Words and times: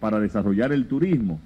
para 0.00 0.18
desarrollar 0.18 0.72
el 0.72 0.86
turismo, 0.86 1.38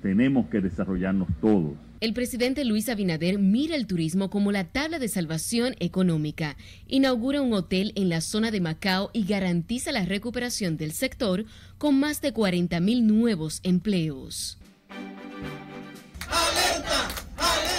tenemos 0.00 0.46
que 0.48 0.60
desarrollarnos 0.60 1.28
todos. 1.40 1.72
El 2.00 2.12
presidente 2.12 2.64
Luis 2.64 2.88
Abinader 2.88 3.38
mira 3.38 3.74
el 3.74 3.86
turismo 3.86 4.28
como 4.28 4.52
la 4.52 4.64
tabla 4.64 4.98
de 4.98 5.08
salvación 5.08 5.74
económica, 5.80 6.56
inaugura 6.86 7.40
un 7.40 7.54
hotel 7.54 7.92
en 7.96 8.10
la 8.10 8.20
zona 8.20 8.50
de 8.50 8.60
Macao 8.60 9.10
y 9.12 9.24
garantiza 9.24 9.92
la 9.92 10.04
recuperación 10.04 10.76
del 10.76 10.92
sector 10.92 11.46
con 11.78 11.98
más 11.98 12.20
de 12.20 12.32
40 12.32 12.78
mil 12.80 13.06
nuevos 13.06 13.60
empleos. 13.62 14.58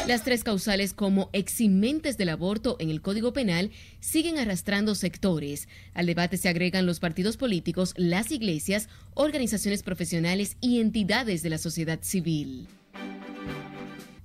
Las 0.07 0.23
tres 0.23 0.45
causales 0.45 0.93
como 0.93 1.29
eximentes 1.33 2.17
del 2.17 2.29
aborto 2.29 2.77
en 2.79 2.89
el 2.89 3.01
Código 3.01 3.33
Penal 3.33 3.71
siguen 3.99 4.37
arrastrando 4.37 4.95
sectores. 4.95 5.67
Al 5.93 6.05
debate 6.05 6.37
se 6.37 6.47
agregan 6.47 6.85
los 6.85 7.01
partidos 7.01 7.35
políticos, 7.35 7.93
las 7.97 8.31
iglesias, 8.31 8.87
organizaciones 9.15 9.83
profesionales 9.83 10.55
y 10.61 10.79
entidades 10.79 11.43
de 11.43 11.49
la 11.49 11.57
sociedad 11.57 11.99
civil. 12.03 12.69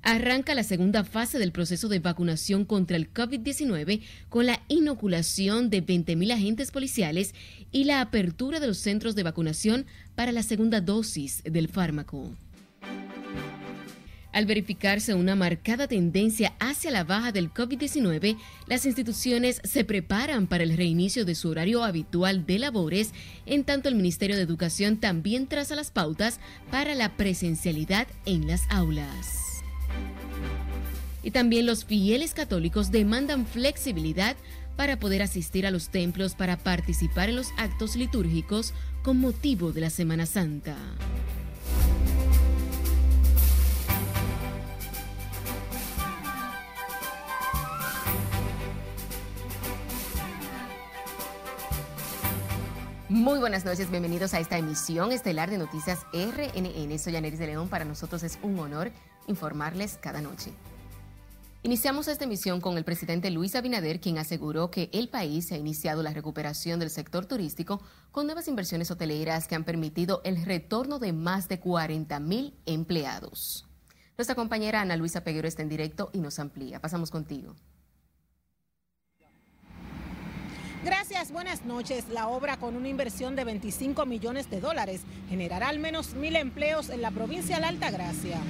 Arranca 0.03 0.55
la 0.55 0.63
segunda 0.63 1.03
fase 1.03 1.41
del 1.41 1.51
proceso 1.51 1.89
de 1.89 1.99
vacunación 1.99 2.65
contra 2.65 2.97
el 2.97 3.13
COVID-19 3.13 4.03
con 4.29 4.47
la 4.47 4.63
inoculación 4.69 5.69
de 5.69 5.85
20.000 5.85 6.33
agentes 6.33 6.71
policiales 6.71 7.35
y 7.73 7.85
la 7.85 8.01
apertura 8.01 8.61
de 8.61 8.69
los 8.69 8.79
centros 8.79 9.17
de 9.17 9.25
vacunación 9.25 9.87
para 10.15 10.31
la 10.31 10.45
segunda 10.45 10.81
dosis 10.81 11.43
del 11.43 11.67
fármaco. 11.67 12.31
Al 14.33 14.47
verificarse 14.47 15.15
una 15.15 15.37
marcada 15.37 15.87
tendencia 15.87 16.55
hacia 16.59 16.91
la 16.91 17.05
baja 17.05 17.33
del 17.33 17.53
COVID-19, 17.53 18.39
las 18.67 18.87
instituciones 18.87 19.61
se 19.63 19.85
preparan 19.85 20.47
para 20.47 20.65
el 20.65 20.75
reinicio 20.75 21.27
de 21.27 21.35
su 21.35 21.51
horario 21.51 21.85
habitual 21.85 22.47
de 22.47 22.59
labores, 22.59 23.13
en 23.45 23.65
tanto 23.65 23.91
el 23.91 23.95
Ministerio 23.95 24.37
de 24.37 24.43
Educación 24.43 24.97
también 24.97 25.47
traza 25.47 25.75
las 25.75 25.91
pautas 25.91 26.41
para 26.71 26.95
la 26.95 27.11
presencialidad 27.11 28.07
en 28.25 28.47
las 28.47 28.63
aulas. 28.71 29.63
Y 31.23 31.31
también 31.31 31.67
los 31.67 31.85
fieles 31.85 32.33
católicos 32.33 32.91
demandan 32.91 33.47
flexibilidad 33.47 34.35
para 34.77 34.99
poder 34.99 35.21
asistir 35.21 35.67
a 35.67 35.71
los 35.71 35.91
templos 35.91 36.35
para 36.35 36.57
participar 36.57 37.29
en 37.29 37.37
los 37.37 37.49
actos 37.59 37.97
litúrgicos 37.97 38.73
con 39.03 39.19
motivo 39.19 39.73
de 39.73 39.83
la 39.83 39.91
Semana 39.91 40.25
Santa. 40.25 40.77
Muy 53.13 53.41
buenas 53.41 53.67
noches, 53.67 53.91
bienvenidos 53.91 54.33
a 54.33 54.41
esta 54.41 54.57
emisión 54.57 55.13
estelar 55.13 55.51
de 55.51 55.59
Noticias 55.59 56.07
RNN. 56.15 56.99
Soy 56.99 57.15
Aneris 57.15 57.39
de 57.39 57.47
León, 57.47 57.69
para 57.69 57.85
nosotros 57.85 58.23
es 58.23 58.39
un 58.43 58.59
honor 58.59 58.91
informarles 59.27 59.99
cada 60.01 60.23
noche. 60.23 60.51
Iniciamos 61.63 62.09
esta 62.09 62.25
emisión 62.25 62.63
con 62.63 62.79
el 62.79 62.85
presidente 62.85 63.31
Luis 63.31 63.55
Abinader, 63.55 64.01
quien 64.01 64.17
aseguró 64.17 64.71
que 64.71 64.89
el 64.95 65.11
país 65.11 65.53
ha 65.53 65.59
iniciado 65.59 66.03
la 66.03 66.15
recuperación 66.15 66.81
del 66.81 66.89
sector 66.89 67.27
turístico 67.27 67.83
con 68.13 68.25
nuevas 68.25 68.49
inversiones 68.49 68.91
hoteleras 68.91 69.47
que 69.47 69.57
han 69.57 69.65
permitido 69.65 70.23
el 70.25 70.43
retorno 70.43 70.99
de 70.99 71.13
más 71.13 71.49
de 71.49 71.61
40 71.61 72.19
mil 72.19 72.55
empleados. 72.65 73.69
Nuestra 74.17 74.37
compañera 74.37 74.81
Ana 74.81 74.97
Luisa 74.97 75.23
Peguero 75.23 75.49
está 75.49 75.61
en 75.61 75.69
directo 75.69 76.09
y 76.15 76.21
nos 76.21 76.39
amplía. 76.39 76.81
Pasamos 76.81 77.11
contigo. 77.11 77.57
Gracias, 80.85 81.31
buenas 81.31 81.65
noches. 81.65 82.09
La 82.09 82.27
obra 82.27 82.57
con 82.57 82.75
una 82.75 82.89
inversión 82.89 83.37
de 83.37 83.45
25 83.45 84.05
millones 84.05 84.51
de 84.51 84.61
dólares 84.61 85.05
generará 85.29 85.69
al 85.69 85.79
menos 85.79 86.15
mil 86.15 86.35
empleos 86.35 86.91
en 86.91 87.03
la 87.03 87.13
provincia 87.13 87.55
de 87.55 87.63
la 87.63 87.69
Altagracia. 87.69 88.41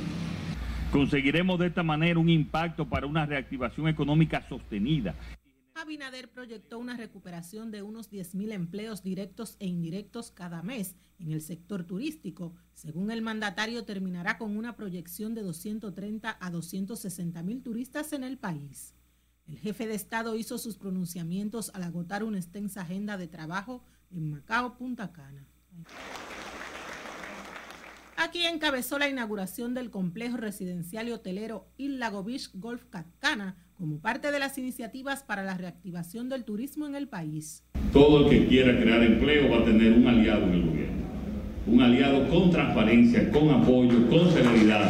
Conseguiremos 0.90 1.58
de 1.58 1.66
esta 1.66 1.82
manera 1.82 2.18
un 2.18 2.30
impacto 2.30 2.88
para 2.88 3.06
una 3.06 3.26
reactivación 3.26 3.86
económica 3.88 4.46
sostenida. 4.48 5.14
Abinader 5.74 6.30
proyectó 6.30 6.78
una 6.78 6.96
recuperación 6.96 7.70
de 7.70 7.82
unos 7.82 8.10
10.000 8.10 8.52
empleos 8.52 9.02
directos 9.02 9.56
e 9.58 9.66
indirectos 9.66 10.30
cada 10.30 10.62
mes 10.62 10.96
en 11.18 11.32
el 11.32 11.42
sector 11.42 11.84
turístico. 11.84 12.54
Según 12.72 13.10
el 13.10 13.20
mandatario, 13.20 13.84
terminará 13.84 14.38
con 14.38 14.56
una 14.56 14.74
proyección 14.74 15.34
de 15.34 15.42
230 15.42 16.38
a 16.40 16.50
260 16.50 17.42
mil 17.42 17.62
turistas 17.62 18.12
en 18.14 18.24
el 18.24 18.38
país. 18.38 18.94
El 19.48 19.58
jefe 19.58 19.86
de 19.86 19.94
Estado 19.94 20.36
hizo 20.36 20.58
sus 20.58 20.76
pronunciamientos 20.76 21.70
al 21.75 21.82
agotar 21.82 22.25
una 22.25 22.38
extensa 22.38 22.82
agenda 22.82 23.16
de 23.16 23.28
trabajo 23.28 23.84
en 24.10 24.30
Macao, 24.30 24.76
Punta 24.76 25.12
Cana. 25.12 25.47
Aquí 28.16 28.47
encabezó 28.47 28.98
la 28.98 29.08
inauguración 29.08 29.75
del 29.75 29.91
complejo 29.91 30.36
residencial 30.36 31.08
y 31.08 31.12
hotelero 31.12 31.66
Lago 31.76 32.22
Beach 32.22 32.50
Golf 32.54 32.84
Cacana 32.84 33.56
como 33.75 33.98
parte 34.00 34.31
de 34.31 34.38
las 34.38 34.58
iniciativas 34.58 35.25
para 35.25 35.42
la 35.42 35.56
reactivación 35.56 36.28
del 36.28 36.44
turismo 36.44 36.86
en 36.86 36.94
el 36.94 37.08
país. 37.08 37.64
Todo 37.92 38.25
el 38.25 38.31
que 38.31 38.47
quiera 38.47 38.78
crear 38.81 39.02
empleo 39.02 39.50
va 39.50 39.58
a 39.58 39.64
tener 39.64 39.92
un 39.92 40.06
aliado 40.06 40.44
en 40.44 40.52
el 40.52 40.66
gobierno, 40.66 41.06
un 41.66 41.82
aliado 41.82 42.28
con 42.28 42.50
transparencia, 42.50 43.31
con 43.32 43.50
apoyo, 43.50 44.08
con 44.08 44.31
celeridad 44.31 44.88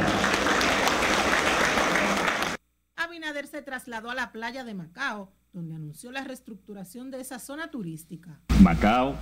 se 3.53 3.61
trasladó 3.61 4.11
a 4.11 4.15
la 4.15 4.33
playa 4.33 4.65
de 4.65 4.73
Macao, 4.73 5.31
donde 5.53 5.75
anunció 5.75 6.11
la 6.11 6.25
reestructuración 6.25 7.11
de 7.11 7.21
esa 7.21 7.39
zona 7.39 7.71
turística. 7.71 8.41
Macao 8.63 9.15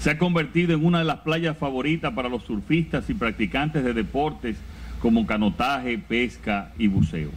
se 0.00 0.08
ha 0.08 0.16
convertido 0.16 0.72
en 0.72 0.86
una 0.86 1.00
de 1.00 1.04
las 1.04 1.20
playas 1.20 1.58
favoritas 1.58 2.14
para 2.14 2.30
los 2.30 2.44
surfistas 2.44 3.10
y 3.10 3.14
practicantes 3.14 3.84
de 3.84 3.92
deportes 3.92 4.56
como 5.00 5.26
canotaje, 5.26 5.98
pesca 5.98 6.72
y 6.78 6.86
buceo. 6.86 7.30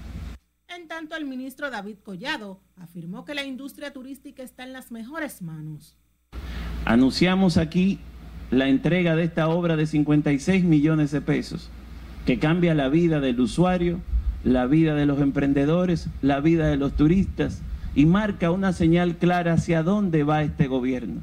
En 0.70 0.88
tanto, 0.88 1.18
el 1.18 1.26
ministro 1.26 1.70
David 1.70 1.98
Collado 2.02 2.62
afirmó 2.78 3.26
que 3.26 3.36
la 3.36 3.44
industria 3.44 3.92
turística 3.92 4.42
está 4.42 4.64
en 4.64 4.72
las 4.72 4.90
mejores 4.90 5.42
manos. 5.42 5.98
Anunciamos 6.86 7.58
aquí 7.58 8.00
la 8.52 8.70
entrega 8.70 9.18
de 9.18 9.26
esta 9.26 9.50
obra 9.50 9.76
de 9.76 9.86
56 9.86 10.64
millones 10.64 11.12
de 11.12 11.20
pesos, 11.20 11.70
que 12.26 12.40
cambia 12.40 12.74
la 12.74 12.88
vida 12.88 13.20
del 13.20 13.42
usuario 13.42 14.00
la 14.44 14.66
vida 14.66 14.96
de 14.96 15.06
los 15.06 15.20
emprendedores, 15.20 16.08
la 16.22 16.40
vida 16.40 16.68
de 16.68 16.78
los 16.78 16.96
turistas 16.96 17.62
y 17.96 18.06
marca 18.06 18.52
una 18.52 18.74
señal 18.74 19.18
clara 19.18 19.54
hacia 19.54 19.84
dónde 19.84 20.24
va 20.24 20.44
este 20.44 20.68
gobierno. 20.68 21.22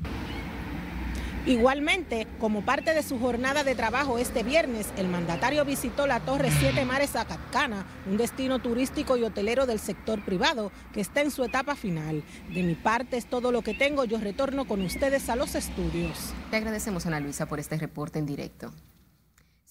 Igualmente, 1.47 2.27
como 2.41 2.65
parte 2.65 2.95
de 2.95 3.03
su 3.03 3.19
jornada 3.19 3.65
de 3.65 3.75
trabajo 3.75 4.17
este 4.17 4.43
viernes, 4.43 4.91
el 4.97 5.09
mandatario 5.09 5.67
visitó 5.67 6.07
la 6.07 6.21
Torre 6.21 6.51
Siete 6.51 6.87
Mares 6.87 7.17
Acatcana, 7.17 7.85
un 8.11 8.17
destino 8.17 8.61
turístico 8.61 9.19
y 9.19 9.25
hotelero 9.25 9.67
del 9.67 9.79
sector 9.79 10.25
privado 10.25 10.73
que 10.95 11.03
está 11.03 11.21
en 11.21 11.31
su 11.31 11.45
etapa 11.45 11.77
final. 11.77 12.25
De 12.55 12.63
mi 12.63 12.75
parte 12.75 13.19
es 13.19 13.27
todo 13.27 13.53
lo 13.53 13.61
que 13.61 13.75
tengo, 13.75 14.07
yo 14.07 14.19
retorno 14.19 14.65
con 14.65 14.81
ustedes 14.81 15.29
a 15.29 15.37
los 15.37 15.55
estudios. 15.55 16.33
Te 16.51 16.57
agradecemos, 16.57 17.05
Ana 17.05 17.21
Luisa, 17.21 17.45
por 17.45 17.61
este 17.61 17.77
reporte 17.77 18.19
en 18.19 18.25
directo. 18.25 18.73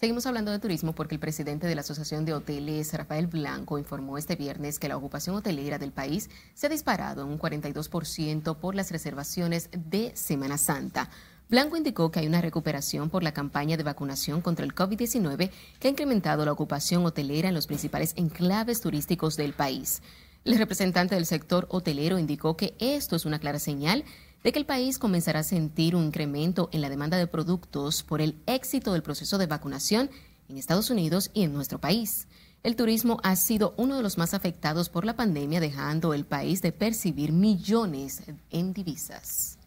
Seguimos 0.04 0.26
hablando 0.26 0.52
de 0.52 0.60
turismo 0.60 0.92
porque 0.92 1.16
el 1.16 1.22
presidente 1.22 1.66
de 1.66 1.76
la 1.76 1.80
Asociación 1.80 2.26
de 2.26 2.34
Hoteles, 2.34 2.94
Rafael 2.94 3.28
Blanco, 3.28 3.78
informó 3.78 4.18
este 4.18 4.36
viernes 4.36 4.78
que 4.78 4.90
la 4.90 4.98
ocupación 4.98 5.34
hotelera 5.38 5.80
del 5.80 5.94
país 5.94 6.30
se 6.54 6.68
ha 6.68 6.70
disparado 6.70 7.22
en 7.22 7.30
un 7.30 7.40
42% 7.40 8.58
por 8.58 8.76
las 8.76 8.92
reservaciones 8.92 9.70
de 9.72 10.12
Semana 10.14 10.58
Santa. 10.58 11.10
Blanco 11.50 11.78
indicó 11.78 12.12
que 12.12 12.20
hay 12.20 12.28
una 12.28 12.42
recuperación 12.42 13.10
por 13.10 13.24
la 13.24 13.34
campaña 13.34 13.78
de 13.78 13.84
vacunación 13.84 14.42
contra 14.42 14.66
el 14.66 14.76
COVID-19 14.76 15.52
que 15.80 15.88
ha 15.88 15.92
incrementado 15.92 16.44
la 16.44 16.52
ocupación 16.52 17.06
hotelera 17.06 17.48
en 17.48 17.56
los 17.56 17.68
principales 17.68 18.12
enclaves 18.18 18.82
turísticos 18.82 19.38
del 19.38 19.54
país. 19.54 20.02
El 20.44 20.58
representante 20.58 21.16
del 21.16 21.26
sector 21.26 21.66
hotelero 21.70 22.20
indicó 22.20 22.58
que 22.58 22.76
esto 22.78 23.16
es 23.16 23.26
una 23.26 23.40
clara 23.40 23.60
señal 23.60 24.04
de 24.44 24.52
que 24.52 24.60
el 24.60 24.66
país 24.66 25.00
comenzará 25.00 25.40
a 25.40 25.44
sentir 25.44 25.96
un 25.96 26.06
incremento 26.06 26.70
en 26.74 26.82
la 26.82 26.90
demanda 26.90 27.18
de 27.18 27.28
productos 27.28 28.04
por 28.04 28.22
el 28.22 28.42
éxito 28.46 28.92
del 28.92 29.02
proceso 29.02 29.38
de 29.38 29.48
vacunación 29.48 30.10
en 30.50 30.58
Estados 30.58 30.90
Unidos 30.90 31.32
y 31.34 31.44
en 31.44 31.54
nuestro 31.54 31.80
país. 31.80 32.28
El 32.62 32.76
turismo 32.76 33.20
ha 33.24 33.36
sido 33.36 33.74
uno 33.78 33.96
de 33.96 34.04
los 34.04 34.18
más 34.18 34.34
afectados 34.34 34.90
por 34.90 35.06
la 35.06 35.16
pandemia, 35.16 35.60
dejando 35.60 36.14
el 36.14 36.26
país 36.26 36.62
de 36.62 36.72
percibir 36.72 37.32
millones 37.32 38.24
en 38.52 38.74
divisas. 38.74 39.58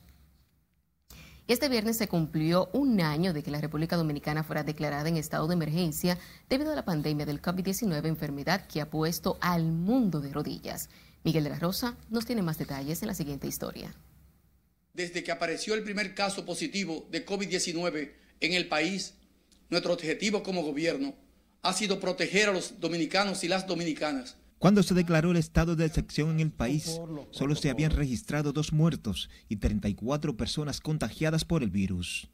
Este 1.48 1.68
viernes 1.68 1.96
se 1.96 2.08
cumplió 2.08 2.68
un 2.72 3.00
año 3.00 3.32
de 3.32 3.42
que 3.42 3.52
la 3.52 3.60
República 3.60 3.96
Dominicana 3.96 4.42
fuera 4.42 4.64
declarada 4.64 5.08
en 5.08 5.16
estado 5.16 5.46
de 5.46 5.54
emergencia 5.54 6.18
debido 6.50 6.72
a 6.72 6.74
la 6.74 6.84
pandemia 6.84 7.24
del 7.24 7.40
COVID-19, 7.40 8.06
enfermedad 8.06 8.66
que 8.66 8.80
ha 8.80 8.90
puesto 8.90 9.38
al 9.40 9.64
mundo 9.64 10.20
de 10.20 10.32
rodillas. 10.32 10.88
Miguel 11.22 11.44
de 11.44 11.50
la 11.50 11.58
Rosa 11.58 11.96
nos 12.10 12.26
tiene 12.26 12.42
más 12.42 12.58
detalles 12.58 13.00
en 13.02 13.08
la 13.08 13.14
siguiente 13.14 13.46
historia 13.46 13.94
desde 14.96 15.22
que 15.22 15.30
apareció 15.30 15.74
el 15.74 15.82
primer 15.82 16.14
caso 16.14 16.46
positivo 16.46 17.06
de 17.10 17.24
COVID-19 17.26 18.12
en 18.40 18.52
el 18.54 18.66
país, 18.66 19.14
nuestro 19.68 19.92
objetivo 19.92 20.42
como 20.42 20.62
gobierno 20.62 21.14
ha 21.62 21.74
sido 21.74 22.00
proteger 22.00 22.48
a 22.48 22.52
los 22.52 22.80
dominicanos 22.80 23.44
y 23.44 23.48
las 23.48 23.66
dominicanas. 23.66 24.36
Cuando 24.58 24.82
se 24.82 24.94
declaró 24.94 25.32
el 25.32 25.36
estado 25.36 25.76
de 25.76 25.84
excepción 25.84 26.30
en 26.30 26.40
el 26.40 26.50
país, 26.50 26.98
solo 27.30 27.54
se 27.56 27.68
habían 27.68 27.90
registrado 27.90 28.54
dos 28.54 28.72
muertos 28.72 29.28
y 29.50 29.56
34 29.56 30.34
personas 30.38 30.80
contagiadas 30.80 31.44
por 31.44 31.62
el 31.62 31.68
virus. 31.68 32.30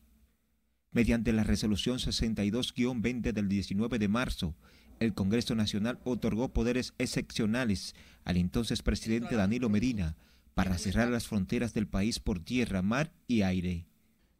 Mediante 0.93 1.33
la 1.33 1.43
resolución 1.43 1.99
62-20 1.99 3.33
del 3.33 3.49
19 3.49 3.99
de 3.99 4.09
marzo, 4.09 4.55
el 5.01 5.15
Congreso 5.15 5.57
Nacional 5.57 5.99
otorgó 6.05 6.53
poderes 6.53 6.95
excepcionales 6.99 7.97
al 8.25 8.37
entonces 8.37 8.83
presidente 8.83 9.35
Danilo 9.35 9.69
Medina 9.69 10.17
para 10.55 10.79
cerrar 10.79 11.09
las 11.09 11.27
fronteras 11.27 11.75
del 11.75 11.87
país 11.87 12.19
por 12.21 12.41
tierra, 12.41 12.83
mar 12.83 13.13
y 13.27 13.43
aire. 13.43 13.87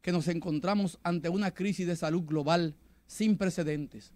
Que 0.01 0.11
nos 0.11 0.27
encontramos 0.27 0.99
ante 1.03 1.29
una 1.29 1.51
crisis 1.51 1.87
de 1.87 1.95
salud 1.95 2.23
global 2.23 2.75
sin 3.07 3.37
precedentes. 3.37 4.13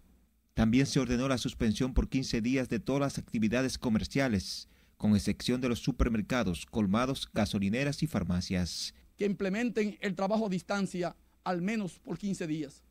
También 0.54 0.86
se 0.86 1.00
ordenó 1.00 1.28
la 1.28 1.38
suspensión 1.38 1.94
por 1.94 2.10
15 2.10 2.42
días 2.42 2.70
de 2.70 2.80
todas 2.80 3.02
las 3.02 3.18
actividades 3.18 3.78
comerciales, 3.78 4.68
con 4.98 5.16
excepción 5.16 5.62
de 5.62 5.70
los 5.70 5.80
supermercados, 5.80 6.66
colmados, 6.66 7.30
gasolineras 7.32 8.02
y 8.02 8.08
farmacias. 8.08 8.94
Que 9.16 9.26
implementen 9.26 9.98
el 10.02 10.16
trabajo 10.16 10.48
a 10.48 10.50
distancia 10.50 11.16
al 11.44 11.62
menos 11.62 12.00
por 12.00 12.18
15 12.18 12.48
días. 12.48 12.84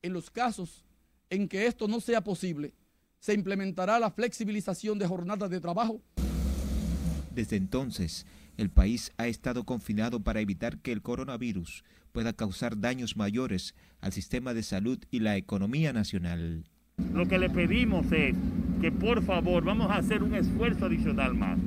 En 0.00 0.12
los 0.12 0.30
casos 0.30 0.84
en 1.30 1.48
que 1.48 1.66
esto 1.66 1.88
no 1.88 2.00
sea 2.00 2.22
posible, 2.22 2.74
se 3.18 3.34
implementará 3.34 3.98
la 3.98 4.10
flexibilización 4.10 4.98
de 4.98 5.06
jornadas 5.06 5.50
de 5.50 5.60
trabajo. 5.60 6.00
Desde 7.34 7.56
entonces, 7.56 8.26
el 8.58 8.70
país 8.70 9.12
ha 9.16 9.28
estado 9.28 9.64
confinado 9.64 10.20
para 10.20 10.40
evitar 10.40 10.78
que 10.78 10.92
el 10.92 11.00
coronavirus 11.00 11.84
pueda 12.12 12.32
causar 12.32 12.78
daños 12.78 13.16
mayores 13.16 13.74
al 14.00 14.12
sistema 14.12 14.52
de 14.52 14.64
salud 14.64 14.98
y 15.10 15.20
la 15.20 15.36
economía 15.36 15.92
nacional. 15.92 16.64
Lo 17.14 17.26
que 17.26 17.38
le 17.38 17.48
pedimos 17.48 18.10
es 18.10 18.34
que 18.80 18.90
por 18.90 19.22
favor 19.22 19.64
vamos 19.64 19.90
a 19.90 19.96
hacer 19.96 20.24
un 20.24 20.34
esfuerzo 20.34 20.86
adicional 20.86 21.34
más 21.34 21.58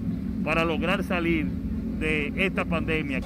para 0.44 0.66
lograr 0.66 1.04
salir 1.04 1.46
de 1.46 2.34
esta 2.36 2.66
pandemia. 2.66 3.22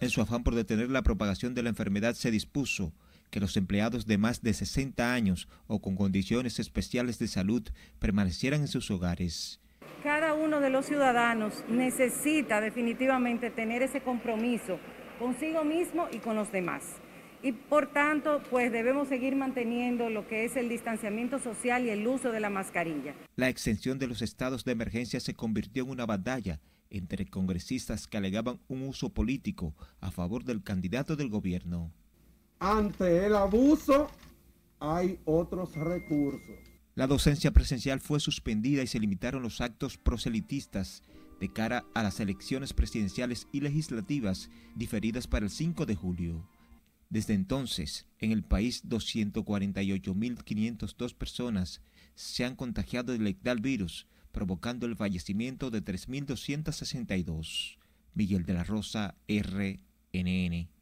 En 0.00 0.10
su 0.10 0.20
afán 0.20 0.44
por 0.44 0.54
detener 0.54 0.90
la 0.90 1.02
propagación 1.02 1.54
de 1.54 1.62
la 1.62 1.70
enfermedad 1.70 2.14
se 2.14 2.30
dispuso 2.30 2.92
que 3.30 3.40
los 3.40 3.56
empleados 3.56 4.06
de 4.06 4.18
más 4.18 4.42
de 4.42 4.52
60 4.52 5.14
años 5.14 5.48
o 5.66 5.80
con 5.80 5.96
condiciones 5.96 6.58
especiales 6.58 7.18
de 7.18 7.28
salud 7.28 7.62
permanecieran 7.98 8.60
en 8.60 8.68
sus 8.68 8.90
hogares. 8.90 9.60
Cada 10.02 10.34
uno 10.34 10.60
de 10.60 10.70
los 10.70 10.86
ciudadanos 10.86 11.64
necesita 11.68 12.60
definitivamente 12.60 13.50
tener 13.50 13.82
ese 13.82 14.00
compromiso 14.00 14.78
consigo 15.18 15.64
mismo 15.64 16.06
y 16.12 16.18
con 16.18 16.36
los 16.36 16.52
demás. 16.52 16.82
Y 17.42 17.52
por 17.52 17.92
tanto, 17.92 18.42
pues 18.50 18.72
debemos 18.72 19.08
seguir 19.08 19.36
manteniendo 19.36 20.10
lo 20.10 20.26
que 20.26 20.44
es 20.44 20.56
el 20.56 20.68
distanciamiento 20.68 21.38
social 21.38 21.84
y 21.84 21.90
el 21.90 22.06
uso 22.06 22.32
de 22.32 22.40
la 22.40 22.50
mascarilla. 22.50 23.14
La 23.36 23.48
extensión 23.48 23.98
de 23.98 24.06
los 24.06 24.22
estados 24.22 24.64
de 24.64 24.72
emergencia 24.72 25.20
se 25.20 25.34
convirtió 25.34 25.84
en 25.84 25.90
una 25.90 26.06
batalla 26.06 26.60
entre 26.90 27.26
congresistas 27.26 28.06
que 28.06 28.16
alegaban 28.16 28.60
un 28.68 28.82
uso 28.82 29.10
político 29.10 29.74
a 30.00 30.10
favor 30.10 30.44
del 30.44 30.62
candidato 30.62 31.16
del 31.16 31.28
gobierno. 31.28 31.92
Ante 32.58 33.26
el 33.26 33.34
abuso 33.34 34.08
hay 34.80 35.18
otros 35.24 35.74
recursos. 35.74 36.65
La 36.96 37.06
docencia 37.06 37.52
presencial 37.52 38.00
fue 38.00 38.18
suspendida 38.20 38.82
y 38.82 38.86
se 38.86 38.98
limitaron 38.98 39.42
los 39.42 39.60
actos 39.60 39.98
proselitistas 39.98 41.02
de 41.38 41.52
cara 41.52 41.84
a 41.94 42.02
las 42.02 42.20
elecciones 42.20 42.72
presidenciales 42.72 43.48
y 43.52 43.60
legislativas 43.60 44.48
diferidas 44.74 45.26
para 45.26 45.44
el 45.44 45.50
5 45.50 45.84
de 45.84 45.94
julio. 45.94 46.48
Desde 47.10 47.34
entonces, 47.34 48.06
en 48.18 48.32
el 48.32 48.44
país 48.44 48.88
248.502 48.88 51.14
personas 51.14 51.82
se 52.14 52.46
han 52.46 52.56
contagiado 52.56 53.12
del 53.12 53.36
virus, 53.60 54.06
provocando 54.32 54.86
el 54.86 54.96
fallecimiento 54.96 55.70
de 55.70 55.84
3.262. 55.84 57.76
Miguel 58.14 58.46
de 58.46 58.54
la 58.54 58.64
Rosa, 58.64 59.16
RNN. 59.28 60.75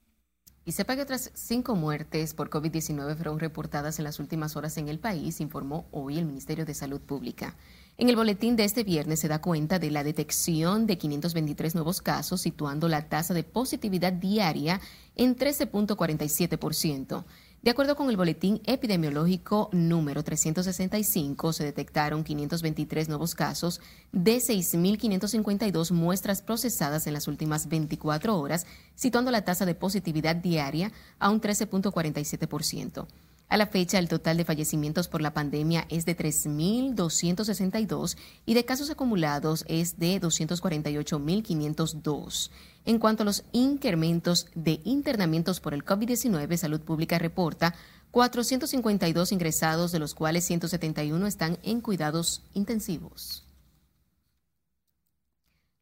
Y 0.66 0.72
sepa 0.72 0.96
que 0.96 1.02
otras 1.02 1.30
cinco 1.34 1.74
muertes 1.74 2.32
por 2.32 2.48
COVID-19 2.48 3.16
fueron 3.16 3.38
reportadas 3.38 3.98
en 3.98 4.04
las 4.04 4.18
últimas 4.18 4.56
horas 4.56 4.78
en 4.78 4.88
el 4.88 4.98
país, 4.98 5.42
informó 5.42 5.86
hoy 5.90 6.18
el 6.18 6.24
Ministerio 6.24 6.64
de 6.64 6.72
Salud 6.72 7.02
Pública. 7.02 7.54
En 7.98 8.08
el 8.08 8.16
boletín 8.16 8.56
de 8.56 8.64
este 8.64 8.82
viernes 8.82 9.20
se 9.20 9.28
da 9.28 9.42
cuenta 9.42 9.78
de 9.78 9.90
la 9.90 10.02
detección 10.02 10.86
de 10.86 10.96
523 10.96 11.74
nuevos 11.74 12.00
casos, 12.00 12.40
situando 12.40 12.88
la 12.88 13.08
tasa 13.08 13.34
de 13.34 13.44
positividad 13.44 14.14
diaria 14.14 14.80
en 15.16 15.36
13.47%. 15.36 17.24
De 17.64 17.70
acuerdo 17.70 17.96
con 17.96 18.10
el 18.10 18.18
boletín 18.18 18.60
epidemiológico 18.66 19.70
número 19.72 20.22
365, 20.22 21.54
se 21.54 21.64
detectaron 21.64 22.22
523 22.22 23.08
nuevos 23.08 23.34
casos 23.34 23.80
de 24.12 24.36
6.552 24.36 25.90
muestras 25.90 26.42
procesadas 26.42 27.06
en 27.06 27.14
las 27.14 27.26
últimas 27.26 27.70
24 27.70 28.38
horas, 28.38 28.66
situando 28.94 29.30
la 29.30 29.46
tasa 29.46 29.64
de 29.64 29.74
positividad 29.74 30.36
diaria 30.36 30.92
a 31.18 31.30
un 31.30 31.40
13.47%. 31.40 33.06
A 33.48 33.56
la 33.56 33.66
fecha, 33.66 33.98
el 33.98 34.08
total 34.08 34.36
de 34.36 34.44
fallecimientos 34.44 35.08
por 35.08 35.20
la 35.20 35.34
pandemia 35.34 35.86
es 35.88 36.06
de 36.06 36.16
3.262 36.16 38.16
y 38.46 38.54
de 38.54 38.64
casos 38.64 38.90
acumulados 38.90 39.64
es 39.68 39.98
de 39.98 40.20
248.502. 40.20 42.50
En 42.86 42.98
cuanto 42.98 43.22
a 43.22 43.26
los 43.26 43.44
incrementos 43.52 44.48
de 44.54 44.80
internamientos 44.84 45.60
por 45.60 45.74
el 45.74 45.84
COVID-19, 45.84 46.56
Salud 46.56 46.80
Pública 46.80 47.18
reporta 47.18 47.74
452 48.10 49.32
ingresados, 49.32 49.92
de 49.92 49.98
los 49.98 50.14
cuales 50.14 50.44
171 50.44 51.26
están 51.26 51.58
en 51.62 51.80
cuidados 51.80 52.42
intensivos. 52.54 53.43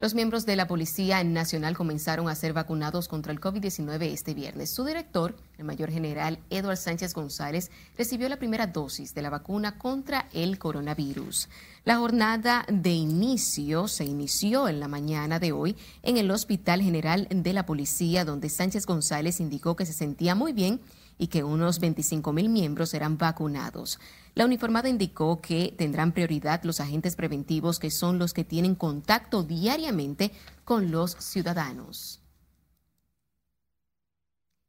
Los 0.03 0.15
miembros 0.15 0.47
de 0.47 0.57
la 0.57 0.67
Policía 0.67 1.23
Nacional 1.23 1.77
comenzaron 1.77 2.29
a 2.29 2.35
ser 2.35 2.53
vacunados 2.53 3.07
contra 3.07 3.33
el 3.33 3.41
COVID-19 3.41 4.03
este 4.13 4.35
viernes. 4.35 4.71
Su 4.71 4.85
director, 4.85 5.37
el 5.59 5.65
mayor 5.65 5.93
general 5.93 6.41
Edward 6.51 6.79
Sánchez 6.79 7.15
González, 7.15 7.71
recibió 7.97 8.29
la 8.29 8.37
primera 8.37 8.67
dosis 8.67 9.15
de 9.15 9.23
la 9.23 9.31
vacuna 9.31 9.79
contra 9.79 10.27
el 10.33 10.59
coronavirus. 10.59 11.49
La 11.85 11.99
jornada 11.99 12.67
de 12.69 12.91
inicio 12.91 13.87
se 13.87 14.05
inició 14.05 14.67
en 14.67 14.81
la 14.81 14.89
mañana 14.89 15.39
de 15.39 15.53
hoy 15.53 15.77
en 16.03 16.17
el 16.17 16.33
Hospital 16.33 16.83
General 16.83 17.29
de 17.31 17.53
la 17.53 17.65
Policía, 17.65 18.25
donde 18.25 18.49
Sánchez 18.49 18.87
González 18.87 19.39
indicó 19.39 19.77
que 19.77 19.87
se 19.87 19.93
sentía 19.93 20.35
muy 20.35 20.53
bien 20.53 20.81
y 21.17 21.29
que 21.29 21.45
unos 21.45 21.79
25 21.79 22.33
mil 22.33 22.49
miembros 22.49 22.91
serán 22.91 23.19
vacunados. 23.19 24.01
La 24.35 24.47
uniformada 24.47 24.89
indicó 24.89 25.43
que 25.43 25.75
tendrán 25.77 26.13
prioridad 26.13 26.63
los 26.65 26.81
agentes 26.81 27.17
preventivos, 27.17 27.79
que 27.79 27.91
son 27.91 28.19
los 28.19 28.33
que 28.33 28.45
tienen 28.45 28.75
contacto 28.75 29.43
diariamente 29.43 30.33
con 30.65 30.91
los 30.91 31.13
ciudadanos. 31.13 32.23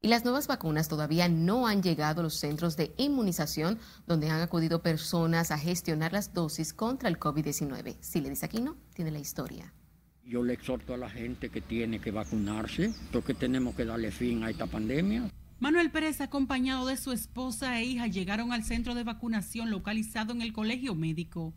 Y 0.01 0.09
las 0.09 0.25
nuevas 0.25 0.47
vacunas 0.47 0.89
todavía 0.89 1.29
no 1.29 1.65
han 1.65 1.81
llegado 1.81 2.19
a 2.19 2.23
los 2.23 2.37
centros 2.37 2.75
de 2.75 2.93
inmunización 2.97 3.79
donde 4.05 4.29
han 4.29 4.41
acudido 4.41 4.81
personas 4.81 5.49
a 5.49 5.57
gestionar 5.57 6.11
las 6.11 6.33
dosis 6.33 6.73
contra 6.73 7.07
el 7.07 7.17
COVID-19. 7.17 7.95
Si 8.01 8.19
le 8.19 8.29
dice 8.29 8.45
aquí 8.45 8.59
no, 8.59 8.75
tiene 8.93 9.11
la 9.11 9.19
historia. 9.19 9.73
Yo 10.25 10.43
le 10.43 10.53
exhorto 10.53 10.93
a 10.93 10.97
la 10.97 11.09
gente 11.09 11.49
que 11.49 11.61
tiene 11.61 12.01
que 12.01 12.11
vacunarse, 12.11 12.93
porque 13.13 13.33
tenemos 13.33 13.75
que 13.75 13.85
darle 13.85 14.11
fin 14.11 14.43
a 14.43 14.49
esta 14.49 14.67
pandemia. 14.67 15.31
Manuel 15.59 15.91
Pérez, 15.91 16.19
acompañado 16.19 16.85
de 16.87 16.97
su 16.97 17.11
esposa 17.11 17.79
e 17.79 17.85
hija, 17.85 18.07
llegaron 18.07 18.51
al 18.51 18.63
centro 18.63 18.95
de 18.95 19.03
vacunación 19.03 19.69
localizado 19.69 20.33
en 20.33 20.41
el 20.41 20.51
colegio 20.51 20.95
médico. 20.95 21.53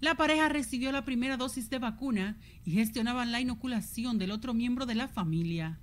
La 0.00 0.14
pareja 0.16 0.48
recibió 0.48 0.92
la 0.92 1.04
primera 1.04 1.36
dosis 1.36 1.70
de 1.70 1.78
vacuna 1.78 2.36
y 2.64 2.72
gestionaban 2.72 3.32
la 3.32 3.40
inoculación 3.40 4.18
del 4.18 4.30
otro 4.32 4.54
miembro 4.54 4.86
de 4.86 4.94
la 4.94 5.08
familia. 5.08 5.78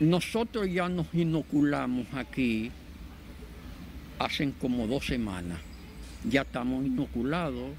Nosotros 0.00 0.68
ya 0.72 0.88
nos 0.88 1.12
inoculamos 1.12 2.06
aquí 2.14 2.70
hace 4.18 4.52
como 4.52 4.86
dos 4.86 5.06
semanas. 5.06 5.58
Ya 6.28 6.42
estamos 6.42 6.86
inoculados 6.86 7.72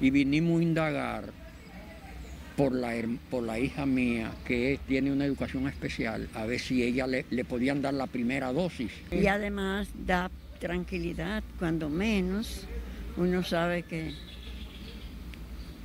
y 0.00 0.10
vinimos 0.10 0.60
a 0.60 0.62
indagar 0.62 1.41
por 2.56 2.72
la, 2.72 2.94
por 3.30 3.42
la 3.42 3.58
hija 3.58 3.86
mía 3.86 4.32
que 4.44 4.78
tiene 4.86 5.12
una 5.12 5.24
educación 5.24 5.68
especial, 5.68 6.28
a 6.34 6.46
ver 6.46 6.60
si 6.60 6.82
ella 6.82 7.06
le, 7.06 7.24
le 7.30 7.44
podían 7.44 7.82
dar 7.82 7.94
la 7.94 8.06
primera 8.06 8.52
dosis. 8.52 8.90
Y 9.10 9.26
además 9.26 9.88
da 10.06 10.30
tranquilidad, 10.58 11.42
cuando 11.58 11.88
menos 11.88 12.66
uno 13.16 13.42
sabe 13.42 13.82
que, 13.82 14.12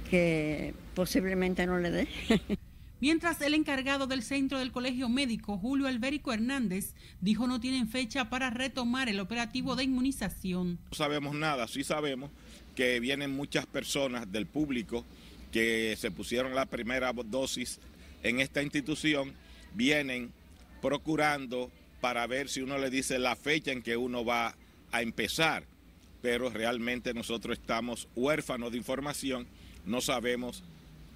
que 0.09 0.74
posiblemente 0.93 1.65
no 1.65 1.79
le 1.79 1.91
dé. 1.91 2.07
Mientras 3.00 3.39
el 3.41 3.53
encargado 3.53 4.07
del 4.07 4.24
centro 4.24 4.57
del 4.57 4.71
colegio 4.71 5.07
médico, 5.07 5.57
Julio 5.57 5.88
Albérico 5.88 6.33
Hernández, 6.33 6.95
dijo 7.21 7.45
no 7.45 7.59
tienen 7.59 7.88
fecha 7.88 8.29
para 8.29 8.50
retomar 8.50 9.07
el 9.07 9.19
operativo 9.19 9.75
de 9.75 9.83
inmunización. 9.83 10.79
No 10.89 10.95
sabemos 10.95 11.36
nada, 11.36 11.67
sí 11.67 11.83
sabemos 11.83 12.31
que 12.75 13.00
vienen 13.00 13.36
muchas 13.36 13.67
personas 13.67 14.31
del 14.31 14.47
público 14.47 15.05
que 15.51 15.95
se 15.97 16.11
pusieron 16.11 16.55
la 16.55 16.65
primera 16.65 17.13
dosis 17.13 17.79
en 18.23 18.39
esta 18.39 18.61
institución, 18.61 19.33
vienen 19.73 20.31
procurando 20.81 21.71
para 22.01 22.25
ver 22.27 22.49
si 22.49 22.61
uno 22.61 22.77
le 22.77 22.89
dice 22.89 23.19
la 23.19 23.35
fecha 23.35 23.71
en 23.71 23.81
que 23.81 23.97
uno 23.97 24.23
va 24.25 24.55
a 24.91 25.01
empezar, 25.01 25.63
pero 26.21 26.49
realmente 26.49 27.13
nosotros 27.13 27.57
estamos 27.57 28.07
huérfanos 28.15 28.71
de 28.71 28.77
información, 28.77 29.47
no 29.85 30.01
sabemos 30.01 30.63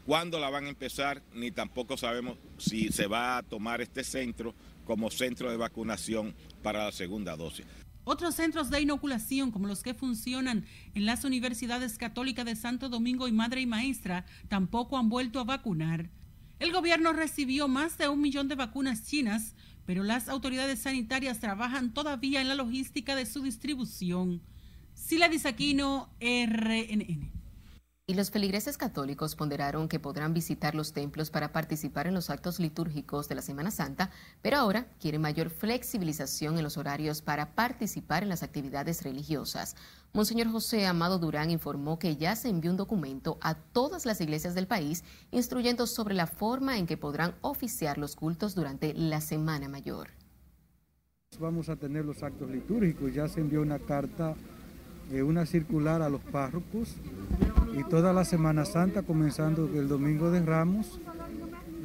cuándo 0.06 0.40
la 0.40 0.50
van 0.50 0.66
a 0.66 0.70
empezar, 0.70 1.22
ni 1.34 1.52
tampoco 1.52 1.98
sabemos 1.98 2.38
si 2.58 2.92
se 2.92 3.08
va 3.08 3.38
a 3.38 3.44
tomar 3.44 3.82
este 3.82 4.04
centro 4.04 4.54
como 4.86 5.12
centro 5.12 5.50
de 5.52 5.58
vacunación 5.58 6.34
para 6.64 6.86
la 6.86 6.92
segunda 6.92 7.36
dosis. 7.36 7.66
Otros 8.04 8.36
centros 8.36 8.70
de 8.70 8.82
inoculación, 8.82 9.52
como 9.52 9.68
los 9.68 9.84
que 9.84 9.94
funcionan 9.94 10.66
en 10.96 11.06
las 11.06 11.24
universidades 11.24 11.98
católicas 11.98 12.46
de 12.46 12.56
Santo 12.56 12.90
Domingo 12.90 13.28
y 13.28 13.32
Madre 13.32 13.62
y 13.62 13.68
Maestra, 13.68 14.26
tampoco 14.48 14.98
han 14.98 15.10
vuelto 15.10 15.40
a 15.40 15.44
vacunar. 15.44 16.10
El 16.60 16.72
gobierno 16.72 17.14
recibió 17.14 17.68
más 17.68 17.98
de 17.98 18.08
un 18.08 18.22
millón 18.22 18.48
de 18.48 18.56
vacunas 18.56 19.06
chinas, 19.06 19.56
pero 19.86 20.04
las 20.04 20.30
autoridades 20.30 20.80
sanitarias 20.80 21.40
trabajan 21.40 21.94
todavía 21.94 22.42
en 22.42 22.48
la 22.48 22.56
logística 22.56 23.16
de 23.16 23.26
su 23.26 23.42
distribución. 23.42 24.42
Sila 24.94 25.30
Disaquino, 25.30 26.10
RNN. 26.20 27.41
Y 28.08 28.16
los 28.16 28.32
feligreses 28.32 28.78
católicos 28.78 29.36
ponderaron 29.36 29.88
que 29.88 30.00
podrán 30.00 30.34
visitar 30.34 30.76
los 30.76 30.92
templos 30.92 31.30
para 31.30 31.54
participar 31.54 32.08
en 32.08 32.14
los 32.14 32.30
actos 32.30 32.60
litúrgicos 32.60 33.30
de 33.30 33.36
la 33.36 33.42
Semana 33.42 33.72
Santa, 33.72 34.10
pero 34.42 34.58
ahora 34.58 34.88
quieren 35.00 35.22
mayor 35.22 35.50
flexibilización 35.50 36.58
en 36.58 36.64
los 36.64 36.78
horarios 36.78 37.22
para 37.22 37.54
participar 37.54 38.24
en 38.24 38.30
las 38.30 38.44
actividades 38.44 39.04
religiosas. 39.04 39.76
Monseñor 40.14 40.52
José 40.52 40.88
Amado 40.88 41.20
Durán 41.20 41.52
informó 41.52 42.00
que 42.00 42.18
ya 42.18 42.36
se 42.36 42.50
envió 42.50 42.72
un 42.72 42.78
documento 42.78 43.38
a 43.40 43.54
todas 43.54 44.06
las 44.06 44.20
iglesias 44.20 44.56
del 44.56 44.68
país 44.68 45.04
instruyendo 45.30 45.88
sobre 45.88 46.16
la 46.16 46.28
forma 46.28 46.78
en 46.78 46.88
que 46.88 46.98
podrán 46.98 47.36
oficiar 47.42 47.98
los 47.98 48.16
cultos 48.16 48.56
durante 48.56 48.94
la 48.94 49.22
Semana 49.22 49.70
Mayor. 49.70 50.10
Vamos 51.40 51.70
a 51.70 51.78
tener 51.78 52.04
los 52.04 52.24
actos 52.24 52.50
litúrgicos, 52.50 53.14
ya 53.14 53.30
se 53.30 53.40
envió 53.40 53.62
una 53.62 53.80
carta 53.80 54.36
una 55.20 55.46
circular 55.46 56.02
a 56.02 56.10
los 56.10 56.22
párrocos 56.22 56.96
y 57.78 57.84
toda 57.84 58.14
la 58.14 58.24
Semana 58.24 58.64
Santa, 58.66 59.04
comenzando 59.04 59.70
el 59.76 59.88
Domingo 59.88 60.32
de 60.32 60.42
Ramos. 60.42 61.00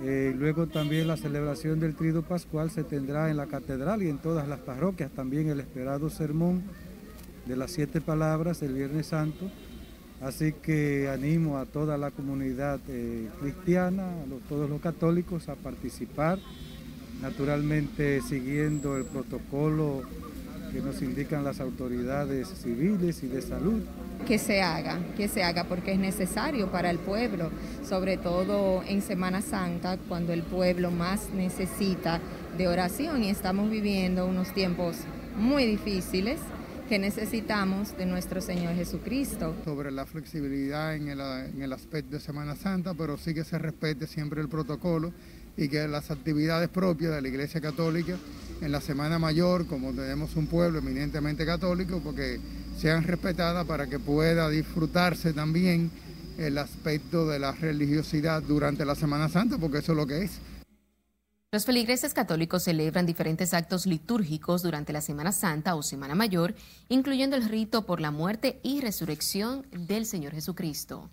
Eh, 0.02 0.35
luego 0.38 0.66
también 0.68 1.09
la 1.09 1.16
celebración 1.16 1.80
del 1.80 1.97
Trido 1.97 2.23
Pascual 2.23 2.71
se 2.71 2.85
tendrá 2.85 3.30
en 3.30 3.37
la 3.37 3.47
catedral 3.47 4.02
y 4.02 4.09
en 4.09 4.18
todas 4.18 4.47
las 4.47 4.61
parroquias. 4.61 5.11
También 5.11 5.49
el 5.49 5.61
esperado 5.61 6.09
sermón 6.11 6.62
de 7.47 7.56
las 7.56 7.73
siete 7.73 8.00
palabras 8.00 8.62
el 8.62 8.75
Viernes 8.75 9.06
Santo. 9.06 9.50
Así 10.21 10.52
que 10.52 11.09
animo 11.09 11.59
a 11.59 11.66
toda 11.66 11.99
la 11.99 12.11
comunidad 12.11 12.80
eh, 12.88 13.28
cristiana, 13.40 14.04
a 14.09 14.49
todos 14.49 14.71
los 14.71 14.80
católicos 14.80 15.49
a 15.49 15.56
participar, 15.56 16.38
naturalmente 17.21 18.23
siguiendo 18.23 18.97
el 18.97 19.04
protocolo 19.04 20.02
que 20.73 20.80
nos 20.80 21.02
indican 21.02 21.44
las 21.44 21.61
autoridades 21.61 22.49
civiles 22.49 23.23
y 23.23 23.28
de 23.28 23.42
salud. 23.42 23.82
Que 24.26 24.38
se 24.38 24.62
haga, 24.62 24.99
que 25.16 25.28
se 25.28 25.42
haga 25.42 25.64
porque 25.64 25.92
es 25.92 25.99
necesario 25.99 26.70
para 26.70 26.90
el 26.90 26.99
pueblo, 26.99 27.50
sobre 27.85 28.16
todo 28.16 28.82
en 28.87 29.02
Semana 29.02 29.42
Santa, 29.42 29.99
cuando 30.08 30.32
el 30.32 30.42
pueblo 30.42 30.90
más 30.90 31.30
necesita 31.35 32.20
de 32.56 32.68
oración 32.68 33.23
y 33.23 33.30
estamos 33.30 33.70
viviendo 33.70 34.26
unos 34.26 34.52
tiempos 34.52 34.96
muy 35.37 35.66
difíciles 35.66 36.40
que 36.88 36.99
necesitamos 36.99 37.96
de 37.96 38.06
nuestro 38.06 38.40
Señor 38.40 38.75
Jesucristo. 38.75 39.54
Sobre 39.64 39.90
la 39.90 40.06
flexibilidad 40.06 40.94
en 40.94 41.08
el, 41.08 41.20
en 41.20 41.62
el 41.62 41.73
aspecto 41.73 42.12
de 42.12 42.20
Semana 42.20 42.54
Santa, 42.54 42.94
pero 42.94 43.16
sí 43.16 43.35
que 43.35 43.44
se 43.44 43.58
respete 43.58 44.06
siempre 44.06 44.40
el 44.40 44.49
protocolo 44.49 45.12
y 45.56 45.68
que 45.68 45.88
las 45.88 46.11
actividades 46.11 46.68
propias 46.68 47.12
de 47.12 47.23
la 47.23 47.28
Iglesia 47.28 47.61
Católica 47.61 48.16
en 48.60 48.72
la 48.72 48.80
Semana 48.80 49.18
Mayor, 49.18 49.66
como 49.66 49.92
tenemos 49.92 50.36
un 50.36 50.46
pueblo 50.46 50.78
eminentemente 50.78 51.44
católico, 51.44 52.00
porque 52.02 52.40
sean 52.78 53.04
respetadas 53.04 53.66
para 53.66 53.86
que 53.86 53.98
pueda 53.98 54.48
disfrutarse 54.48 55.32
también 55.32 55.90
el 56.38 56.58
aspecto 56.58 57.26
de 57.26 57.38
la 57.38 57.52
religiosidad 57.52 58.42
durante 58.42 58.84
la 58.84 58.94
Semana 58.94 59.28
Santa, 59.28 59.58
porque 59.58 59.78
eso 59.78 59.92
es 59.92 59.96
lo 59.96 60.06
que 60.06 60.25
es. 60.25 60.38
Los 61.52 61.64
feligreses 61.64 62.12
católicos 62.12 62.64
celebran 62.64 63.06
diferentes 63.06 63.54
actos 63.54 63.86
litúrgicos 63.86 64.62
durante 64.62 64.92
la 64.92 65.00
Semana 65.00 65.32
Santa 65.32 65.75
o 65.75 65.82
Semana 65.82 66.14
Mayor, 66.14 66.54
incluyendo 66.88 67.36
el 67.36 67.48
rito 67.48 67.86
por 67.86 68.00
la 68.00 68.10
muerte 68.10 68.60
y 68.62 68.80
resurrección 68.80 69.66
del 69.70 70.06
Señor 70.06 70.32
Jesucristo. 70.34 71.08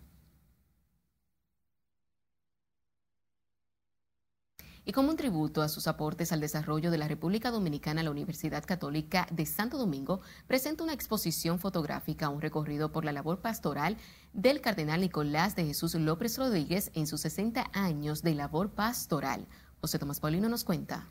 Y 4.86 4.92
como 4.92 5.10
un 5.10 5.18
tributo 5.18 5.62
a 5.62 5.70
sus 5.70 5.88
aportes 5.88 6.32
al 6.32 6.42
desarrollo 6.42 6.92
de 6.92 6.98
la 6.98 7.08
República 7.08 7.52
Dominicana, 7.52 8.04
la 8.04 8.12
Universidad 8.12 8.66
Católica 8.66 9.28
de 9.32 9.46
Santo 9.46 9.78
Domingo 9.78 10.22
presenta 10.48 10.84
una 10.84 10.94
exposición 10.94 11.60
fotográfica, 11.60 12.30
un 12.30 12.42
recorrido 12.42 12.92
por 12.92 13.06
la 13.06 13.14
labor 13.14 13.40
pastoral 13.40 13.98
del 14.34 14.62
cardenal 14.62 15.02
Nicolás 15.02 15.56
de 15.56 15.66
Jesús 15.66 15.96
López 15.96 16.38
Rodríguez 16.38 16.92
en 16.94 17.08
sus 17.08 17.22
60 17.22 17.70
años 17.74 18.24
de 18.24 18.36
labor 18.36 18.72
pastoral. 18.72 19.48
José 19.80 20.00
Tomás 20.00 20.20
Paulino 20.20 20.50
nos 20.50 20.64
cuenta. 20.64 21.08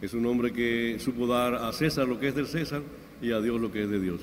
Es 0.00 0.14
un 0.14 0.26
hombre 0.26 0.52
que 0.52 0.98
supo 0.98 1.26
dar 1.26 1.54
a 1.54 1.72
César 1.72 2.08
lo 2.08 2.18
que 2.18 2.28
es 2.28 2.34
del 2.34 2.46
César 2.46 2.82
y 3.20 3.32
a 3.32 3.40
Dios 3.40 3.60
lo 3.60 3.70
que 3.70 3.84
es 3.84 3.90
de 3.90 4.00
Dios. 4.00 4.20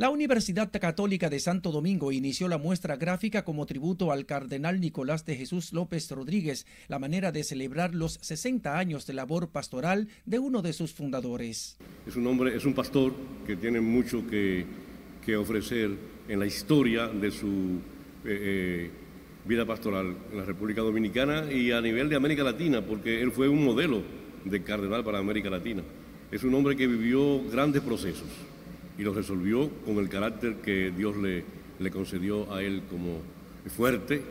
La 0.00 0.10
Universidad 0.10 0.70
Católica 0.70 1.28
de 1.28 1.40
Santo 1.40 1.72
Domingo 1.72 2.12
inició 2.12 2.46
la 2.46 2.56
muestra 2.56 2.94
gráfica 2.94 3.44
como 3.44 3.66
tributo 3.66 4.12
al 4.12 4.26
cardenal 4.26 4.80
Nicolás 4.80 5.26
de 5.26 5.34
Jesús 5.34 5.72
López 5.72 6.08
Rodríguez, 6.12 6.68
la 6.86 7.00
manera 7.00 7.32
de 7.32 7.42
celebrar 7.42 7.96
los 7.96 8.12
60 8.20 8.78
años 8.78 9.08
de 9.08 9.14
labor 9.14 9.48
pastoral 9.48 10.06
de 10.24 10.38
uno 10.38 10.62
de 10.62 10.72
sus 10.72 10.92
fundadores. 10.92 11.78
Es 12.06 12.14
un 12.14 12.28
hombre, 12.28 12.56
es 12.56 12.64
un 12.64 12.74
pastor 12.74 13.12
que 13.44 13.56
tiene 13.56 13.80
mucho 13.80 14.24
que, 14.24 14.66
ofrecer 15.36 15.90
en 16.28 16.38
la 16.38 16.46
historia 16.46 17.08
de 17.08 17.32
su 17.32 17.80
eh, 18.24 18.38
eh, 18.40 18.90
vida 19.46 19.66
pastoral 19.66 20.16
en 20.30 20.38
la 20.38 20.44
República 20.44 20.80
Dominicana 20.80 21.52
y 21.52 21.72
a 21.72 21.80
nivel 21.80 22.08
de 22.08 22.14
América 22.14 22.44
Latina, 22.44 22.86
porque 22.86 23.20
él 23.20 23.32
fue 23.32 23.48
un 23.48 23.64
modelo 23.64 24.02
de 24.44 24.62
cardenal 24.62 25.02
para 25.02 25.18
América 25.18 25.50
Latina. 25.50 25.82
Es 26.30 26.44
un 26.44 26.54
hombre 26.54 26.76
que 26.76 26.86
vivió 26.86 27.42
grandes 27.50 27.82
procesos 27.82 28.28
y 28.98 29.02
lo 29.02 29.14
resolvió 29.14 29.70
con 29.84 29.96
el 29.98 30.08
carácter 30.08 30.56
que 30.56 30.90
Dios 30.90 31.16
le, 31.16 31.44
le 31.78 31.90
concedió 31.90 32.52
a 32.52 32.62
él 32.62 32.82
como 32.90 33.20
fuerte. 33.68 34.22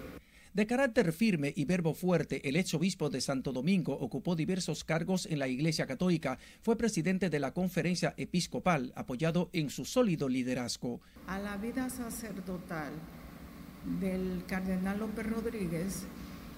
De 0.54 0.66
carácter 0.66 1.14
firme 1.14 1.54
y 1.56 1.66
verbo 1.66 1.94
fuerte, 1.94 2.50
el 2.50 2.56
ex 2.56 2.74
obispo 2.74 3.10
de 3.10 3.22
Santo 3.22 3.54
Domingo 3.54 3.94
ocupó 3.94 4.36
diversos 4.36 4.84
cargos 4.84 5.28
en 5.28 5.40
la 5.40 5.48
Iglesia 5.48 5.86
Católica. 5.86 6.40
Fue 6.62 6.76
presidente 6.76 7.30
de 7.30 7.40
la 7.40 7.54
conferencia 7.54 8.16
episcopal, 8.18 8.92
apoyado 8.96 9.50
en 9.54 9.70
su 9.70 9.86
sólido 9.86 10.28
liderazgo. 10.28 11.00
A 11.28 11.38
la 11.38 11.58
vida 11.58 11.90
sacerdotal 11.90 12.92
del 14.02 14.44
cardenal 14.48 15.00
López 15.00 15.28
Rodríguez 15.28 16.06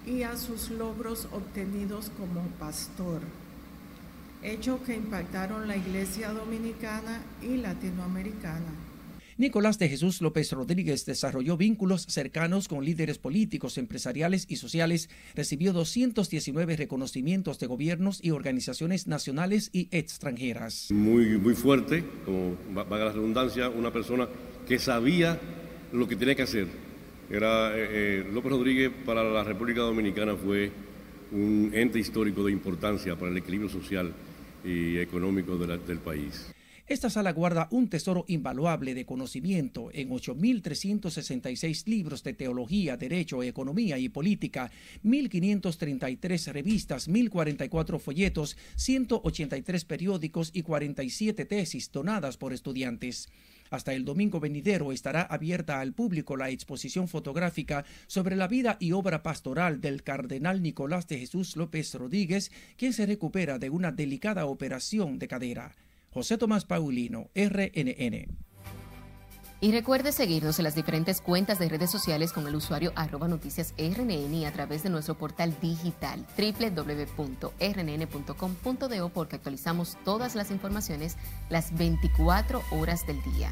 y 0.07 0.23
a 0.23 0.37
sus 0.37 0.71
logros 0.71 1.27
obtenidos 1.33 2.09
como 2.11 2.47
pastor 2.57 3.21
hechos 4.43 4.81
que 4.81 4.95
impactaron 4.95 5.67
la 5.67 5.75
iglesia 5.75 6.31
dominicana 6.31 7.21
y 7.41 7.57
latinoamericana. 7.57 8.89
Nicolás 9.39 9.79
de 9.79 9.87
Jesús 9.87 10.21
López 10.21 10.51
Rodríguez 10.51 11.05
desarrolló 11.05 11.55
vínculos 11.55 12.01
cercanos 12.09 12.67
con 12.67 12.83
líderes 12.83 13.19
políticos, 13.19 13.77
empresariales 13.77 14.45
y 14.49 14.57
sociales. 14.57 15.09
Recibió 15.33 15.71
219 15.71 16.75
reconocimientos 16.75 17.57
de 17.57 17.67
gobiernos 17.67 18.19
y 18.21 18.31
organizaciones 18.31 19.07
nacionales 19.07 19.69
y 19.71 19.87
extranjeras. 19.91 20.91
Muy, 20.91 21.37
muy 21.37 21.55
fuerte, 21.55 22.03
como 22.25 22.57
valga 22.73 23.05
la 23.05 23.11
redundancia, 23.13 23.69
una 23.69 23.93
persona 23.93 24.27
que 24.67 24.77
sabía 24.77 25.39
lo 25.93 26.05
que 26.05 26.17
tenía 26.17 26.35
que 26.35 26.43
hacer. 26.43 26.67
Era, 27.29 27.77
eh, 27.77 27.87
eh, 27.91 28.29
López 28.33 28.51
Rodríguez 28.51 28.91
para 29.05 29.23
la 29.23 29.45
República 29.45 29.79
Dominicana 29.79 30.35
fue 30.35 30.69
un 31.31 31.71
ente 31.73 31.97
histórico 31.97 32.43
de 32.43 32.51
importancia 32.51 33.15
para 33.15 33.31
el 33.31 33.37
equilibrio 33.37 33.69
social 33.69 34.13
y 34.63 34.97
económico 34.97 35.57
del 35.57 35.99
país. 35.99 36.51
Esta 36.89 37.11
sala 37.11 37.33
guarda 37.33 37.67
un 37.69 37.87
tesoro 37.87 38.25
invaluable 38.27 38.95
de 38.95 39.05
conocimiento 39.05 39.91
en 39.93 40.09
8.366 40.09 41.85
libros 41.85 42.23
de 42.23 42.33
teología, 42.33 42.97
derecho, 42.97 43.43
economía 43.43 43.99
y 43.99 44.09
política, 44.09 44.71
1.533 45.03 46.51
revistas, 46.51 47.07
1.044 47.07 47.99
folletos, 47.99 48.57
183 48.75 49.85
periódicos 49.85 50.49
y 50.51 50.63
47 50.63 51.45
tesis 51.45 51.91
donadas 51.91 52.37
por 52.37 52.53
estudiantes. 52.53 53.29
Hasta 53.69 53.93
el 53.93 54.05
domingo 54.05 54.39
venidero 54.39 54.91
estará 54.91 55.21
abierta 55.21 55.79
al 55.79 55.93
público 55.93 56.37
la 56.37 56.49
exposición 56.49 57.07
fotográfica 57.07 57.85
sobre 58.07 58.35
la 58.35 58.47
vida 58.47 58.77
y 58.79 58.91
obra 58.93 59.23
pastoral 59.23 59.81
del 59.81 60.03
cardenal 60.03 60.61
Nicolás 60.61 61.07
de 61.07 61.19
Jesús 61.19 61.55
López 61.55 61.93
Rodríguez, 61.93 62.51
quien 62.77 62.93
se 62.93 63.05
recupera 63.05 63.59
de 63.59 63.69
una 63.69 63.91
delicada 63.91 64.45
operación 64.45 65.19
de 65.19 65.27
cadera. 65.27 65.75
José 66.09 66.37
Tomás 66.37 66.65
Paulino, 66.65 67.29
RNN. 67.35 68.48
Y 69.61 69.73
recuerde 69.73 70.13
seguirnos 70.13 70.57
en 70.59 70.63
las 70.63 70.75
diferentes 70.75 71.19
cuentas 71.19 71.59
de 71.59 71.67
redes 71.67 71.91
sociales 71.91 72.31
con 72.31 72.47
el 72.47 72.55
usuario 72.55 72.93
arroba 72.95 73.27
noticias 73.27 73.73
RNN 73.77 74.33
y 74.33 74.45
a 74.45 74.53
través 74.53 74.83
de 74.83 74.89
nuestro 74.89 75.15
portal 75.15 75.53
digital 75.59 76.25
www.rnn.com.do 76.37 77.49
porque 79.09 79.35
actualizamos 79.35 79.97
todas 80.05 80.35
las 80.35 80.51
informaciones 80.51 81.17
las 81.49 81.77
24 81.77 82.61
horas 82.71 83.05
del 83.05 83.21
día. 83.33 83.51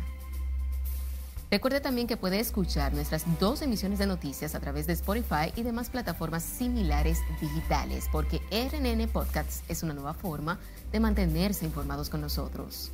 Recuerde 1.52 1.82
también 1.82 2.08
que 2.08 2.16
puede 2.16 2.40
escuchar 2.40 2.94
nuestras 2.94 3.26
dos 3.40 3.62
emisiones 3.62 4.00
de 4.00 4.08
noticias 4.08 4.56
a 4.56 4.62
través 4.62 4.88
de 4.88 4.94
Spotify 4.94 5.52
y 5.58 5.64
demás 5.64 5.90
plataformas 5.90 6.44
similares 6.44 7.20
digitales, 7.42 8.08
porque 8.14 8.42
RNN 8.52 9.10
Podcasts 9.10 9.64
es 9.68 9.84
una 9.84 9.94
nueva 9.94 10.14
forma 10.14 10.58
de 10.92 11.02
mantenerse 11.02 11.66
informados 11.66 12.10
con 12.10 12.22
nosotros. 12.22 12.92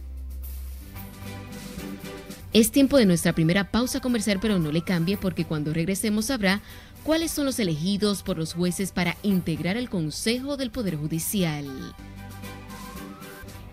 Es 2.53 2.69
tiempo 2.69 2.97
de 2.97 3.05
nuestra 3.05 3.33
primera 3.33 3.71
pausa 3.71 3.99
comercial, 3.99 4.37
pero 4.39 4.59
no 4.59 4.71
le 4.71 4.83
cambie 4.83 5.17
porque 5.17 5.43
cuando 5.43 5.73
regresemos 5.73 6.25
sabrá 6.25 6.61
cuáles 7.03 7.31
son 7.31 7.45
los 7.45 7.57
elegidos 7.57 8.21
por 8.21 8.37
los 8.37 8.53
jueces 8.53 8.91
para 8.91 9.17
integrar 9.23 9.75
el 9.75 9.89
Consejo 9.89 10.55
del 10.55 10.69
Poder 10.69 10.95
Judicial 10.95 11.65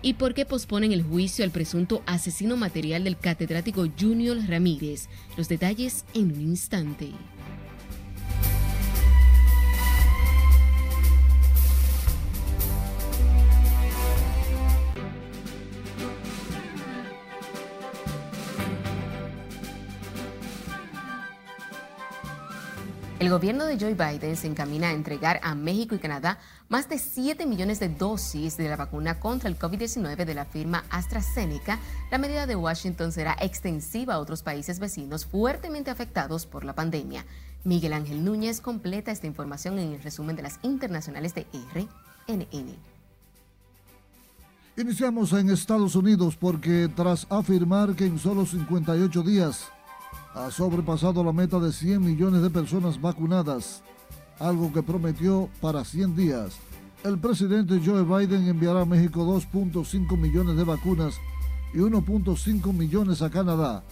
y 0.01 0.13
por 0.15 0.33
qué 0.33 0.45
posponen 0.45 0.91
el 0.91 1.03
juicio 1.03 1.45
al 1.45 1.51
presunto 1.51 2.01
asesino 2.05 2.57
material 2.57 3.03
del 3.03 3.17
catedrático 3.17 3.87
Junior 3.99 4.37
Ramírez. 4.47 5.07
Los 5.37 5.47
detalles 5.47 6.05
en 6.13 6.31
un 6.31 6.41
instante. 6.41 7.11
El 23.21 23.29
gobierno 23.29 23.65
de 23.65 23.79
Joe 23.79 23.93
Biden 23.93 24.35
se 24.35 24.47
encamina 24.47 24.87
a 24.87 24.93
entregar 24.93 25.39
a 25.43 25.53
México 25.53 25.93
y 25.93 25.99
Canadá 25.99 26.39
más 26.69 26.89
de 26.89 26.97
7 26.97 27.45
millones 27.45 27.79
de 27.79 27.87
dosis 27.87 28.57
de 28.57 28.67
la 28.67 28.75
vacuna 28.75 29.19
contra 29.19 29.47
el 29.47 29.59
COVID-19 29.59 30.25
de 30.25 30.33
la 30.33 30.45
firma 30.45 30.85
AstraZeneca. 30.89 31.77
La 32.09 32.17
medida 32.17 32.47
de 32.47 32.55
Washington 32.55 33.11
será 33.11 33.37
extensiva 33.39 34.15
a 34.15 34.19
otros 34.19 34.41
países 34.41 34.79
vecinos 34.79 35.27
fuertemente 35.27 35.91
afectados 35.91 36.47
por 36.47 36.65
la 36.65 36.73
pandemia. 36.73 37.23
Miguel 37.63 37.93
Ángel 37.93 38.25
Núñez 38.25 38.59
completa 38.59 39.11
esta 39.11 39.27
información 39.27 39.77
en 39.77 39.93
el 39.93 40.01
resumen 40.01 40.35
de 40.35 40.41
las 40.41 40.57
internacionales 40.63 41.35
de 41.35 41.45
RNN. 41.75 42.75
Iniciamos 44.77 45.31
en 45.33 45.51
Estados 45.51 45.93
Unidos 45.93 46.35
porque 46.35 46.89
tras 46.95 47.27
afirmar 47.29 47.93
que 47.93 48.07
en 48.07 48.17
solo 48.17 48.47
58 48.47 49.21
días 49.21 49.71
ha 50.33 50.49
sobrepasado 50.49 51.23
la 51.23 51.33
meta 51.33 51.59
de 51.59 51.71
100 51.71 52.01
millones 52.01 52.41
de 52.41 52.49
personas 52.49 52.99
vacunadas, 52.99 53.83
algo 54.39 54.71
que 54.71 54.83
prometió 54.83 55.49
para 55.59 55.83
100 55.83 56.15
días. 56.15 56.57
El 57.03 57.17
presidente 57.19 57.81
Joe 57.83 58.03
Biden 58.03 58.47
enviará 58.47 58.81
a 58.81 58.85
México 58.85 59.25
2.5 59.25 60.17
millones 60.17 60.55
de 60.55 60.63
vacunas 60.63 61.19
y 61.73 61.77
1.5 61.77 62.73
millones 62.73 63.21
a 63.21 63.29
Canadá, 63.29 63.83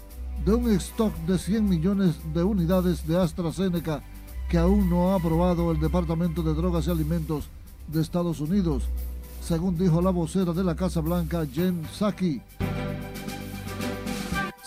de 0.45 0.53
un 0.53 0.69
stock 0.71 1.13
de 1.25 1.37
100 1.37 1.67
millones 1.67 2.15
de 2.33 2.43
unidades 2.43 3.05
de 3.07 3.17
AstraZeneca 3.17 4.03
que 4.49 4.57
aún 4.57 4.89
no 4.89 5.11
ha 5.11 5.15
aprobado 5.15 5.71
el 5.71 5.79
Departamento 5.79 6.41
de 6.41 6.53
Drogas 6.53 6.87
y 6.87 6.91
Alimentos 6.91 7.49
de 7.87 8.01
Estados 8.01 8.39
Unidos, 8.39 8.83
según 9.41 9.77
dijo 9.77 10.01
la 10.01 10.11
vocera 10.11 10.53
de 10.53 10.63
la 10.63 10.75
Casa 10.75 11.01
Blanca, 11.01 11.45
Jen 11.45 11.83
Psaki. 11.91 12.41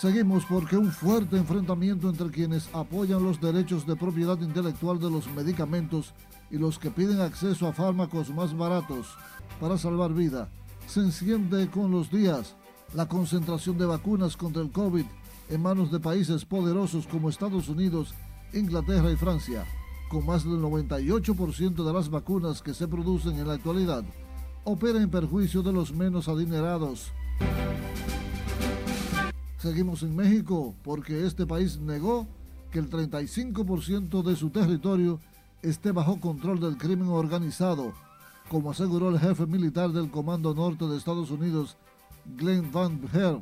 Seguimos 0.03 0.43
porque 0.43 0.75
un 0.75 0.91
fuerte 0.91 1.37
enfrentamiento 1.37 2.09
entre 2.09 2.29
quienes 2.29 2.67
apoyan 2.73 3.23
los 3.23 3.39
derechos 3.39 3.87
de 3.87 3.95
propiedad 3.95 4.37
intelectual 4.41 4.99
de 4.99 5.09
los 5.09 5.31
medicamentos 5.31 6.13
y 6.51 6.57
los 6.57 6.77
que 6.77 6.91
piden 6.91 7.21
acceso 7.21 7.69
a 7.69 7.71
fármacos 7.71 8.29
más 8.29 8.53
baratos 8.53 9.15
para 9.61 9.77
salvar 9.77 10.13
vida 10.13 10.49
se 10.87 10.99
enciende 10.99 11.69
con 11.69 11.89
los 11.89 12.11
días. 12.11 12.57
La 12.93 13.07
concentración 13.07 13.77
de 13.77 13.85
vacunas 13.85 14.35
contra 14.35 14.61
el 14.61 14.71
COVID 14.71 15.05
en 15.47 15.61
manos 15.61 15.89
de 15.89 16.01
países 16.01 16.43
poderosos 16.43 17.07
como 17.07 17.29
Estados 17.29 17.69
Unidos, 17.69 18.13
Inglaterra 18.51 19.09
y 19.09 19.15
Francia, 19.15 19.63
con 20.09 20.25
más 20.25 20.43
del 20.43 20.59
98% 20.59 21.81
de 21.81 21.93
las 21.93 22.09
vacunas 22.09 22.61
que 22.61 22.73
se 22.73 22.89
producen 22.89 23.39
en 23.39 23.47
la 23.47 23.53
actualidad, 23.53 24.03
opera 24.65 25.01
en 25.01 25.09
perjuicio 25.09 25.63
de 25.63 25.71
los 25.71 25.93
menos 25.93 26.27
adinerados. 26.27 27.13
Seguimos 29.63 30.03
en 30.03 30.13
México 30.13 30.75
porque 30.83 31.25
este 31.25 31.47
país 31.47 31.79
negó 31.79 32.27
que 32.69 32.79
el 32.79 32.89
35% 32.89 34.21
de 34.21 34.35
su 34.35 34.49
territorio 34.49 35.21
esté 35.61 35.93
bajo 35.93 36.19
control 36.19 36.59
del 36.59 36.75
crimen 36.75 37.07
organizado, 37.07 37.93
como 38.49 38.71
aseguró 38.71 39.07
el 39.07 39.21
jefe 39.21 39.45
militar 39.45 39.93
del 39.93 40.11
Comando 40.11 40.53
Norte 40.53 40.83
de 40.85 40.97
Estados 40.97 41.31
Unidos, 41.31 41.77
Glenn 42.35 42.73
Van 42.73 42.99
Herb. 43.13 43.39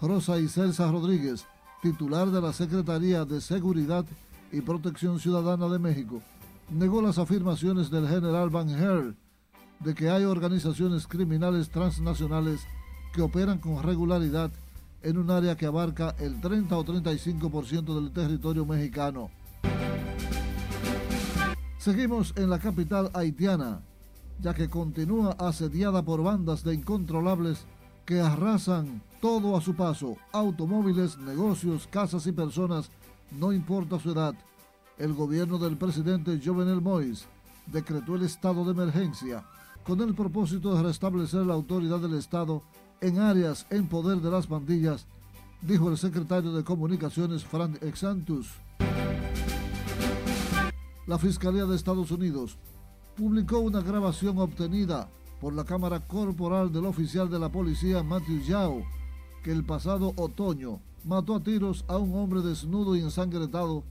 Rosa 0.00 0.38
Iselsa 0.38 0.92
Rodríguez, 0.92 1.44
titular 1.82 2.30
de 2.30 2.40
la 2.40 2.52
Secretaría 2.52 3.24
de 3.24 3.40
Seguridad 3.40 4.06
y 4.52 4.60
Protección 4.60 5.18
Ciudadana 5.18 5.66
de 5.68 5.80
México, 5.80 6.22
negó 6.70 7.02
las 7.02 7.18
afirmaciones 7.18 7.90
del 7.90 8.06
general 8.06 8.48
Van 8.48 8.68
Herb 8.68 9.16
de 9.80 9.92
que 9.92 10.08
hay 10.08 10.22
organizaciones 10.22 11.08
criminales 11.08 11.68
transnacionales 11.68 12.60
que 13.12 13.22
operan 13.22 13.58
con 13.58 13.82
regularidad 13.82 14.52
en 15.06 15.18
un 15.18 15.30
área 15.30 15.56
que 15.56 15.66
abarca 15.66 16.16
el 16.18 16.40
30 16.40 16.76
o 16.76 16.84
35% 16.84 17.94
del 17.94 18.10
territorio 18.10 18.66
mexicano. 18.66 19.30
Seguimos 21.78 22.34
en 22.36 22.50
la 22.50 22.58
capital 22.58 23.12
haitiana, 23.14 23.82
ya 24.40 24.52
que 24.52 24.68
continúa 24.68 25.36
asediada 25.38 26.02
por 26.02 26.24
bandas 26.24 26.64
de 26.64 26.74
incontrolables 26.74 27.66
que 28.04 28.20
arrasan 28.20 29.00
todo 29.20 29.56
a 29.56 29.60
su 29.60 29.76
paso, 29.76 30.16
automóviles, 30.32 31.16
negocios, 31.18 31.86
casas 31.86 32.26
y 32.26 32.32
personas, 32.32 32.90
no 33.30 33.52
importa 33.52 34.00
su 34.00 34.10
edad. 34.10 34.34
El 34.98 35.14
gobierno 35.14 35.58
del 35.58 35.76
presidente 35.76 36.40
Jovenel 36.44 36.82
Moïse 36.82 37.26
decretó 37.66 38.16
el 38.16 38.24
estado 38.24 38.64
de 38.64 38.72
emergencia 38.72 39.44
con 39.84 40.00
el 40.00 40.16
propósito 40.16 40.74
de 40.74 40.82
restablecer 40.82 41.46
la 41.46 41.54
autoridad 41.54 42.00
del 42.00 42.14
Estado 42.14 42.64
en 43.00 43.18
áreas 43.18 43.66
en 43.70 43.88
poder 43.88 44.18
de 44.18 44.30
las 44.30 44.46
pandillas, 44.46 45.06
dijo 45.62 45.90
el 45.90 45.98
secretario 45.98 46.52
de 46.52 46.64
Comunicaciones 46.64 47.44
Frank 47.44 47.82
Exantus. 47.82 48.54
La 51.06 51.18
Fiscalía 51.18 51.66
de 51.66 51.76
Estados 51.76 52.10
Unidos 52.10 52.58
publicó 53.16 53.60
una 53.60 53.80
grabación 53.80 54.38
obtenida 54.38 55.08
por 55.40 55.52
la 55.52 55.64
cámara 55.64 56.00
corporal 56.00 56.72
del 56.72 56.86
oficial 56.86 57.30
de 57.30 57.38
la 57.38 57.50
policía 57.50 58.02
Matthew 58.02 58.42
Yao, 58.42 58.82
que 59.42 59.52
el 59.52 59.64
pasado 59.64 60.12
otoño 60.16 60.80
mató 61.04 61.36
a 61.36 61.42
tiros 61.42 61.84
a 61.88 61.98
un 61.98 62.16
hombre 62.16 62.40
desnudo 62.40 62.96
y 62.96 63.00
ensangrentado 63.00 63.84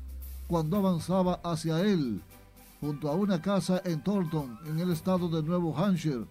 cuando 0.47 0.77
avanzaba 0.77 1.39
hacia 1.43 1.81
él, 1.81 2.21
junto 2.81 3.09
a 3.09 3.15
una 3.15 3.41
casa 3.41 3.81
en 3.85 4.03
Thornton, 4.03 4.59
en 4.65 4.79
el 4.79 4.91
estado 4.91 5.29
de 5.29 5.41
Nuevo 5.41 5.75
Hampshire, 5.77 6.25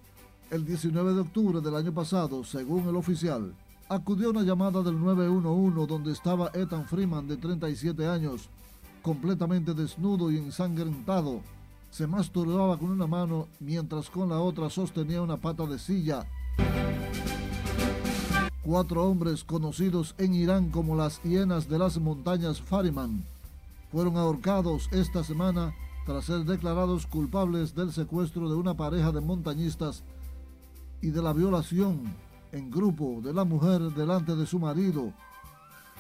el 0.50 0.64
19 0.64 1.14
de 1.14 1.20
octubre 1.20 1.60
del 1.60 1.76
año 1.76 1.92
pasado, 1.92 2.44
según 2.44 2.88
el 2.88 2.96
oficial, 2.96 3.54
acudió 3.88 4.30
una 4.30 4.42
llamada 4.42 4.82
del 4.82 5.00
911 5.00 5.86
donde 5.86 6.12
estaba 6.12 6.50
Ethan 6.54 6.86
Freeman 6.86 7.26
de 7.26 7.36
37 7.36 8.06
años, 8.06 8.48
completamente 9.02 9.74
desnudo 9.74 10.30
y 10.30 10.38
ensangrentado. 10.38 11.40
Se 11.90 12.06
masturbaba 12.06 12.78
con 12.78 12.90
una 12.90 13.06
mano 13.06 13.48
mientras 13.60 14.10
con 14.10 14.28
la 14.28 14.40
otra 14.40 14.70
sostenía 14.70 15.22
una 15.22 15.36
pata 15.36 15.66
de 15.66 15.78
silla. 15.78 16.26
Cuatro 18.62 19.04
hombres 19.04 19.44
conocidos 19.44 20.14
en 20.18 20.34
Irán 20.34 20.70
como 20.70 20.96
las 20.96 21.22
hienas 21.22 21.68
de 21.68 21.78
las 21.78 21.98
montañas 21.98 22.62
Fariman 22.62 23.24
fueron 23.92 24.16
ahorcados 24.16 24.88
esta 24.90 25.22
semana 25.22 25.74
tras 26.06 26.24
ser 26.24 26.44
declarados 26.44 27.06
culpables 27.06 27.74
del 27.74 27.92
secuestro 27.92 28.48
de 28.48 28.56
una 28.56 28.74
pareja 28.74 29.12
de 29.12 29.20
montañistas 29.20 30.02
y 31.04 31.10
de 31.10 31.20
la 31.20 31.34
violación 31.34 32.00
en 32.50 32.70
grupo 32.70 33.20
de 33.22 33.34
la 33.34 33.44
mujer 33.44 33.82
delante 33.92 34.34
de 34.34 34.46
su 34.46 34.58
marido, 34.58 35.12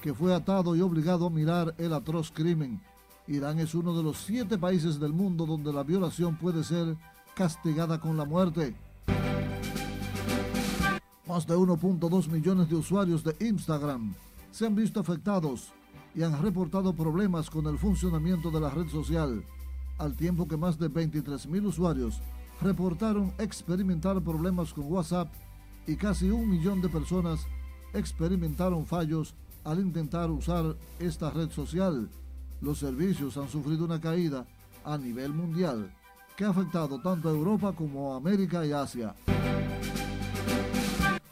que 0.00 0.14
fue 0.14 0.34
atado 0.34 0.74
y 0.74 0.80
obligado 0.80 1.26
a 1.26 1.30
mirar 1.30 1.74
el 1.76 1.92
atroz 1.92 2.32
crimen. 2.32 2.80
Irán 3.26 3.58
es 3.58 3.74
uno 3.74 3.94
de 3.94 4.02
los 4.02 4.16
siete 4.16 4.56
países 4.56 4.98
del 4.98 5.12
mundo 5.12 5.44
donde 5.44 5.74
la 5.74 5.82
violación 5.82 6.36
puede 6.36 6.64
ser 6.64 6.96
castigada 7.34 8.00
con 8.00 8.16
la 8.16 8.24
muerte. 8.24 8.74
Más 11.26 11.46
de 11.46 11.54
1.2 11.54 12.28
millones 12.28 12.70
de 12.70 12.76
usuarios 12.76 13.22
de 13.22 13.36
Instagram 13.46 14.14
se 14.50 14.66
han 14.66 14.74
visto 14.74 15.00
afectados 15.00 15.70
y 16.14 16.22
han 16.22 16.40
reportado 16.40 16.94
problemas 16.94 17.50
con 17.50 17.66
el 17.66 17.76
funcionamiento 17.76 18.50
de 18.50 18.60
la 18.60 18.70
red 18.70 18.88
social, 18.88 19.44
al 19.98 20.16
tiempo 20.16 20.48
que 20.48 20.56
más 20.56 20.78
de 20.78 20.88
23 20.88 21.46
mil 21.48 21.66
usuarios 21.66 22.22
reportaron 22.60 23.32
experimentar 23.38 24.20
problemas 24.22 24.72
con 24.72 24.90
WhatsApp 24.90 25.32
y 25.86 25.96
casi 25.96 26.30
un 26.30 26.48
millón 26.48 26.80
de 26.80 26.88
personas 26.88 27.46
experimentaron 27.92 28.86
fallos 28.86 29.34
al 29.64 29.80
intentar 29.80 30.30
usar 30.30 30.76
esta 30.98 31.30
red 31.30 31.50
social. 31.50 32.08
Los 32.60 32.78
servicios 32.78 33.36
han 33.36 33.48
sufrido 33.48 33.84
una 33.84 34.00
caída 34.00 34.46
a 34.84 34.98
nivel 34.98 35.32
mundial 35.32 35.92
que 36.36 36.44
ha 36.44 36.50
afectado 36.50 37.00
tanto 37.00 37.28
a 37.28 37.32
Europa 37.32 37.72
como 37.72 38.12
a 38.12 38.16
América 38.16 38.64
y 38.66 38.72
Asia. 38.72 39.14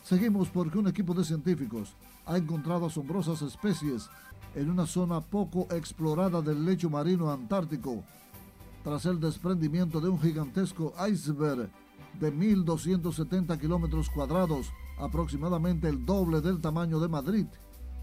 Seguimos 0.02 0.48
porque 0.48 0.78
un 0.78 0.88
equipo 0.88 1.14
de 1.14 1.24
científicos 1.24 1.94
ha 2.26 2.36
encontrado 2.36 2.86
asombrosas 2.86 3.42
especies 3.42 4.08
en 4.54 4.70
una 4.70 4.86
zona 4.86 5.20
poco 5.20 5.66
explorada 5.70 6.42
del 6.42 6.64
lecho 6.64 6.90
marino 6.90 7.30
antártico, 7.30 8.04
tras 8.82 9.06
el 9.06 9.20
desprendimiento 9.20 10.00
de 10.00 10.08
un 10.08 10.20
gigantesco 10.20 10.92
iceberg 11.08 11.70
de 12.18 12.32
1.270 12.32 13.58
kilómetros 13.58 14.10
cuadrados, 14.10 14.72
aproximadamente 14.98 15.88
el 15.88 16.04
doble 16.04 16.40
del 16.40 16.60
tamaño 16.60 17.00
de 17.00 17.08
Madrid, 17.08 17.46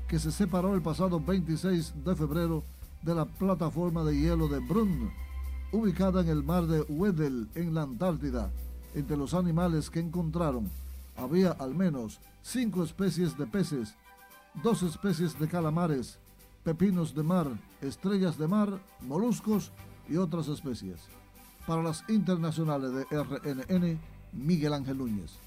que 0.07 0.19
se 0.19 0.31
separó 0.31 0.73
el 0.73 0.81
pasado 0.81 1.19
26 1.19 2.03
de 2.03 2.15
febrero 2.15 2.63
de 3.03 3.15
la 3.15 3.25
plataforma 3.25 4.03
de 4.03 4.19
hielo 4.19 4.47
de 4.47 4.59
Brunn, 4.59 5.11
ubicada 5.71 6.21
en 6.21 6.29
el 6.29 6.43
mar 6.43 6.65
de 6.65 6.81
Weddell, 6.81 7.49
en 7.55 7.73
la 7.73 7.83
Antártida. 7.83 8.51
Entre 8.95 9.15
los 9.15 9.33
animales 9.33 9.89
que 9.89 9.99
encontraron 9.99 10.69
había 11.15 11.51
al 11.51 11.75
menos 11.75 12.19
cinco 12.41 12.83
especies 12.83 13.37
de 13.37 13.45
peces, 13.45 13.95
dos 14.63 14.81
especies 14.81 15.37
de 15.37 15.47
calamares, 15.47 16.17
pepinos 16.63 17.13
de 17.13 17.23
mar, 17.23 17.47
estrellas 17.81 18.37
de 18.37 18.47
mar, 18.47 18.79
moluscos 19.01 19.71
y 20.09 20.17
otras 20.17 20.47
especies. 20.47 21.01
Para 21.67 21.83
las 21.83 22.03
internacionales 22.09 22.91
de 22.93 23.05
RNN, 23.11 23.99
Miguel 24.33 24.73
Ángel 24.73 24.97
Núñez. 24.97 25.37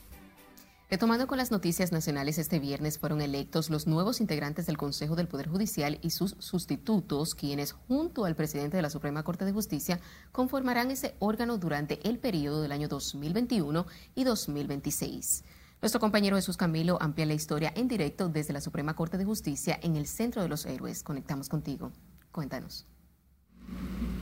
Retomando 0.93 1.27
con 1.27 1.39
las 1.39 1.51
noticias 1.51 1.91
nacionales, 1.91 2.37
este 2.37 2.59
viernes 2.59 2.99
fueron 2.99 3.23
electos 3.23 3.71
los 3.71 3.87
nuevos 3.87 4.21
integrantes 4.21 4.67
del 4.67 4.77
Consejo 4.77 5.17
del 5.17 5.27
Poder 5.27 5.49
Judicial 5.49 5.99
y 6.03 6.11
sus 6.11 6.37
sustitutos, 6.39 7.35
quienes 7.35 7.73
junto 7.73 8.27
al 8.27 8.37
presidente 8.37 8.77
de 8.77 8.83
la 8.83 8.91
Suprema 8.91 9.23
Corte 9.23 9.47
de 9.47 9.53
Justicia 9.53 10.01
conformarán 10.33 10.91
ese 10.91 11.17
órgano 11.19 11.57
durante 11.57 12.07
el 12.07 12.19
periodo 12.19 12.61
del 12.61 12.73
año 12.73 12.89
2021 12.89 13.87
y 14.15 14.25
2026. 14.25 15.45
Nuestro 15.81 15.99
compañero 15.99 16.37
Jesús 16.37 16.59
Camilo 16.59 16.99
amplía 17.01 17.25
la 17.25 17.33
historia 17.33 17.73
en 17.75 17.89
directo 17.89 18.29
desde 18.29 18.53
la 18.53 18.61
Suprema 18.61 18.95
Corte 18.95 19.17
de 19.17 19.25
Justicia 19.25 19.81
en 19.83 19.97
el 19.97 20.07
Centro 20.07 20.43
de 20.43 20.49
los 20.49 20.67
Héroes. 20.67 21.03
Conectamos 21.03 21.49
contigo. 21.49 21.91
Cuéntanos. 22.33 22.87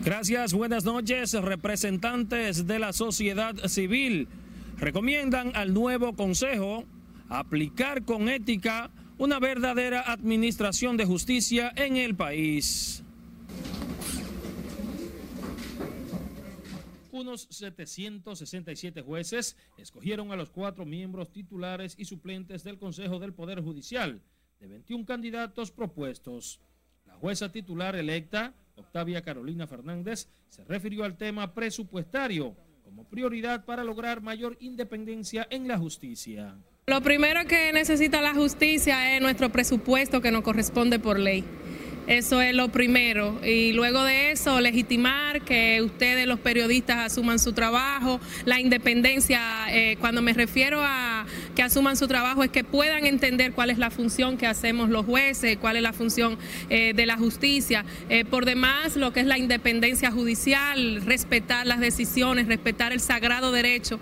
Gracias, 0.05 0.55
buenas 0.55 0.85
noches, 0.85 1.33
representantes 1.35 2.67
de 2.67 2.79
la 2.79 2.93
sociedad 2.93 3.55
civil 3.67 4.29
recomiendan 4.81 5.53
al 5.55 5.75
nuevo 5.75 6.15
Consejo 6.15 6.85
aplicar 7.29 8.05
con 8.05 8.29
ética 8.29 8.91
una 9.19 9.39
verdadera 9.39 10.11
administración 10.11 10.97
de 10.97 11.05
justicia 11.05 11.71
en 11.77 11.99
el 11.99 12.17
país. 12.17 13.05
Unos 17.13 17.47
767 17.51 19.03
jueces 19.03 19.57
escogieron 19.77 20.33
a 20.33 20.37
los 20.37 20.49
cuatro 20.49 20.87
miembros 20.87 21.31
titulares 21.31 21.95
y 21.99 22.07
suplentes 22.07 22.65
del 22.65 22.79
Consejo 22.79 23.19
del 23.19 23.35
Poder 23.35 23.61
Judicial, 23.61 24.23
de 24.59 24.67
21 24.67 25.05
candidatos 25.05 25.71
propuestos. 25.71 26.61
La 27.05 27.17
jueza 27.17 27.53
titular 27.53 27.95
electa, 27.97 28.55
Octavia 28.81 29.23
Carolina 29.23 29.66
Fernández, 29.66 30.29
se 30.49 30.64
refirió 30.64 31.05
al 31.05 31.16
tema 31.16 31.55
presupuestario 31.55 32.57
como 32.85 33.05
prioridad 33.05 33.64
para 33.64 33.85
lograr 33.85 34.21
mayor 34.21 34.57
independencia 34.61 35.47
en 35.51 35.69
la 35.69 35.79
justicia. 35.79 36.57
Lo 36.87 37.01
primero 37.01 37.45
que 37.47 37.73
necesita 37.73 38.21
la 38.21 38.35
justicia 38.35 39.14
es 39.14 39.23
nuestro 39.23 39.51
presupuesto 39.51 40.21
que 40.21 40.33
nos 40.33 40.43
corresponde 40.43 40.99
por 40.99 41.19
ley. 41.19 41.45
Eso 42.11 42.40
es 42.40 42.57
lo 42.57 42.70
primero. 42.70 43.38
Y 43.44 43.70
luego 43.70 44.03
de 44.03 44.33
eso, 44.33 44.61
legitimar 44.61 45.42
que 45.42 45.81
ustedes, 45.81 46.27
los 46.27 46.40
periodistas, 46.40 46.99
asuman 46.99 47.38
su 47.38 47.53
trabajo. 47.53 48.18
La 48.44 48.59
independencia, 48.59 49.40
eh, 49.68 49.96
cuando 50.01 50.20
me 50.20 50.33
refiero 50.33 50.81
a 50.83 51.25
que 51.55 51.62
asuman 51.62 51.96
su 51.96 52.09
trabajo, 52.09 52.42
es 52.42 52.51
que 52.51 52.64
puedan 52.64 53.07
entender 53.07 53.53
cuál 53.53 53.70
es 53.70 53.79
la 53.79 53.92
función 53.92 54.38
que 54.38 54.49
hacemos 54.49 54.90
los 54.90 55.07
jueces, 55.07 55.57
cuál 55.59 55.77
es 55.77 55.83
la 55.83 55.92
función 55.92 56.37
eh, 56.68 56.94
de 56.96 57.07
la 57.07 57.16
justicia. 57.16 57.85
Eh, 58.09 58.25
por 58.25 58.44
demás, 58.44 58.96
lo 58.96 59.12
que 59.12 59.20
es 59.20 59.27
la 59.27 59.38
independencia 59.38 60.11
judicial, 60.11 61.03
respetar 61.03 61.64
las 61.68 61.79
decisiones, 61.79 62.49
respetar 62.49 62.92
el 62.92 62.99
sagrado 62.99 63.53
derecho 63.53 64.01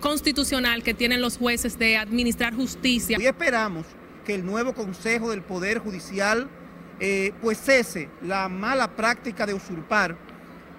constitucional 0.00 0.82
que 0.82 0.92
tienen 0.92 1.22
los 1.22 1.38
jueces 1.38 1.78
de 1.78 1.96
administrar 1.96 2.54
justicia. 2.54 3.16
Y 3.18 3.24
esperamos 3.24 3.86
que 4.26 4.34
el 4.34 4.44
nuevo 4.44 4.74
Consejo 4.74 5.30
del 5.30 5.40
Poder 5.40 5.78
Judicial 5.78 6.50
eh, 7.00 7.32
pues 7.42 7.58
cese 7.58 8.08
la 8.22 8.48
mala 8.48 8.96
práctica 8.96 9.46
de 9.46 9.54
usurpar 9.54 10.16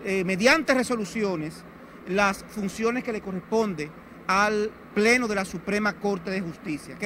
eh, 0.04 0.24
mediante 0.24 0.74
resoluciones 0.74 1.64
las 2.08 2.44
funciones 2.44 3.04
que 3.04 3.12
le 3.14 3.22
corresponde 3.22 3.92
al 4.28 4.72
Pleno 4.94 5.28
de 5.28 5.36
la 5.36 5.46
Suprema 5.46 6.00
Corte 6.00 6.32
de 6.32 6.42
Justicia. 6.42 6.98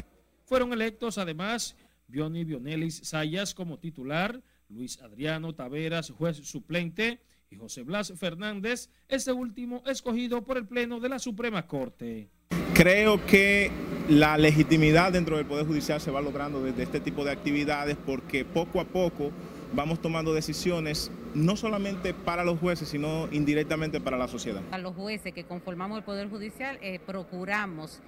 Fueron 0.45 0.73
electos 0.73 1.17
además 1.17 1.75
Bioni 2.07 2.43
Bionelis 2.43 3.01
Sayas 3.03 3.53
como 3.53 3.79
titular, 3.79 4.41
Luis 4.69 5.01
Adriano 5.01 5.53
Taveras, 5.53 6.11
juez 6.11 6.37
suplente, 6.37 7.21
y 7.49 7.57
José 7.57 7.83
Blas 7.83 8.13
Fernández, 8.17 8.89
este 9.09 9.33
último 9.33 9.83
escogido 9.85 10.43
por 10.43 10.57
el 10.57 10.67
Pleno 10.67 10.99
de 10.99 11.09
la 11.09 11.19
Suprema 11.19 11.67
Corte. 11.67 12.29
Creo 12.81 13.23
que 13.27 13.69
la 14.09 14.39
legitimidad 14.39 15.11
dentro 15.11 15.37
del 15.37 15.45
Poder 15.45 15.67
Judicial 15.67 16.01
se 16.01 16.09
va 16.09 16.19
logrando 16.19 16.63
desde 16.63 16.81
este 16.81 16.99
tipo 16.99 17.23
de 17.23 17.29
actividades 17.29 17.95
porque 17.95 18.43
poco 18.43 18.81
a 18.81 18.85
poco 18.85 19.29
vamos 19.71 20.01
tomando 20.01 20.33
decisiones 20.33 21.11
no 21.35 21.55
solamente 21.55 22.15
para 22.15 22.43
los 22.43 22.57
jueces, 22.57 22.89
sino 22.89 23.27
indirectamente 23.31 24.01
para 24.01 24.17
la 24.17 24.27
sociedad. 24.27 24.63
A 24.71 24.79
los 24.79 24.95
jueces 24.95 25.31
que 25.31 25.43
conformamos 25.43 25.99
el 25.99 26.03
Poder 26.03 26.27
Judicial 26.27 26.79
eh, 26.81 26.99
procuramos 27.05 28.01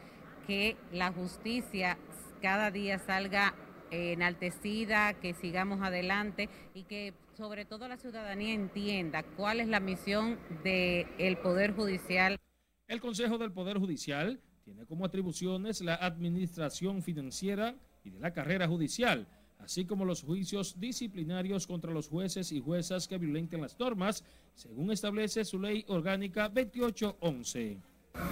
que 0.47 0.75
la 0.91 1.11
justicia 1.11 1.99
cada 2.41 2.71
día 2.71 2.97
salga 2.97 3.53
enaltecida, 3.91 5.13
que 5.13 5.35
sigamos 5.35 5.83
adelante 5.83 6.49
y 6.73 6.81
que 6.81 7.13
sobre 7.37 7.65
todo 7.65 7.87
la 7.87 7.97
ciudadanía 7.97 8.55
entienda 8.55 9.21
cuál 9.21 9.59
es 9.59 9.67
la 9.67 9.79
misión 9.79 10.39
del 10.63 11.37
Poder 11.43 11.75
Judicial. 11.75 12.39
El 12.87 13.01
Consejo 13.01 13.37
del 13.37 13.51
Poder 13.51 13.77
Judicial 13.77 14.39
tiene 14.63 14.85
como 14.85 15.05
atribuciones 15.05 15.81
la 15.81 15.95
administración 15.95 17.03
financiera 17.03 17.75
y 18.03 18.09
de 18.11 18.19
la 18.19 18.31
carrera 18.31 18.67
judicial, 18.67 19.27
así 19.59 19.85
como 19.85 20.05
los 20.05 20.23
juicios 20.23 20.79
disciplinarios 20.79 21.67
contra 21.67 21.91
los 21.91 22.07
jueces 22.07 22.51
y 22.51 22.61
juezas 22.61 23.07
que 23.07 23.17
violenten 23.17 23.61
las 23.61 23.77
normas, 23.77 24.23
según 24.55 24.91
establece 24.91 25.43
su 25.43 25.59
ley 25.59 25.83
orgánica 25.87 26.47
2811. 26.47 27.77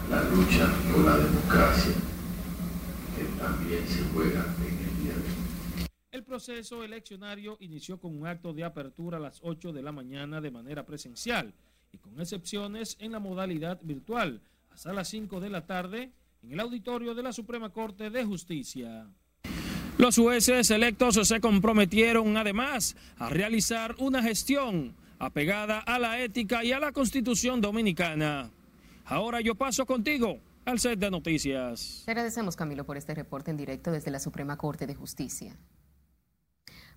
La 0.10 0.24
lucha 0.30 0.74
por 0.94 1.06
la 1.06 1.18
democracia 1.18 1.96
que 3.18 3.24
también 3.42 3.88
se 3.88 4.04
juega 4.14 4.46
en 4.60 4.78
el 4.78 5.04
día 5.04 5.14
de 5.14 5.20
hoy. 5.20 5.88
El 6.12 6.24
proceso 6.24 6.84
eleccionario 6.84 7.58
inició 7.60 8.00
con 8.00 8.16
un 8.16 8.28
acto 8.28 8.54
de 8.54 8.64
apertura 8.64 9.18
a 9.18 9.22
las 9.22 9.40
8 9.44 9.74
de 9.74 9.82
la 9.82 9.92
mañana 9.92 10.40
de 10.40 10.52
manera 10.52 10.86
presencial 10.86 11.54
y 11.92 11.98
con 11.98 12.20
excepciones 12.22 12.96
en 13.00 13.12
la 13.12 13.20
modalidad 13.20 13.80
virtual 13.82 14.42
hasta 14.70 14.94
las 14.94 15.10
5 15.10 15.40
de 15.42 15.50
la 15.50 15.66
tarde 15.66 16.14
en 16.44 16.54
el 16.54 16.60
auditorio 16.60 17.14
de 17.14 17.24
la 17.24 17.34
Suprema 17.34 17.70
Corte 17.70 18.10
de 18.10 18.26
Justicia. 18.26 19.08
Los 19.98 20.18
jueces 20.18 20.72
electos 20.72 21.28
se 21.28 21.40
comprometieron 21.40 22.36
además 22.36 22.96
a 23.18 23.30
realizar 23.30 23.96
una 24.00 24.24
gestión 24.24 24.96
apegada 25.20 25.80
a 25.80 26.00
la 26.00 26.20
ética 26.20 26.64
y 26.64 26.72
a 26.72 26.80
la 26.80 26.92
constitución 26.92 27.62
dominicana. 27.62 28.50
Ahora 29.06 29.42
yo 29.42 29.54
paso 29.54 29.86
contigo 29.86 30.40
al 30.66 30.80
set 30.80 30.98
de 30.98 31.12
noticias. 31.12 32.02
Te 32.06 32.12
agradecemos 32.12 32.56
Camilo 32.56 32.86
por 32.86 32.98
este 32.98 33.14
reporte 33.14 33.52
en 33.52 33.58
directo 33.58 33.92
desde 33.92 34.10
la 34.10 34.20
Suprema 34.20 34.58
Corte 34.58 34.88
de 34.88 34.96
Justicia. 34.96 35.56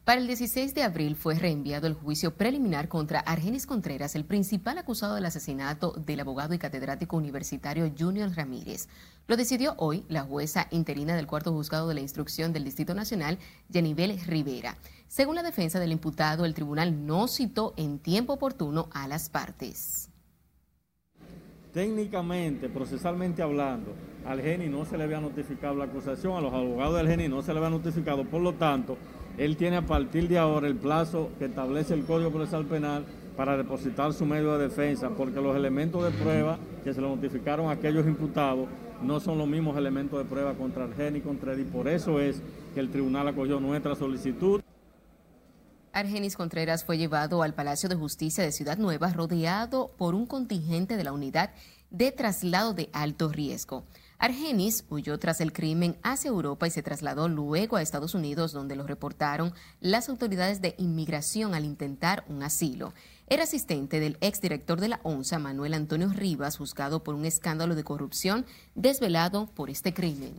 Para 0.05 0.21
el 0.21 0.27
16 0.27 0.75
de 0.75 0.83
abril 0.83 1.17
fue 1.17 1.35
reenviado 1.37 1.87
el 1.87 1.95
juicio 1.95 2.35
preliminar 2.35 2.89
contra 2.89 3.21
Argenis 3.21 3.65
Contreras, 3.65 4.15
el 4.15 4.27
principal 4.27 4.77
acusado 4.77 5.15
del 5.15 5.25
asesinato 5.25 5.93
del 5.93 6.21
abogado 6.21 6.53
y 6.53 6.59
catedrático 6.59 7.17
universitario 7.17 7.91
Junior 7.99 8.31
Ramírez. 8.37 8.87
Lo 9.29 9.39
decidió 9.39 9.73
hoy 9.79 10.05
la 10.11 10.23
jueza 10.23 10.69
interina 10.71 11.17
del 11.17 11.27
cuarto 11.27 11.53
juzgado 11.53 11.89
de 11.89 11.95
la 11.95 12.03
instrucción 12.03 12.53
del 12.53 12.65
Distrito 12.65 12.93
Nacional, 12.93 13.39
Yanivel 13.71 14.21
Rivera. 14.27 14.77
Según 15.09 15.37
la 15.37 15.43
defensa 15.43 15.81
del 15.81 15.93
imputado, 15.93 16.45
el 16.45 16.53
tribunal 16.53 17.07
no 17.07 17.27
citó 17.27 17.73
en 17.79 17.99
tiempo 17.99 18.35
oportuno 18.35 18.91
a 18.93 19.09
las 19.09 19.31
partes. 19.31 20.11
Técnicamente, 21.73 22.69
procesalmente 22.69 23.41
hablando, 23.41 23.95
al 24.27 24.43
GENI 24.43 24.69
no 24.69 24.85
se 24.85 24.99
le 24.99 25.05
había 25.05 25.21
notificado 25.21 25.75
la 25.75 25.87
acusación, 25.87 26.37
a 26.37 26.43
los 26.43 26.53
abogados 26.53 26.99
del 26.99 27.09
GENI 27.09 27.29
no 27.29 27.41
se 27.41 27.55
le 27.55 27.59
había 27.59 27.71
notificado, 27.71 28.25
por 28.25 28.43
lo 28.43 28.53
tanto, 28.53 28.99
él 29.37 29.57
tiene 29.57 29.77
a 29.77 29.83
partir 29.83 30.29
de 30.29 30.39
ahora 30.39 30.69
el 30.69 30.77
plazo 30.77 31.31
que 31.39 31.47
establece 31.47 31.95
el 31.95 32.05
Código 32.05 32.31
Procesal 32.31 32.67
Penal 32.67 33.05
para 33.37 33.57
depositar 33.57 34.13
su 34.13 34.25
medio 34.25 34.57
de 34.57 34.69
defensa, 34.69 35.11
porque 35.11 35.41
los 35.41 35.57
elementos 35.57 36.05
de 36.05 36.11
prueba 36.11 36.59
que 36.85 36.95
se 36.95 37.01
le 37.01 37.09
notificaron 37.09 37.67
a 37.67 37.73
aquellos 37.73 38.07
imputados 38.07 38.69
no 39.03 39.19
son 39.19 39.39
los 39.39 39.49
mismos 39.49 39.77
elementos 39.77 40.19
de 40.19 40.25
prueba 40.25 40.55
contra 40.55 40.85
Argenis 40.85 41.23
y 41.25 41.61
y 41.61 41.65
por 41.65 41.89
eso 41.89 42.21
es 42.21 42.41
que 42.75 42.81
el 42.81 42.91
tribunal 42.91 43.27
acogió 43.29 43.59
nuestra 43.59 43.97
solicitud. 43.97 44.61
Argenis 45.93 46.37
Contreras 46.37 46.85
fue 46.85 46.99
llevado 46.99 47.43
al 47.43 47.55
Palacio 47.55 47.89
de 47.89 47.95
Justicia 47.95 48.43
de 48.43 48.53
Ciudad 48.53 48.79
Nueva 48.79 49.13
rodeado 49.13 49.93
por 49.97 50.15
un 50.15 50.27
contingente 50.27 50.97
de 50.97 51.05
la 51.05 51.13
unidad 51.13 51.51
de 51.91 52.11
traslado 52.11 52.75
de 52.75 52.89
alto 52.93 53.29
riesgo. 53.29 53.85
Argenis 54.25 54.87
huyó 54.89 55.19
tras 55.19 55.43
el 55.43 55.53
crimen 55.53 55.99
hacia 56.03 56.31
Europa 56.31 56.67
y 56.67 56.71
se 56.71 56.83
trasladó 56.83 57.29
luego 57.29 57.77
a 57.77 57.83
Estados 57.83 58.15
Unidos, 58.15 58.53
donde 58.53 58.75
lo 58.75 58.87
reportaron 58.87 59.53
las 59.81 60.09
autoridades 60.09 60.63
de 60.63 60.75
inmigración 60.79 61.53
al 61.53 61.67
intentar 61.67 62.25
un 62.27 62.43
asilo. 62.43 62.95
Era 63.27 63.43
asistente 63.43 64.01
del 64.01 64.17
exdirector 64.23 64.81
de 64.81 64.89
la 64.89 65.01
ONSA, 65.03 65.39
Manuel 65.39 65.75
Antonio 65.75 66.09
Rivas, 66.09 66.57
juzgado 66.57 67.05
por 67.05 67.15
un 67.15 67.27
escándalo 67.27 67.75
de 67.75 67.85
corrupción 67.85 68.47
desvelado 68.75 69.45
por 69.45 69.69
este 69.69 69.93
crimen. 69.93 70.33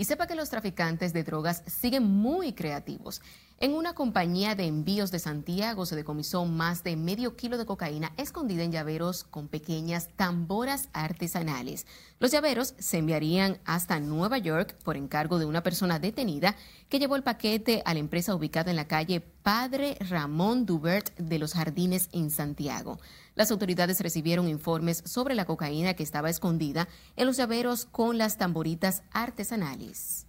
Y 0.00 0.04
sepa 0.04 0.28
que 0.28 0.36
los 0.36 0.48
traficantes 0.48 1.12
de 1.12 1.24
drogas 1.24 1.64
siguen 1.66 2.04
muy 2.04 2.52
creativos. 2.52 3.20
En 3.58 3.74
una 3.74 3.94
compañía 3.94 4.54
de 4.54 4.66
envíos 4.66 5.10
de 5.10 5.18
Santiago 5.18 5.86
se 5.86 5.96
decomisó 5.96 6.44
más 6.44 6.84
de 6.84 6.94
medio 6.94 7.34
kilo 7.34 7.58
de 7.58 7.66
cocaína 7.66 8.12
escondida 8.16 8.62
en 8.62 8.70
llaveros 8.70 9.24
con 9.24 9.48
pequeñas 9.48 10.06
tamboras 10.14 10.88
artesanales. 10.92 11.84
Los 12.20 12.30
llaveros 12.30 12.74
se 12.78 12.98
enviarían 12.98 13.58
hasta 13.64 13.98
Nueva 13.98 14.38
York 14.38 14.76
por 14.84 14.96
encargo 14.96 15.40
de 15.40 15.46
una 15.46 15.64
persona 15.64 15.98
detenida 15.98 16.54
que 16.88 17.00
llevó 17.00 17.16
el 17.16 17.24
paquete 17.24 17.82
a 17.84 17.92
la 17.92 17.98
empresa 17.98 18.36
ubicada 18.36 18.70
en 18.70 18.76
la 18.76 18.86
calle 18.86 19.20
Padre 19.20 19.96
Ramón 20.08 20.64
Dubert 20.64 21.12
de 21.16 21.40
los 21.40 21.54
Jardines 21.54 22.08
en 22.12 22.30
Santiago. 22.30 23.00
Las 23.38 23.52
autoridades 23.52 24.00
recibieron 24.00 24.48
informes 24.48 25.00
sobre 25.06 25.36
la 25.36 25.44
cocaína 25.44 25.94
que 25.94 26.02
estaba 26.02 26.28
escondida 26.28 26.88
en 27.14 27.24
los 27.24 27.36
llaveros 27.36 27.84
con 27.84 28.18
las 28.18 28.36
tamboritas 28.36 29.04
artesanales. 29.12 30.26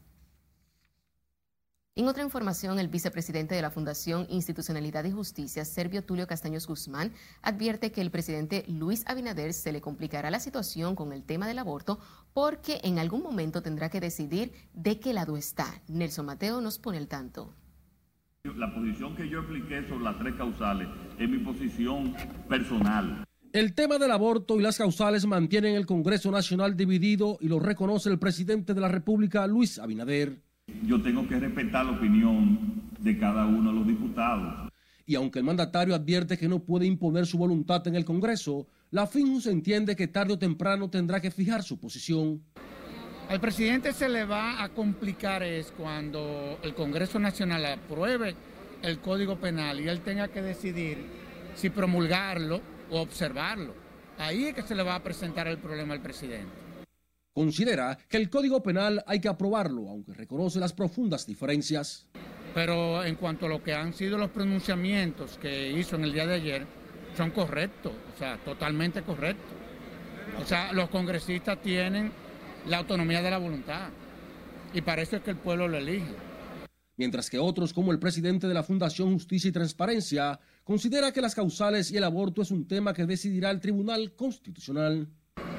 En 1.95 2.07
otra 2.07 2.21
información, 2.21 2.77
el 2.77 2.87
vicepresidente 2.87 3.55
de 3.55 3.63
la 3.63 3.71
Fundación 3.71 4.27
Institucionalidad 4.29 5.05
y 5.05 5.11
Justicia, 5.11 5.65
Servio 5.65 6.03
Tulio 6.05 6.27
Castaños 6.27 6.67
Guzmán, 6.67 7.11
advierte 7.41 7.91
que 7.91 8.01
el 8.01 8.11
presidente 8.11 8.63
Luis 8.67 9.03
Abinader 9.07 9.55
se 9.55 9.71
le 9.71 9.81
complicará 9.81 10.29
la 10.29 10.39
situación 10.39 10.95
con 10.95 11.11
el 11.11 11.23
tema 11.23 11.47
del 11.47 11.57
aborto 11.57 11.97
porque 12.31 12.79
en 12.83 12.99
algún 12.99 13.23
momento 13.23 13.63
tendrá 13.63 13.89
que 13.89 14.01
decidir 14.01 14.53
de 14.73 14.99
qué 14.99 15.13
lado 15.13 15.35
está. 15.35 15.81
Nelson 15.87 16.27
Mateo 16.27 16.61
nos 16.61 16.77
pone 16.77 16.99
el 16.99 17.07
tanto. 17.07 17.55
La 18.43 18.73
posición 18.73 19.15
que 19.15 19.27
yo 19.27 19.39
expliqué 19.39 19.87
sobre 19.87 20.03
las 20.03 20.17
tres 20.17 20.35
causales 20.35 20.87
es 21.17 21.29
mi 21.29 21.39
posición 21.39 22.15
personal. 22.47 23.25
El 23.51 23.73
tema 23.73 23.97
del 23.97 24.11
aborto 24.11 24.59
y 24.59 24.63
las 24.63 24.77
causales 24.77 25.25
mantienen 25.25 25.75
el 25.75 25.85
Congreso 25.85 26.31
Nacional 26.31 26.77
dividido 26.77 27.37
y 27.41 27.47
lo 27.47 27.59
reconoce 27.59 28.09
el 28.09 28.19
presidente 28.19 28.73
de 28.73 28.81
la 28.81 28.87
República, 28.87 29.45
Luis 29.47 29.79
Abinader 29.79 30.37
yo 30.85 31.01
tengo 31.01 31.27
que 31.27 31.39
respetar 31.39 31.85
la 31.85 31.91
opinión 31.91 32.83
de 32.99 33.17
cada 33.17 33.45
uno 33.45 33.71
de 33.71 33.79
los 33.79 33.87
diputados. 33.87 34.69
Y 35.05 35.15
aunque 35.15 35.39
el 35.39 35.45
mandatario 35.45 35.95
advierte 35.95 36.37
que 36.37 36.47
no 36.47 36.59
puede 36.59 36.85
imponer 36.85 37.25
su 37.25 37.37
voluntad 37.37 37.85
en 37.87 37.95
el 37.95 38.05
Congreso, 38.05 38.67
la 38.91 39.07
FINJUS 39.07 39.47
entiende 39.47 39.95
que 39.95 40.07
tarde 40.07 40.33
o 40.33 40.39
temprano 40.39 40.89
tendrá 40.89 41.19
que 41.19 41.31
fijar 41.31 41.63
su 41.63 41.79
posición. 41.79 42.43
Al 43.29 43.39
presidente 43.39 43.93
se 43.93 44.09
le 44.09 44.25
va 44.25 44.63
a 44.63 44.69
complicar 44.69 45.43
es 45.43 45.71
cuando 45.77 46.57
el 46.63 46.73
Congreso 46.73 47.19
Nacional 47.19 47.63
apruebe 47.63 48.33
el 48.81 48.97
Código 49.01 49.35
Penal 49.35 49.79
y 49.79 49.87
él 49.87 50.01
tenga 50.01 50.29
que 50.29 50.41
decidir 50.41 50.97
si 51.53 51.69
promulgarlo 51.69 52.59
o 52.89 52.99
observarlo. 52.99 53.75
Ahí 54.17 54.45
es 54.45 54.55
que 54.55 54.63
se 54.63 54.73
le 54.73 54.81
va 54.81 54.95
a 54.95 55.03
presentar 55.03 55.47
el 55.47 55.59
problema 55.59 55.93
al 55.93 56.01
presidente. 56.01 56.49
Considera 57.31 57.99
que 58.09 58.17
el 58.17 58.31
Código 58.31 58.63
Penal 58.63 59.03
hay 59.05 59.21
que 59.21 59.27
aprobarlo, 59.27 59.87
aunque 59.87 60.15
reconoce 60.15 60.59
las 60.59 60.73
profundas 60.73 61.27
diferencias. 61.27 62.07
Pero 62.55 63.03
en 63.03 63.13
cuanto 63.13 63.45
a 63.45 63.49
lo 63.49 63.61
que 63.61 63.75
han 63.75 63.93
sido 63.93 64.17
los 64.17 64.31
pronunciamientos 64.31 65.37
que 65.37 65.69
hizo 65.69 65.97
en 65.97 66.05
el 66.05 66.13
día 66.13 66.25
de 66.25 66.33
ayer, 66.33 66.65
son 67.15 67.29
correctos, 67.29 67.93
o 68.15 68.17
sea, 68.17 68.37
totalmente 68.37 69.03
correctos. 69.03 69.53
O 70.41 70.45
sea, 70.45 70.73
los 70.73 70.89
congresistas 70.89 71.61
tienen 71.61 72.11
la 72.69 72.77
autonomía 72.77 73.21
de 73.21 73.31
la 73.31 73.39
voluntad. 73.39 73.89
Y 74.73 74.81
para 74.81 75.01
eso 75.01 75.15
es 75.17 75.23
que 75.23 75.31
el 75.31 75.37
pueblo 75.37 75.67
lo 75.67 75.77
elige. 75.77 76.13
Mientras 76.97 77.29
que 77.29 77.39
otros, 77.39 77.73
como 77.73 77.91
el 77.91 77.99
presidente 77.99 78.47
de 78.47 78.53
la 78.53 78.61
Fundación 78.61 79.13
Justicia 79.13 79.49
y 79.49 79.51
Transparencia, 79.51 80.39
considera 80.63 81.11
que 81.11 81.21
las 81.21 81.33
causales 81.33 81.91
y 81.91 81.97
el 81.97 82.03
aborto 82.03 82.41
es 82.41 82.51
un 82.51 82.67
tema 82.67 82.93
que 82.93 83.05
decidirá 83.05 83.49
el 83.49 83.59
Tribunal 83.59 84.13
Constitucional. 84.15 85.07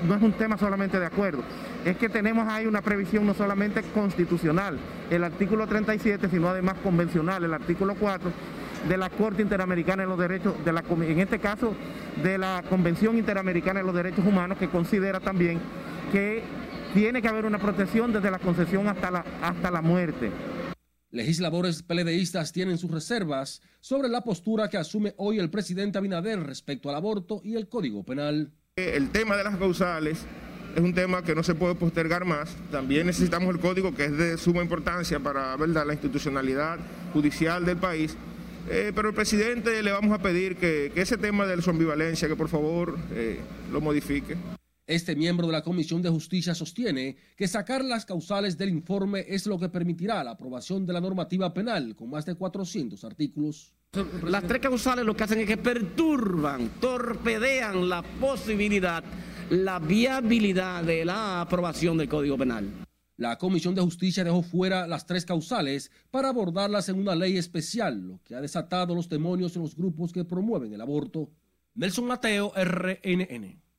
No 0.06 0.14
es 0.14 0.22
un 0.22 0.32
tema 0.32 0.56
solamente 0.56 1.00
de 1.00 1.06
acuerdo, 1.06 1.42
es 1.84 1.96
que 1.96 2.08
tenemos 2.08 2.46
ahí 2.48 2.66
una 2.66 2.82
previsión 2.82 3.26
no 3.26 3.34
solamente 3.34 3.82
constitucional, 3.94 4.78
el 5.10 5.24
artículo 5.24 5.66
37, 5.66 6.28
sino 6.30 6.48
además 6.48 6.76
convencional, 6.82 7.44
el 7.44 7.52
artículo 7.52 7.94
4 7.94 8.30
de 8.88 8.96
la 8.96 9.10
Corte 9.10 9.42
Interamericana 9.42 10.02
de 10.02 10.08
los 10.08 10.18
Derechos, 10.18 10.62
de 10.64 10.72
la, 10.72 10.82
en 11.02 11.20
este 11.20 11.38
caso 11.38 11.74
de 12.22 12.38
la 12.38 12.62
Convención 12.68 13.18
Interamericana 13.18 13.80
de 13.80 13.86
los 13.86 13.94
Derechos 13.94 14.24
Humanos, 14.26 14.58
que 14.58 14.68
considera 14.68 15.20
también 15.20 15.58
que 16.12 16.42
tiene 16.94 17.22
que 17.22 17.28
haber 17.28 17.44
una 17.44 17.58
protección 17.58 18.12
desde 18.12 18.30
la 18.30 18.38
concesión 18.38 18.88
hasta 18.88 19.10
la, 19.10 19.24
hasta 19.42 19.70
la 19.70 19.82
muerte. 19.82 20.30
Legisladores 21.10 21.82
peledeístas 21.82 22.52
tienen 22.52 22.78
sus 22.78 22.90
reservas 22.90 23.62
sobre 23.80 24.08
la 24.08 24.22
postura 24.22 24.68
que 24.68 24.76
asume 24.76 25.14
hoy 25.16 25.38
el 25.38 25.50
presidente 25.50 25.98
Abinader 25.98 26.40
respecto 26.40 26.88
al 26.88 26.96
aborto 26.96 27.40
y 27.44 27.56
el 27.56 27.68
Código 27.68 28.04
Penal. 28.04 28.52
El 28.76 29.10
tema 29.10 29.36
de 29.36 29.44
las 29.44 29.56
causales 29.56 30.24
es 30.76 30.80
un 30.80 30.94
tema 30.94 31.22
que 31.22 31.34
no 31.34 31.42
se 31.42 31.54
puede 31.54 31.74
postergar 31.74 32.24
más. 32.24 32.56
También 32.70 33.06
necesitamos 33.06 33.52
el 33.52 33.60
código 33.60 33.94
que 33.94 34.04
es 34.04 34.16
de 34.16 34.38
suma 34.38 34.62
importancia 34.62 35.18
para 35.18 35.56
¿verdad? 35.56 35.84
la 35.84 35.94
institucionalidad 35.94 36.78
judicial 37.12 37.64
del 37.64 37.76
país. 37.76 38.16
Eh, 38.68 38.92
pero 38.94 39.08
el 39.08 39.14
presidente 39.14 39.82
le 39.82 39.90
vamos 39.90 40.16
a 40.16 40.22
pedir 40.22 40.56
que, 40.56 40.92
ese 40.94 41.16
tema 41.16 41.44
de 41.46 41.56
la 41.56 41.62
ambivalencia, 41.66 42.28
que 42.28 42.36
por 42.36 42.48
favor 42.48 42.96
eh, 43.12 43.40
lo 43.72 43.80
modifique. 43.80 44.36
Este 44.90 45.14
miembro 45.14 45.46
de 45.46 45.52
la 45.52 45.62
Comisión 45.62 46.02
de 46.02 46.10
Justicia 46.10 46.52
sostiene 46.52 47.16
que 47.36 47.46
sacar 47.46 47.84
las 47.84 48.04
causales 48.04 48.58
del 48.58 48.70
informe 48.70 49.24
es 49.28 49.46
lo 49.46 49.56
que 49.56 49.68
permitirá 49.68 50.24
la 50.24 50.32
aprobación 50.32 50.84
de 50.84 50.92
la 50.92 51.00
normativa 51.00 51.54
penal 51.54 51.94
con 51.94 52.10
más 52.10 52.26
de 52.26 52.34
400 52.34 53.04
artículos. 53.04 53.72
Las 54.24 54.42
tres 54.48 54.60
causales 54.60 55.06
lo 55.06 55.14
que 55.14 55.22
hacen 55.22 55.38
es 55.38 55.46
que 55.46 55.58
perturban, 55.58 56.80
torpedean 56.80 57.88
la 57.88 58.02
posibilidad, 58.02 59.04
la 59.50 59.78
viabilidad 59.78 60.82
de 60.82 61.04
la 61.04 61.42
aprobación 61.42 61.96
del 61.96 62.08
Código 62.08 62.36
Penal. 62.36 62.84
La 63.16 63.38
Comisión 63.38 63.76
de 63.76 63.82
Justicia 63.82 64.24
dejó 64.24 64.42
fuera 64.42 64.88
las 64.88 65.06
tres 65.06 65.24
causales 65.24 65.92
para 66.10 66.30
abordarlas 66.30 66.88
en 66.88 66.98
una 66.98 67.14
ley 67.14 67.36
especial, 67.36 68.00
lo 68.00 68.20
que 68.24 68.34
ha 68.34 68.40
desatado 68.40 68.96
los 68.96 69.08
demonios 69.08 69.54
en 69.54 69.62
los 69.62 69.76
grupos 69.76 70.12
que 70.12 70.24
promueven 70.24 70.72
el 70.72 70.80
aborto. 70.80 71.30
Nelson 71.76 72.06
Mateo, 72.08 72.52
RNN. 72.56 73.69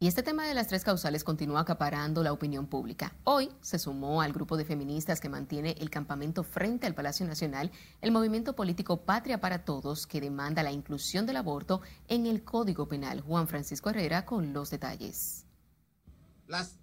Y 0.00 0.06
este 0.06 0.22
tema 0.22 0.46
de 0.46 0.54
las 0.54 0.68
tres 0.68 0.84
causales 0.84 1.24
continúa 1.24 1.58
acaparando 1.58 2.22
la 2.22 2.32
opinión 2.32 2.68
pública. 2.68 3.16
Hoy 3.24 3.50
se 3.60 3.80
sumó 3.80 4.22
al 4.22 4.32
grupo 4.32 4.56
de 4.56 4.64
feministas 4.64 5.20
que 5.20 5.28
mantiene 5.28 5.74
el 5.80 5.90
campamento 5.90 6.44
frente 6.44 6.86
al 6.86 6.94
Palacio 6.94 7.26
Nacional 7.26 7.72
el 8.00 8.12
movimiento 8.12 8.54
político 8.54 8.98
Patria 8.98 9.40
para 9.40 9.64
Todos 9.64 10.06
que 10.06 10.20
demanda 10.20 10.62
la 10.62 10.70
inclusión 10.70 11.26
del 11.26 11.36
aborto 11.38 11.82
en 12.06 12.26
el 12.26 12.44
Código 12.44 12.86
Penal. 12.86 13.22
Juan 13.22 13.48
Francisco 13.48 13.90
Herrera 13.90 14.24
con 14.24 14.52
los 14.52 14.70
detalles. 14.70 15.46
Las 16.46 16.76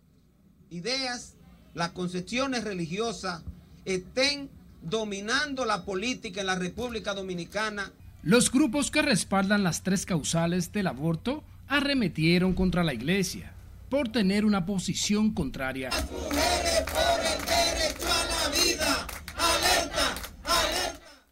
ideas, 0.69 1.37
las 1.73 1.91
concepciones 1.91 2.65
religiosas 2.65 3.43
estén 3.85 4.49
dominando 4.81 5.63
la 5.63 5.85
política 5.85 6.41
en 6.41 6.47
la 6.47 6.55
República 6.55 7.13
Dominicana. 7.13 7.93
Los 8.23 8.51
grupos 8.51 8.91
que 8.91 9.01
respaldan 9.01 9.63
las 9.63 9.83
tres 9.83 10.05
causales 10.05 10.73
del 10.73 10.87
aborto 10.87 11.45
arremetieron 11.67 12.53
contra 12.53 12.83
la 12.83 12.93
iglesia 12.93 13.53
por 13.89 14.09
tener 14.09 14.45
una 14.45 14.65
posición 14.65 15.31
contraria. 15.31 15.89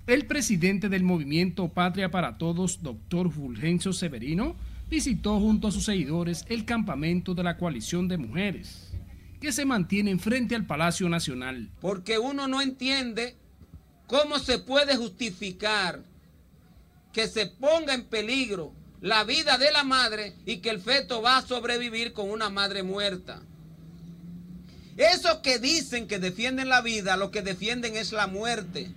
El 0.05 0.25
presidente 0.27 0.89
del 0.89 1.03
movimiento 1.03 1.69
Patria 1.69 2.11
para 2.11 2.37
Todos, 2.37 2.83
doctor 2.83 3.31
Fulgencio 3.31 3.93
Severino, 3.93 4.55
visitó 4.89 5.39
junto 5.39 5.69
a 5.69 5.71
sus 5.71 5.85
seguidores 5.85 6.45
el 6.49 6.65
campamento 6.65 7.33
de 7.33 7.43
la 7.43 7.57
coalición 7.57 8.07
de 8.07 8.17
mujeres, 8.17 8.91
que 9.39 9.51
se 9.51 9.65
mantiene 9.65 10.17
frente 10.17 10.55
al 10.55 10.65
Palacio 10.65 11.07
Nacional. 11.09 11.71
Porque 11.79 12.19
uno 12.19 12.47
no 12.47 12.61
entiende 12.61 13.37
cómo 14.07 14.39
se 14.39 14.59
puede 14.59 14.97
justificar 14.97 16.03
que 17.13 17.27
se 17.27 17.47
ponga 17.47 17.93
en 17.93 18.05
peligro 18.05 18.73
la 19.03 19.25
vida 19.25 19.57
de 19.57 19.69
la 19.69 19.83
madre 19.83 20.33
y 20.45 20.59
que 20.59 20.69
el 20.69 20.79
feto 20.79 21.21
va 21.21 21.35
a 21.35 21.41
sobrevivir 21.41 22.13
con 22.13 22.31
una 22.31 22.49
madre 22.49 22.83
muerta. 22.83 23.41
Esos 24.95 25.39
que 25.39 25.59
dicen 25.59 26.07
que 26.07 26.19
defienden 26.19 26.69
la 26.69 26.79
vida, 26.79 27.17
lo 27.17 27.29
que 27.29 27.41
defienden 27.41 27.97
es 27.97 28.13
la 28.13 28.27
muerte. 28.27 28.93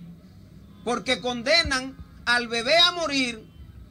Porque 0.85 1.19
condenan 1.19 1.97
al 2.25 2.47
bebé 2.47 2.77
a 2.77 2.93
morir, 2.93 3.43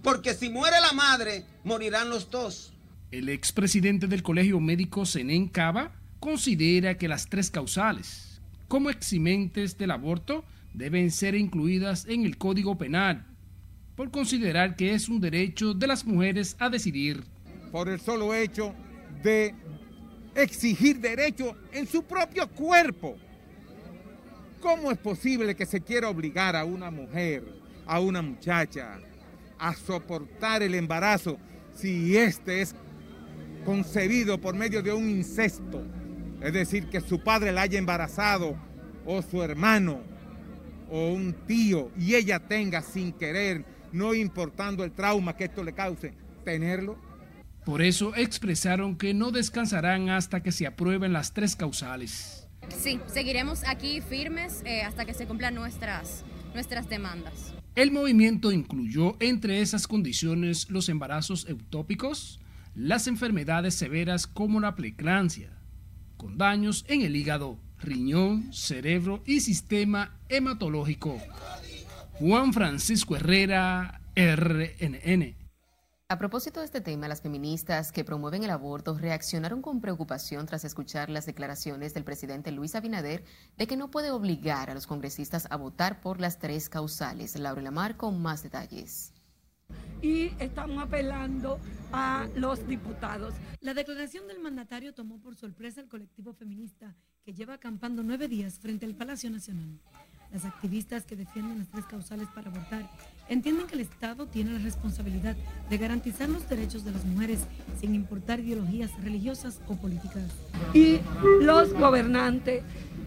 porque 0.03 0.33
si 0.33 0.49
muere 0.49 0.81
la 0.81 0.93
madre, 0.93 1.45
morirán 1.65 2.09
los 2.09 2.31
dos. 2.31 2.73
El 3.11 3.29
expresidente 3.29 4.07
del 4.07 4.23
Colegio 4.23 4.59
Médico 4.59 5.05
Senén 5.05 5.49
Cava 5.49 5.93
considera 6.19 6.97
que 6.97 7.09
las 7.09 7.29
tres 7.29 7.51
causales, 7.51 8.41
como 8.69 8.89
eximentes 8.89 9.77
del 9.77 9.91
aborto, 9.91 10.47
deben 10.73 11.11
ser 11.11 11.35
incluidas 11.35 12.07
en 12.09 12.25
el 12.25 12.39
Código 12.39 12.79
Penal 12.79 13.36
por 13.97 14.11
considerar 14.11 14.77
que 14.77 14.93
es 14.93 15.09
un 15.09 15.19
derecho 15.19 15.73
de 15.73 15.87
las 15.87 16.05
mujeres 16.05 16.55
a 16.59 16.69
decidir. 16.69 17.25
Por 17.73 17.89
el 17.89 17.99
solo 17.99 18.35
hecho 18.35 18.75
de 19.23 19.55
exigir 20.35 21.01
derechos 21.01 21.55
en 21.73 21.87
su 21.87 22.03
propio 22.03 22.47
cuerpo. 22.49 23.17
¿Cómo 24.61 24.91
es 24.91 24.99
posible 24.99 25.57
que 25.57 25.65
se 25.65 25.81
quiera 25.81 26.11
obligar 26.11 26.55
a 26.55 26.65
una 26.65 26.91
mujer, 26.91 27.43
a 27.87 28.01
una 28.01 28.21
muchacha, 28.21 28.99
a 29.59 29.75
soportar 29.75 30.63
el 30.63 30.75
embarazo 30.75 31.39
si 31.75 32.17
éste 32.17 32.61
es 32.61 32.75
concebido 33.65 34.39
por 34.39 34.55
medio 34.55 34.83
de 34.83 34.93
un 34.93 35.09
incesto? 35.09 35.83
Es 36.43 36.53
decir, 36.53 36.89
que 36.89 37.01
su 37.01 37.21
padre 37.21 37.53
la 37.53 37.63
haya 37.63 37.79
embarazado 37.79 38.57
o 39.07 39.23
su 39.23 39.43
hermano 39.43 40.01
o 40.91 41.09
un 41.13 41.33
tío 41.47 41.91
y 41.99 42.15
ella 42.15 42.39
tenga 42.41 42.83
sin 42.83 43.13
querer, 43.13 43.65
no 43.97 44.15
importando 44.15 44.85
el 44.85 44.93
trauma 44.93 45.37
que 45.37 45.45
esto 45.45 45.65
le 45.65 45.73
cause, 45.73 46.13
tenerlo. 46.45 46.99
Por 47.65 47.83
eso 47.83 48.15
expresaron 48.15 48.97
que 48.97 49.13
no 49.13 49.33
descansarán 49.33 50.09
hasta 50.11 50.43
que 50.43 50.53
se 50.53 50.67
aprueben 50.67 51.13
las 51.13 51.33
tres 51.33 51.57
causales. 51.57 52.47
Sí, 52.79 53.01
seguiremos 53.07 53.65
aquí 53.67 54.01
firmes 54.01 54.63
eh, 54.65 54.83
hasta 54.83 55.05
que 55.05 55.15
se 55.15 55.27
cumplan 55.27 55.55
nuestras, 55.55 56.25
nuestras 56.55 56.89
demandas. 56.89 57.55
El 57.75 57.91
movimiento 57.91 58.53
incluyó 58.53 59.17
entre 59.21 59.61
esas 59.61 59.87
condiciones 59.87 60.71
los 60.71 60.89
embarazos 60.89 61.47
eutópicos, 61.49 62.41
las 62.75 63.07
enfermedades 63.07 63.75
severas 63.75 64.27
como 64.27 64.61
la 64.61 64.75
preeclampsia, 64.75 65.51
con 66.17 66.39
daños 66.39 66.85
en 66.89 67.03
el 67.03 67.17
hígado, 67.17 67.59
riñón, 67.81 68.53
cerebro 68.53 69.23
y 69.27 69.41
sistema 69.41 70.17
hematológico. 70.29 71.21
Juan 72.19 72.55
Francisco 72.55 73.15
Herrera, 73.15 74.01
RNN. 74.15 75.37
A 76.09 76.19
propósito 76.19 76.61
de 76.61 76.67
este 76.67 76.81
tema, 76.81 77.09
las 77.09 77.21
feministas 77.21 77.93
que 77.93 78.05
promueven 78.05 78.43
el 78.43 78.51
aborto 78.51 78.97
reaccionaron 78.97 79.61
con 79.61 79.83
preocupación 79.83 80.47
tras 80.47 80.65
escuchar 80.65 81.11
las 81.11 81.27
declaraciones 81.27 81.93
del 81.93 82.05
presidente 82.05 82.53
Luis 82.53 82.75
Abinader 82.75 83.23
de 83.59 83.67
que 83.67 83.77
no 83.77 83.91
puede 83.91 84.13
obligar 84.13 84.71
a 84.71 84.75
los 84.75 84.87
congresistas 84.87 85.47
a 85.51 85.57
votar 85.57 86.01
por 86.01 86.21
las 86.21 86.39
tres 86.39 86.71
causales. 86.71 87.37
Laura 87.39 87.61
Lamar 87.61 87.99
con 87.99 88.23
más 88.23 88.43
detalles 88.43 89.13
y 90.03 90.31
estamos 90.39 90.83
apelando 90.83 91.59
a 91.93 92.29
los 92.37 92.67
diputados. 92.67 93.35
La 93.61 93.75
declaración 93.75 94.27
del 94.29 94.41
mandatario 94.41 94.95
tomó 94.95 95.21
por 95.21 95.37
sorpresa 95.37 95.81
al 95.81 95.89
colectivo 95.89 96.33
feminista 96.33 96.95
que 97.25 97.35
lleva 97.35 97.55
acampando 97.55 98.03
nueve 98.03 98.29
días 98.29 98.59
frente 98.59 98.87
al 98.87 98.95
Palacio 98.95 99.31
Nacional. 99.31 99.81
Las 100.33 100.45
activistas 100.45 101.05
que 101.05 101.17
defienden 101.17 101.59
las 101.59 101.69
tres 101.69 101.85
causales 101.87 102.29
para 102.35 102.51
abortar 102.51 102.83
entienden 103.29 103.67
que 103.67 103.75
el 103.75 103.81
Estado 103.81 104.27
tiene 104.27 104.53
la 104.53 104.59
responsabilidad 104.59 105.37
de 105.71 105.79
garantizar 105.79 106.29
los 106.29 106.49
derechos 106.49 106.85
de 106.85 106.93
las 106.93 107.05
mujeres 107.05 107.41
sin 107.81 107.95
importar 107.95 108.41
ideologías 108.41 108.91
religiosas 109.03 109.61
o 109.69 109.77
políticas. 109.77 110.25
Y 110.75 110.99
los 111.41 111.73
gobernantes 111.73 112.63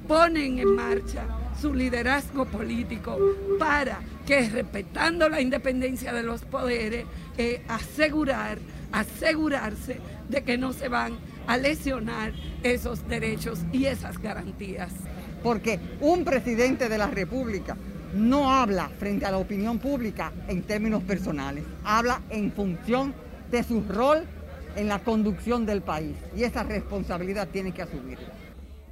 ponen 0.08 0.60
en 0.60 0.76
marcha 0.76 1.26
su 1.62 1.74
liderazgo 1.74 2.46
político 2.46 3.18
para 3.60 4.00
que 4.26 4.50
respetando 4.50 5.30
la 5.30 5.42
independencia 5.42 6.14
de 6.14 6.24
los 6.24 6.42
poderes, 6.42 7.06
eh, 7.38 7.64
asegurar, 7.68 8.60
asegurarse 8.92 10.00
de 10.30 10.44
que 10.44 10.58
no 10.58 10.74
se 10.74 10.88
van 10.88 11.18
a 11.48 11.58
lesionar 11.58 12.34
esos 12.64 13.08
derechos 13.08 13.60
y 13.72 13.86
esas 13.86 14.20
garantías. 14.20 14.92
Porque 15.44 15.80
un 16.02 16.24
presidente 16.24 16.90
de 16.90 16.98
la 16.98 17.08
República 17.08 17.78
no 18.14 18.52
habla 18.52 18.90
frente 18.98 19.26
a 19.26 19.32
la 19.32 19.38
opinión 19.38 19.80
pública 19.80 20.32
en 20.48 20.64
términos 20.64 21.04
personales, 21.04 21.64
habla 21.84 22.22
en 22.30 22.52
función 22.52 23.14
de 23.52 23.64
su 23.64 23.82
rol 23.84 24.24
en 24.76 24.88
la 24.88 25.00
conducción 25.00 25.66
del 25.66 25.82
país 25.82 26.16
y 26.36 26.44
esa 26.44 26.64
responsabilidad 26.64 27.48
tiene 27.50 27.72
que 27.72 27.82
asumirla. 27.82 28.28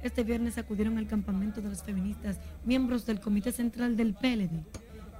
Este 0.02 0.22
viernes 0.22 0.58
acudieron 0.58 0.96
al 0.98 1.06
campamento 1.06 1.60
de 1.60 1.70
las 1.70 1.82
feministas, 1.82 2.38
miembros 2.64 3.04
del 3.04 3.20
Comité 3.20 3.50
Central 3.50 3.96
del 3.96 4.14
PLD. 4.14 4.62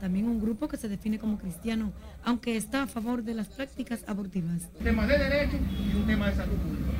También 0.00 0.26
un 0.26 0.40
grupo 0.40 0.68
que 0.68 0.76
se 0.76 0.88
define 0.88 1.18
como 1.18 1.38
cristiano, 1.38 1.92
aunque 2.22 2.56
está 2.56 2.84
a 2.84 2.86
favor 2.86 3.24
de 3.24 3.34
las 3.34 3.48
prácticas 3.48 4.04
abortivas. 4.06 4.68
Un 4.78 4.84
tema 4.84 5.06
de 5.06 5.18
derecho 5.18 5.56
y 5.56 5.96
un 5.96 6.06
tema 6.06 6.28
de 6.28 6.36
salud 6.36 6.54
pública. 6.54 6.92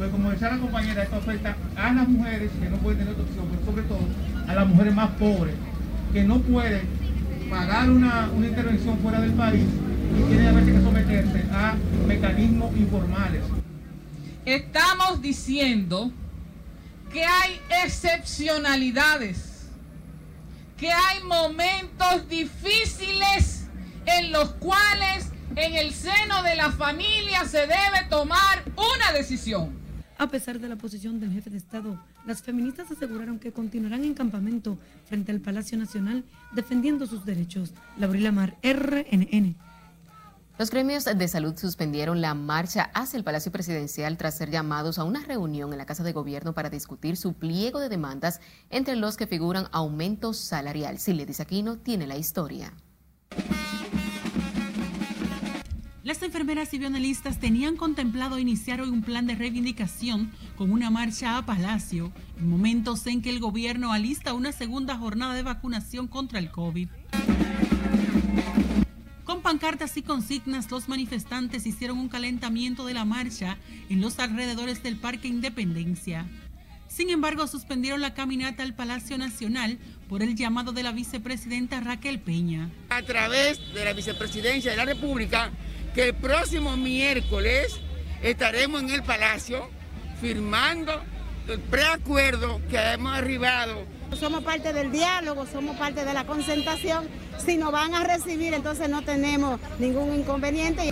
Pues 0.00 0.12
como 0.12 0.30
decía 0.30 0.48
la 0.48 0.56
compañera, 0.56 1.02
esto 1.02 1.16
afecta 1.16 1.54
a 1.76 1.92
las 1.92 2.08
mujeres 2.08 2.50
que 2.58 2.70
no 2.70 2.78
pueden 2.78 3.00
tener 3.00 3.12
otra 3.12 3.24
opción, 3.24 3.48
pero 3.50 3.66
sobre 3.66 3.82
todo 3.82 4.00
a 4.48 4.54
las 4.54 4.66
mujeres 4.66 4.94
más 4.94 5.10
pobres, 5.10 5.54
que 6.14 6.24
no 6.24 6.40
pueden 6.40 6.88
pagar 7.50 7.90
una, 7.90 8.30
una 8.34 8.46
intervención 8.46 8.98
fuera 9.00 9.20
del 9.20 9.32
país 9.32 9.66
y 10.18 10.22
tienen 10.22 10.46
a 10.46 10.52
veces 10.52 10.72
que 10.72 10.80
someterse 10.80 11.44
a 11.52 11.76
mecanismos 12.06 12.74
informales. 12.78 13.42
Estamos 14.46 15.20
diciendo 15.20 16.10
que 17.12 17.22
hay 17.22 17.60
excepcionalidades, 17.84 19.68
que 20.78 20.90
hay 20.90 21.22
momentos 21.24 22.26
difíciles 22.26 23.66
en 24.06 24.32
los 24.32 24.48
cuales 24.52 25.30
en 25.56 25.74
el 25.74 25.92
seno 25.92 26.42
de 26.42 26.56
la 26.56 26.72
familia 26.72 27.44
se 27.44 27.66
debe 27.66 28.06
tomar 28.08 28.62
una 28.76 29.12
decisión. 29.12 29.79
A 30.20 30.26
pesar 30.26 30.58
de 30.60 30.68
la 30.68 30.76
posición 30.76 31.18
del 31.18 31.32
jefe 31.32 31.48
de 31.48 31.56
Estado, 31.56 31.98
las 32.26 32.42
feministas 32.42 32.90
aseguraron 32.90 33.38
que 33.38 33.52
continuarán 33.52 34.04
en 34.04 34.12
campamento 34.12 34.76
frente 35.06 35.32
al 35.32 35.40
Palacio 35.40 35.78
Nacional 35.78 36.24
defendiendo 36.52 37.06
sus 37.06 37.24
derechos. 37.24 37.72
Laurila 37.96 38.30
Mar, 38.30 38.58
RNN. 38.62 39.56
Los 40.58 40.70
gremios 40.70 41.06
de 41.06 41.26
salud 41.26 41.56
suspendieron 41.56 42.20
la 42.20 42.34
marcha 42.34 42.90
hacia 42.92 43.16
el 43.16 43.24
Palacio 43.24 43.50
Presidencial 43.50 44.18
tras 44.18 44.36
ser 44.36 44.50
llamados 44.50 44.98
a 44.98 45.04
una 45.04 45.24
reunión 45.24 45.72
en 45.72 45.78
la 45.78 45.86
Casa 45.86 46.04
de 46.04 46.12
Gobierno 46.12 46.52
para 46.52 46.68
discutir 46.68 47.16
su 47.16 47.32
pliego 47.32 47.80
de 47.80 47.88
demandas, 47.88 48.42
entre 48.68 48.96
los 48.96 49.16
que 49.16 49.26
figuran 49.26 49.68
aumento 49.72 50.34
salarial. 50.34 50.98
Siledis 50.98 51.40
Aquino 51.40 51.78
tiene 51.78 52.06
la 52.06 52.18
historia. 52.18 52.74
Las 56.10 56.24
enfermeras 56.24 56.74
y 56.74 56.78
bioanalistas 56.80 57.38
tenían 57.38 57.76
contemplado 57.76 58.40
iniciar 58.40 58.80
hoy 58.80 58.88
un 58.88 59.00
plan 59.00 59.28
de 59.28 59.36
reivindicación 59.36 60.32
con 60.56 60.72
una 60.72 60.90
marcha 60.90 61.38
a 61.38 61.46
Palacio, 61.46 62.10
en 62.36 62.50
momentos 62.50 63.06
en 63.06 63.22
que 63.22 63.30
el 63.30 63.38
gobierno 63.38 63.92
alista 63.92 64.34
una 64.34 64.50
segunda 64.50 64.96
jornada 64.96 65.34
de 65.34 65.44
vacunación 65.44 66.08
contra 66.08 66.40
el 66.40 66.50
COVID. 66.50 66.88
Con 69.22 69.40
pancartas 69.40 69.96
y 69.98 70.02
consignas, 70.02 70.68
los 70.72 70.88
manifestantes 70.88 71.64
hicieron 71.64 71.96
un 71.96 72.08
calentamiento 72.08 72.84
de 72.86 72.94
la 72.94 73.04
marcha 73.04 73.56
en 73.88 74.00
los 74.00 74.18
alrededores 74.18 74.82
del 74.82 74.96
Parque 74.96 75.28
Independencia. 75.28 76.26
Sin 76.88 77.08
embargo, 77.10 77.46
suspendieron 77.46 78.00
la 78.00 78.14
caminata 78.14 78.64
al 78.64 78.74
Palacio 78.74 79.16
Nacional 79.16 79.78
por 80.08 80.24
el 80.24 80.34
llamado 80.34 80.72
de 80.72 80.82
la 80.82 80.90
vicepresidenta 80.90 81.78
Raquel 81.78 82.18
Peña. 82.18 82.68
A 82.88 83.00
través 83.02 83.60
de 83.72 83.84
la 83.84 83.92
vicepresidencia 83.92 84.72
de 84.72 84.76
la 84.76 84.86
República, 84.86 85.52
que 85.94 86.08
el 86.08 86.14
próximo 86.14 86.76
miércoles 86.76 87.80
estaremos 88.22 88.82
en 88.82 88.90
el 88.90 89.02
Palacio 89.02 89.68
firmando 90.20 90.92
el 91.48 91.58
preacuerdo 91.58 92.60
que 92.70 92.78
hemos 92.78 93.16
arribado. 93.16 93.84
Somos 94.18 94.42
parte 94.44 94.72
del 94.72 94.92
diálogo, 94.92 95.46
somos 95.46 95.76
parte 95.76 96.04
de 96.04 96.12
la 96.12 96.24
concentración 96.24 97.08
si 97.44 97.56
nos 97.56 97.72
van 97.72 97.94
a 97.94 98.04
recibir, 98.04 98.54
entonces 98.54 98.88
no 98.88 99.02
tenemos 99.02 99.58
ningún 99.78 100.14
inconveniente. 100.14 100.90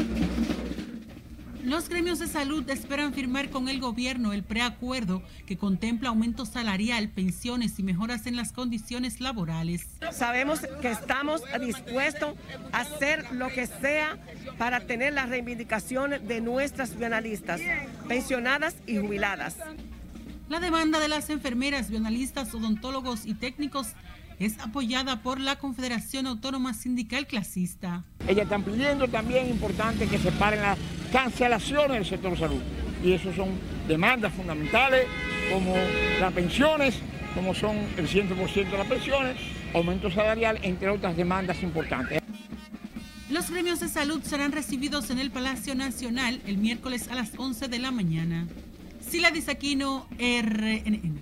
Los 1.68 1.90
gremios 1.90 2.18
de 2.18 2.28
salud 2.28 2.68
esperan 2.70 3.12
firmar 3.12 3.50
con 3.50 3.68
el 3.68 3.78
gobierno 3.78 4.32
el 4.32 4.42
preacuerdo 4.42 5.22
que 5.44 5.58
contempla 5.58 6.08
aumento 6.08 6.46
salarial, 6.46 7.10
pensiones 7.10 7.78
y 7.78 7.82
mejoras 7.82 8.26
en 8.26 8.36
las 8.36 8.52
condiciones 8.52 9.20
laborales. 9.20 9.86
Sabemos 10.10 10.60
que 10.80 10.90
estamos 10.90 11.42
dispuestos 11.60 12.36
a 12.72 12.80
hacer 12.80 13.30
lo 13.32 13.48
que 13.48 13.66
sea 13.66 14.16
para 14.56 14.86
tener 14.86 15.12
las 15.12 15.28
reivindicaciones 15.28 16.26
de 16.26 16.40
nuestras 16.40 16.98
bionalistas, 16.98 17.60
pensionadas 18.08 18.74
y 18.86 18.96
jubiladas. 18.96 19.56
La 20.48 20.60
demanda 20.60 20.98
de 21.00 21.08
las 21.08 21.28
enfermeras, 21.28 21.90
bionalistas, 21.90 22.54
odontólogos 22.54 23.26
y 23.26 23.34
técnicos 23.34 23.88
es 24.38 24.58
apoyada 24.60 25.22
por 25.22 25.40
la 25.40 25.56
Confederación 25.56 26.26
Autónoma 26.26 26.74
Sindical 26.74 27.26
Clasista. 27.26 28.04
Ellas 28.26 28.44
están 28.44 28.62
pidiendo 28.62 29.08
también 29.08 29.48
importante 29.48 30.06
que 30.06 30.18
se 30.18 30.30
paren 30.32 30.62
las 30.62 30.78
cancelaciones 31.12 31.98
del 31.98 32.06
sector 32.06 32.38
salud. 32.38 32.60
Y 33.04 33.12
eso 33.12 33.32
son 33.34 33.50
demandas 33.86 34.32
fundamentales 34.32 35.06
como 35.52 35.74
las 36.20 36.32
pensiones, 36.32 36.96
como 37.34 37.54
son 37.54 37.76
el 37.96 38.08
100% 38.08 38.70
de 38.70 38.78
las 38.78 38.86
pensiones, 38.86 39.36
aumento 39.74 40.10
salarial, 40.10 40.58
entre 40.62 40.90
otras 40.90 41.16
demandas 41.16 41.62
importantes. 41.62 42.22
Los 43.30 43.50
gremios 43.50 43.80
de 43.80 43.88
salud 43.88 44.22
serán 44.22 44.52
recibidos 44.52 45.10
en 45.10 45.18
el 45.18 45.30
Palacio 45.30 45.74
Nacional 45.74 46.40
el 46.46 46.58
miércoles 46.58 47.08
a 47.08 47.14
las 47.14 47.32
11 47.36 47.68
de 47.68 47.78
la 47.78 47.90
mañana. 47.90 48.46
Sila 49.00 49.30
Disaquino, 49.30 50.06
RNN. 50.18 51.20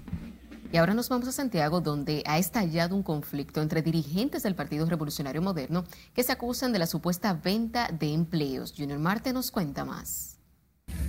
Y 0.72 0.76
ahora 0.76 0.94
nos 0.94 1.08
vamos 1.08 1.28
a 1.28 1.32
Santiago, 1.32 1.80
donde 1.80 2.22
ha 2.26 2.38
estallado 2.38 2.96
un 2.96 3.02
conflicto 3.02 3.62
entre 3.62 3.82
dirigentes 3.82 4.42
del 4.42 4.54
Partido 4.54 4.86
Revolucionario 4.86 5.42
Moderno 5.42 5.84
que 6.14 6.22
se 6.22 6.32
acusan 6.32 6.72
de 6.72 6.78
la 6.78 6.86
supuesta 6.86 7.32
venta 7.34 7.88
de 7.88 8.12
empleos. 8.12 8.74
Junior 8.76 8.98
Marte 8.98 9.32
nos 9.32 9.50
cuenta 9.50 9.84
más. 9.84 10.36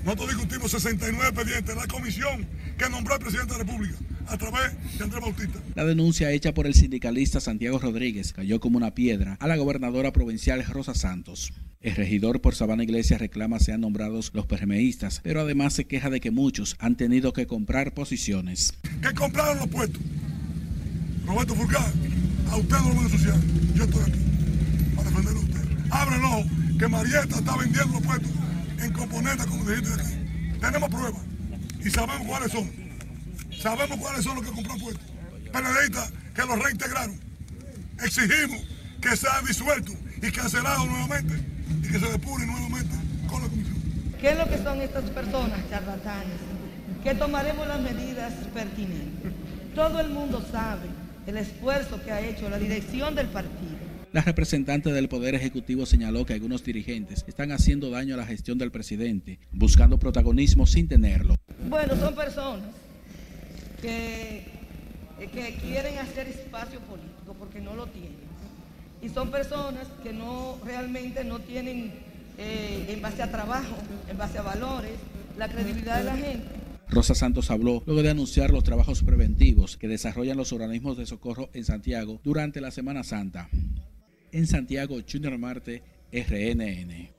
Nosotros 0.03 0.29
discutimos 0.29 0.71
69 0.71 1.29
expedientes 1.29 1.75
en 1.75 1.81
la 1.81 1.87
comisión 1.87 2.47
que 2.77 2.89
nombró 2.89 3.15
el 3.15 3.21
presidente 3.21 3.53
de 3.53 3.59
la 3.59 3.65
República 3.65 3.97
a 4.27 4.37
través 4.37 4.97
de 4.97 5.03
Andrés 5.03 5.21
Bautista. 5.21 5.59
La 5.75 5.85
denuncia 5.85 6.31
hecha 6.31 6.53
por 6.53 6.67
el 6.67 6.73
sindicalista 6.73 7.39
Santiago 7.39 7.79
Rodríguez 7.79 8.33
cayó 8.33 8.59
como 8.59 8.77
una 8.77 8.93
piedra 8.93 9.37
a 9.39 9.47
la 9.47 9.57
gobernadora 9.57 10.11
provincial 10.11 10.63
Rosa 10.65 10.93
Santos. 10.95 11.53
El 11.79 11.95
regidor 11.95 12.41
por 12.41 12.55
Sabana 12.55 12.83
Iglesia 12.83 13.19
reclama 13.19 13.59
sean 13.59 13.81
nombrados 13.81 14.31
los 14.33 14.47
PRMistas, 14.47 15.21
pero 15.23 15.41
además 15.41 15.73
se 15.73 15.85
queja 15.85 16.09
de 16.09 16.19
que 16.19 16.31
muchos 16.31 16.75
han 16.79 16.95
tenido 16.95 17.33
que 17.33 17.45
comprar 17.45 17.93
posiciones. 17.93 18.73
Que 19.01 19.13
compraron 19.13 19.59
los 19.59 19.67
puestos. 19.67 20.01
Roberto 21.27 21.53
Fulcar, 21.53 21.93
a 22.49 22.57
usted 22.57 22.77
no 22.77 22.93
lo 22.93 23.01
asociar. 23.01 23.37
Yo 23.75 23.83
estoy 23.83 24.01
aquí 24.01 24.19
para 24.95 25.09
defenderlo 25.09 25.39
a 25.39 25.43
usted. 25.43 25.61
Ábrenlo, 25.91 26.77
que 26.79 26.87
Marieta 26.87 27.35
está 27.37 27.57
vendiendo 27.57 27.93
los 27.93 28.01
puestos 28.01 28.31
en 28.81 28.93
componentes 28.93 29.45
como 29.45 29.69
dijiste 29.69 30.01
aquí. 30.01 30.59
Tenemos 30.59 30.89
pruebas 30.89 31.21
y 31.85 31.89
sabemos 31.91 32.27
cuáles 32.27 32.51
son. 32.51 32.71
Sabemos 33.55 33.97
cuáles 33.99 34.23
son 34.23 34.35
los 34.35 34.45
que 34.45 34.51
compran 34.51 34.79
puestos. 34.79 35.05
Periodistas 35.53 36.11
que 36.33 36.41
los 36.41 36.63
reintegraron. 36.63 37.19
Exigimos 38.03 38.61
que 38.99 39.15
sean 39.15 39.45
disueltos 39.45 39.95
y 40.23 40.31
cancelados 40.31 40.87
nuevamente 40.87 41.56
y 41.83 41.87
que 41.87 41.99
se 41.99 42.11
depuren 42.11 42.47
nuevamente 42.47 42.95
con 43.29 43.41
la 43.41 43.49
comisión. 43.49 43.77
¿Qué 44.19 44.31
es 44.31 44.37
lo 44.37 44.49
que 44.49 44.57
son 44.57 44.81
estas 44.81 45.09
personas 45.11 45.69
charlatanes? 45.69 46.37
Que 47.03 47.15
tomaremos 47.15 47.67
las 47.67 47.81
medidas 47.81 48.33
pertinentes. 48.53 49.31
Todo 49.75 49.99
el 49.99 50.09
mundo 50.09 50.43
sabe 50.51 50.87
el 51.27 51.37
esfuerzo 51.37 52.01
que 52.03 52.11
ha 52.11 52.21
hecho 52.21 52.49
la 52.49 52.57
dirección 52.57 53.13
del 53.13 53.27
partido. 53.27 53.77
La 54.13 54.21
representante 54.21 54.91
del 54.91 55.09
Poder 55.09 55.35
Ejecutivo 55.35 55.85
señaló 55.85 56.25
que 56.25 56.33
algunos 56.33 56.63
dirigentes 56.63 57.25
están 57.27 57.51
haciendo 57.51 57.89
daño 57.89 58.15
a 58.15 58.17
la 58.17 58.25
gestión 58.25 58.57
del 58.57 58.71
presidente, 58.71 59.37
buscando 59.51 59.99
protagonismo 59.99 60.65
sin 60.65 60.87
tenerlo. 60.87 61.35
Bueno, 61.69 61.95
son 61.97 62.15
personas 62.15 62.69
que, 63.81 64.45
que 65.19 65.57
quieren 65.61 65.99
hacer 65.99 66.27
espacio 66.27 66.79
político 66.79 67.35
porque 67.37 67.59
no 67.59 67.75
lo 67.75 67.87
tienen. 67.87 68.26
Y 69.01 69.09
son 69.09 69.31
personas 69.31 69.87
que 70.03 70.13
no 70.13 70.57
realmente 70.65 71.23
no 71.23 71.39
tienen 71.39 71.93
eh, 72.37 72.85
en 72.89 73.01
base 73.01 73.23
a 73.23 73.31
trabajo, 73.31 73.75
en 74.09 74.17
base 74.17 74.37
a 74.37 74.41
valores, 74.41 74.93
la 75.37 75.47
credibilidad 75.47 75.99
de 75.99 76.03
la 76.03 76.15
gente. 76.15 76.45
Rosa 76.89 77.15
Santos 77.15 77.51
habló 77.51 77.83
luego 77.85 78.01
de 78.01 78.09
anunciar 78.09 78.51
los 78.51 78.63
trabajos 78.63 79.03
preventivos 79.03 79.75
que 79.77 79.87
desarrollan 79.87 80.37
los 80.37 80.53
organismos 80.53 80.97
de 80.97 81.05
socorro 81.05 81.49
en 81.53 81.65
Santiago 81.65 82.21
durante 82.23 82.61
la 82.61 82.71
Semana 82.71 83.03
Santa. 83.03 83.49
En 84.31 84.47
Santiago, 84.47 84.97
Junior 85.09 85.37
Marte, 85.37 85.83
RNN. 86.11 87.09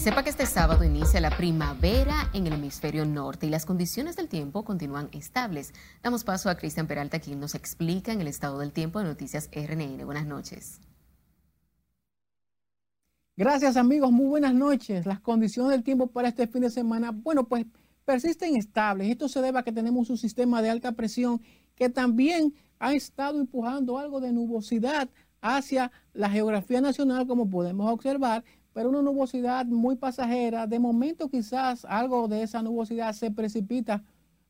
Sepa 0.00 0.24
que 0.24 0.30
este 0.30 0.46
sábado 0.46 0.82
inicia 0.82 1.20
la 1.20 1.36
primavera 1.36 2.30
en 2.32 2.46
el 2.46 2.54
hemisferio 2.54 3.04
norte 3.04 3.46
y 3.46 3.50
las 3.50 3.66
condiciones 3.66 4.16
del 4.16 4.28
tiempo 4.28 4.64
continúan 4.64 5.10
estables. 5.12 5.74
Damos 6.02 6.24
paso 6.24 6.48
a 6.48 6.54
Cristian 6.54 6.86
Peralta, 6.86 7.20
quien 7.20 7.38
nos 7.38 7.54
explica 7.54 8.10
en 8.10 8.22
el 8.22 8.26
estado 8.26 8.58
del 8.60 8.72
tiempo 8.72 8.98
de 8.98 9.04
Noticias 9.04 9.50
RNN. 9.52 10.02
Buenas 10.06 10.24
noches. 10.24 10.80
Gracias 13.36 13.76
amigos, 13.76 14.10
muy 14.10 14.24
buenas 14.24 14.54
noches. 14.54 15.04
Las 15.04 15.20
condiciones 15.20 15.72
del 15.72 15.84
tiempo 15.84 16.06
para 16.06 16.28
este 16.28 16.46
fin 16.46 16.62
de 16.62 16.70
semana, 16.70 17.10
bueno, 17.10 17.46
pues 17.46 17.66
persisten 18.06 18.56
estables. 18.56 19.10
Esto 19.10 19.28
se 19.28 19.42
debe 19.42 19.58
a 19.58 19.62
que 19.62 19.72
tenemos 19.72 20.08
un 20.08 20.16
sistema 20.16 20.62
de 20.62 20.70
alta 20.70 20.92
presión 20.92 21.42
que 21.74 21.90
también 21.90 22.54
ha 22.78 22.94
estado 22.94 23.38
empujando 23.38 23.98
algo 23.98 24.22
de 24.22 24.32
nubosidad 24.32 25.10
hacia 25.42 25.92
la 26.14 26.30
geografía 26.30 26.80
nacional, 26.80 27.26
como 27.26 27.50
podemos 27.50 27.90
observar, 27.92 28.44
pero 28.72 28.88
una 28.88 29.02
nubosidad 29.02 29.66
muy 29.66 29.96
pasajera. 29.96 30.66
De 30.66 30.78
momento 30.78 31.28
quizás 31.28 31.84
algo 31.84 32.28
de 32.28 32.42
esa 32.42 32.62
nubosidad 32.62 33.12
se 33.12 33.30
precipita, 33.30 34.02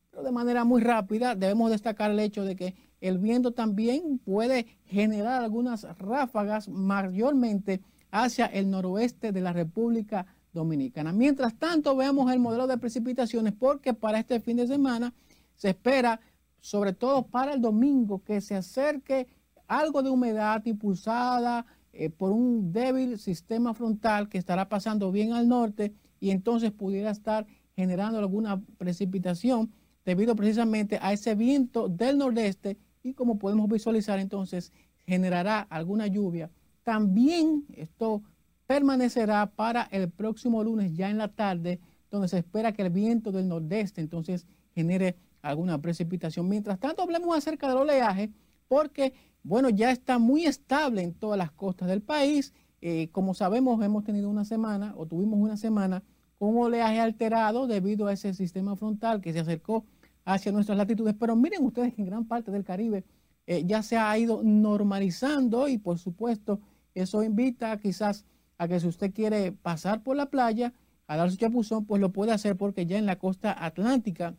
pero 0.09 0.23
de 0.23 0.31
manera 0.31 0.63
muy 0.63 0.81
rápida. 0.81 1.35
Debemos 1.35 1.71
destacar 1.71 2.11
el 2.11 2.19
hecho 2.19 2.43
de 2.43 2.55
que 2.55 2.75
el 2.99 3.17
viento 3.17 3.51
también 3.51 4.19
puede 4.19 4.67
generar 4.85 5.41
algunas 5.41 5.83
ráfagas 5.97 6.69
mayormente 6.69 7.81
hacia 8.11 8.45
el 8.45 8.69
noroeste 8.69 9.31
de 9.31 9.41
la 9.41 9.53
República 9.53 10.25
Dominicana. 10.53 11.11
Mientras 11.13 11.55
tanto, 11.55 11.95
veamos 11.95 12.31
el 12.31 12.39
modelo 12.39 12.67
de 12.67 12.77
precipitaciones 12.77 13.53
porque 13.53 13.93
para 13.93 14.19
este 14.19 14.39
fin 14.39 14.57
de 14.57 14.67
semana 14.67 15.13
se 15.55 15.69
espera, 15.69 16.19
sobre 16.59 16.93
todo 16.93 17.23
para 17.23 17.53
el 17.53 17.61
domingo, 17.61 18.21
que 18.23 18.41
se 18.41 18.55
acerque 18.55 19.27
algo 19.67 20.03
de 20.03 20.09
humedad 20.09 20.61
impulsada 20.65 21.65
eh, 21.93 22.09
por 22.09 22.31
un 22.31 22.71
débil 22.71 23.19
sistema 23.19 23.73
frontal 23.73 24.29
que 24.29 24.37
estará 24.37 24.69
pasando 24.69 25.11
bien 25.11 25.33
al 25.33 25.47
norte 25.47 25.93
y 26.19 26.31
entonces 26.31 26.71
pudiera 26.71 27.11
estar 27.11 27.45
generando 27.75 28.19
alguna 28.19 28.61
precipitación 28.77 29.71
debido 30.05 30.35
precisamente 30.35 30.99
a 31.01 31.13
ese 31.13 31.35
viento 31.35 31.89
del 31.89 32.17
nordeste 32.17 32.77
y 33.03 33.13
como 33.13 33.37
podemos 33.37 33.67
visualizar 33.69 34.19
entonces 34.19 34.71
generará 35.05 35.61
alguna 35.61 36.07
lluvia. 36.07 36.49
También 36.83 37.65
esto 37.73 38.23
permanecerá 38.67 39.47
para 39.47 39.83
el 39.91 40.09
próximo 40.09 40.63
lunes 40.63 40.95
ya 40.95 41.09
en 41.09 41.17
la 41.17 41.27
tarde, 41.27 41.79
donde 42.09 42.27
se 42.27 42.37
espera 42.37 42.71
que 42.71 42.83
el 42.83 42.89
viento 42.89 43.31
del 43.31 43.47
nordeste 43.47 44.01
entonces 44.01 44.47
genere 44.73 45.15
alguna 45.41 45.81
precipitación. 45.81 46.47
Mientras 46.47 46.79
tanto, 46.79 47.01
hablemos 47.01 47.35
acerca 47.35 47.67
del 47.67 47.77
oleaje, 47.77 48.31
porque, 48.67 49.13
bueno, 49.43 49.69
ya 49.69 49.91
está 49.91 50.19
muy 50.19 50.45
estable 50.45 51.01
en 51.01 51.13
todas 51.13 51.37
las 51.37 51.51
costas 51.51 51.87
del 51.87 52.01
país. 52.01 52.53
Eh, 52.81 53.09
como 53.11 53.33
sabemos, 53.33 53.83
hemos 53.83 54.03
tenido 54.03 54.29
una 54.29 54.45
semana, 54.45 54.93
o 54.97 55.05
tuvimos 55.05 55.39
una 55.39 55.57
semana, 55.57 56.03
con 56.37 56.49
un 56.49 56.63
oleaje 56.65 56.99
alterado 56.99 57.67
debido 57.67 58.07
a 58.07 58.13
ese 58.13 58.33
sistema 58.33 58.75
frontal 58.75 59.21
que 59.21 59.33
se 59.33 59.39
acercó 59.39 59.85
hacia 60.25 60.51
nuestras 60.51 60.77
latitudes. 60.77 61.15
Pero 61.19 61.35
miren 61.35 61.63
ustedes 61.65 61.93
que 61.93 62.01
en 62.01 62.07
gran 62.07 62.25
parte 62.25 62.51
del 62.51 62.63
Caribe 62.63 63.03
eh, 63.47 63.63
ya 63.65 63.83
se 63.83 63.97
ha 63.97 64.17
ido 64.17 64.41
normalizando 64.43 65.67
y, 65.67 65.77
por 65.77 65.97
supuesto, 65.97 66.59
eso 66.93 67.23
invita 67.23 67.77
quizás 67.77 68.25
a 68.57 68.67
que 68.67 68.79
si 68.79 68.87
usted 68.87 69.13
quiere 69.13 69.51
pasar 69.51 70.03
por 70.03 70.15
la 70.15 70.27
playa 70.27 70.73
a 71.07 71.17
dar 71.17 71.31
su 71.31 71.37
chapuzón, 71.37 71.85
pues 71.85 71.99
lo 71.99 72.11
puede 72.11 72.31
hacer 72.31 72.55
porque 72.55 72.85
ya 72.85 72.97
en 72.97 73.05
la 73.05 73.17
costa 73.17 73.55
atlántica 73.65 74.35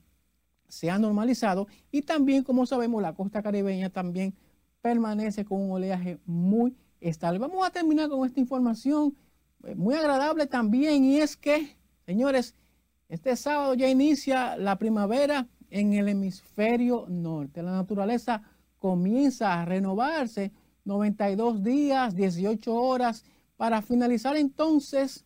se 0.68 0.90
ha 0.90 0.98
normalizado 0.98 1.66
y 1.90 2.02
también, 2.02 2.44
como 2.44 2.64
sabemos, 2.66 3.02
la 3.02 3.14
costa 3.14 3.42
caribeña 3.42 3.90
también 3.90 4.34
permanece 4.82 5.44
con 5.44 5.62
un 5.62 5.70
oleaje 5.70 6.18
muy 6.26 6.76
estable. 7.00 7.38
Vamos 7.38 7.66
a 7.66 7.70
terminar 7.70 8.08
con 8.08 8.26
esta 8.26 8.40
información 8.40 9.16
eh, 9.64 9.74
muy 9.74 9.94
agradable 9.94 10.46
también 10.46 11.04
y 11.04 11.18
es 11.18 11.36
que, 11.36 11.76
señores, 12.04 12.54
este 13.08 13.36
sábado 13.36 13.74
ya 13.74 13.88
inicia 13.88 14.56
la 14.56 14.76
primavera 14.76 15.46
en 15.70 15.94
el 15.94 16.08
hemisferio 16.08 17.06
norte. 17.08 17.62
La 17.62 17.72
naturaleza 17.72 18.42
comienza 18.78 19.60
a 19.60 19.64
renovarse 19.64 20.52
92 20.84 21.62
días, 21.62 22.16
18 22.16 22.74
horas 22.74 23.24
para 23.56 23.80
finalizar 23.82 24.36
entonces 24.36 25.24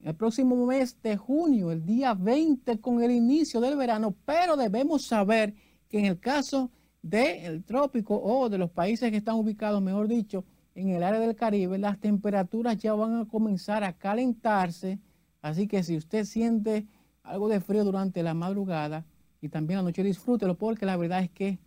el 0.00 0.14
próximo 0.14 0.66
mes 0.66 1.00
de 1.02 1.16
junio, 1.16 1.72
el 1.72 1.84
día 1.84 2.14
20, 2.14 2.80
con 2.80 3.02
el 3.02 3.10
inicio 3.10 3.60
del 3.60 3.76
verano, 3.76 4.14
pero 4.24 4.56
debemos 4.56 5.04
saber 5.04 5.54
que 5.88 5.98
en 5.98 6.06
el 6.06 6.20
caso 6.20 6.70
del 7.02 7.64
trópico 7.64 8.20
o 8.20 8.48
de 8.48 8.58
los 8.58 8.70
países 8.70 9.10
que 9.10 9.16
están 9.16 9.36
ubicados, 9.36 9.80
mejor 9.82 10.08
dicho, 10.08 10.44
en 10.74 10.90
el 10.90 11.02
área 11.02 11.20
del 11.20 11.34
Caribe, 11.34 11.78
las 11.78 11.98
temperaturas 11.98 12.78
ya 12.78 12.94
van 12.94 13.16
a 13.16 13.28
comenzar 13.28 13.84
a 13.84 13.92
calentarse. 13.92 14.98
Así 15.42 15.66
que 15.66 15.82
si 15.82 15.96
usted 15.96 16.24
siente 16.24 16.86
algo 17.22 17.48
de 17.48 17.60
frío 17.60 17.84
durante 17.84 18.22
la 18.22 18.34
madrugada 18.34 19.04
y 19.40 19.48
también 19.48 19.78
la 19.78 19.84
noche, 19.84 20.02
disfrútelo 20.02 20.56
porque 20.56 20.86
la 20.86 20.96
verdad 20.96 21.22
es 21.22 21.30
que 21.30 21.58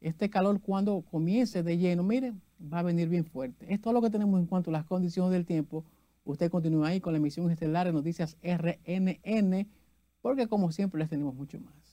este 0.00 0.30
calor 0.30 0.60
cuando 0.60 1.02
comience 1.02 1.62
de 1.62 1.78
lleno, 1.78 2.02
miren, 2.02 2.40
va 2.60 2.80
a 2.80 2.82
venir 2.82 3.08
bien 3.08 3.24
fuerte. 3.24 3.72
Esto 3.72 3.90
es 3.90 3.94
lo 3.94 4.02
que 4.02 4.10
tenemos 4.10 4.40
en 4.40 4.46
cuanto 4.46 4.70
a 4.70 4.72
las 4.72 4.84
condiciones 4.84 5.32
del 5.32 5.46
tiempo. 5.46 5.84
Usted 6.24 6.50
continúa 6.50 6.88
ahí 6.88 7.00
con 7.00 7.12
la 7.12 7.18
emisión 7.18 7.50
estelar 7.50 7.86
de 7.86 7.92
Noticias 7.92 8.36
RNN, 8.42 9.68
porque 10.20 10.46
como 10.46 10.70
siempre 10.72 10.98
les 11.00 11.08
tenemos 11.08 11.34
mucho 11.34 11.58
más. 11.60 11.91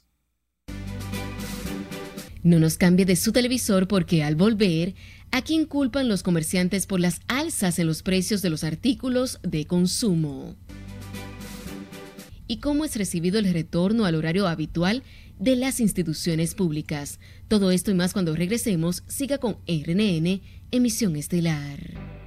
No 2.41 2.59
nos 2.59 2.77
cambie 2.77 3.05
de 3.05 3.17
su 3.17 3.31
televisor 3.31 3.87
porque 3.87 4.23
al 4.23 4.35
volver, 4.35 4.95
¿a 5.31 5.41
quién 5.41 5.65
culpan 5.65 6.07
los 6.07 6.23
comerciantes 6.23 6.85
por 6.85 6.99
las 6.99 7.19
alzas 7.27 7.79
en 7.79 7.87
los 7.87 8.01
precios 8.01 8.41
de 8.41 8.49
los 8.49 8.63
artículos 8.63 9.39
de 9.43 9.65
consumo? 9.65 10.55
¿Y 12.47 12.57
cómo 12.57 12.85
es 12.85 12.95
recibido 12.95 13.39
el 13.39 13.53
retorno 13.53 14.05
al 14.05 14.15
horario 14.15 14.47
habitual 14.47 15.03
de 15.37 15.55
las 15.55 15.79
instituciones 15.81 16.55
públicas? 16.55 17.19
Todo 17.47 17.71
esto 17.71 17.91
y 17.91 17.93
más 17.93 18.13
cuando 18.13 18.35
regresemos, 18.35 19.03
siga 19.07 19.37
con 19.37 19.57
RNN 19.67 20.41
Emisión 20.71 21.15
Estelar. 21.15 22.18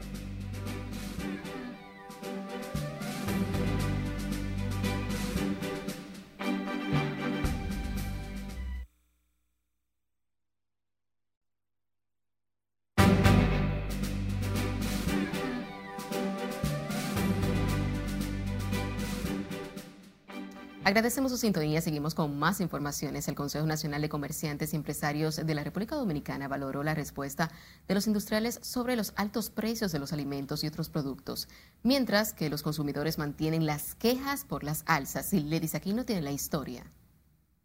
Agradecemos 20.85 21.30
su 21.30 21.39
sintonía. 21.39 21.80
Seguimos 21.80 22.16
con 22.16 22.41
más 22.41 22.61
informaciones. 22.61 23.28
El 23.28 23.37
Consejo 23.37 23.64
Nacional 23.66 24.03
de 24.03 24.09
Comerciantes 24.09 24.72
y 24.72 24.76
Empresarios 24.76 25.37
de 25.37 25.55
la 25.55 25.62
República 25.62 25.95
Dominicana 25.95 26.49
valoró 26.49 26.83
la 26.83 26.93
respuesta 26.93 27.53
de 27.87 27.95
los 27.95 28.09
industriales 28.09 28.59
sobre 28.62 28.97
los 28.97 29.12
altos 29.14 29.49
precios 29.49 29.93
de 29.93 30.01
los 30.01 30.12
alimentos 30.12 30.64
y 30.64 30.66
otros 30.66 30.89
productos, 30.89 31.49
mientras 31.85 32.33
que 32.33 32.51
los 32.51 32.64
consumidores 32.64 33.16
mantienen 33.16 33.64
las 33.64 33.95
quejas 33.95 34.45
por 34.45 34.64
las 34.64 34.83
alzas. 34.87 35.33
Y 35.33 35.45
Ledis 35.45 35.76
aquí 35.76 35.95
tiene 36.05 36.20
la 36.20 36.33
historia. 36.33 36.85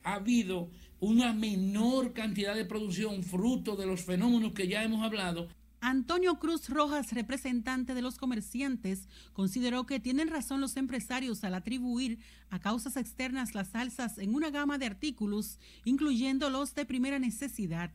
Ha 0.03 0.13
habido 0.13 0.69
una 0.99 1.33
menor 1.33 2.13
cantidad 2.13 2.53
de 2.53 2.65
producción 2.65 3.23
fruto 3.23 3.75
de 3.75 3.87
los 3.87 4.01
fenómenos 4.01 4.53
que 4.53 4.67
ya 4.67 4.83
hemos 4.83 5.03
hablado 5.03 5.47
Antonio 5.79 6.39
Cruz 6.39 6.69
Rojas, 6.69 7.13
representante 7.13 7.93
de 7.93 8.01
los 8.01 8.17
comerciantes, 8.17 9.07
consideró 9.33 9.85
que 9.85 9.99
tienen 9.99 10.27
razón 10.27 10.59
los 10.59 10.75
empresarios 10.75 11.43
al 11.43 11.53
atribuir 11.53 12.17
a 12.49 12.59
causas 12.59 12.97
externas 12.97 13.53
las 13.53 13.75
alzas 13.75 14.17
en 14.17 14.33
una 14.33 14.49
gama 14.49 14.79
de 14.79 14.87
artículos, 14.87 15.59
incluyendo 15.85 16.49
los 16.49 16.73
de 16.73 16.85
primera 16.85 17.19
necesidad. 17.19 17.91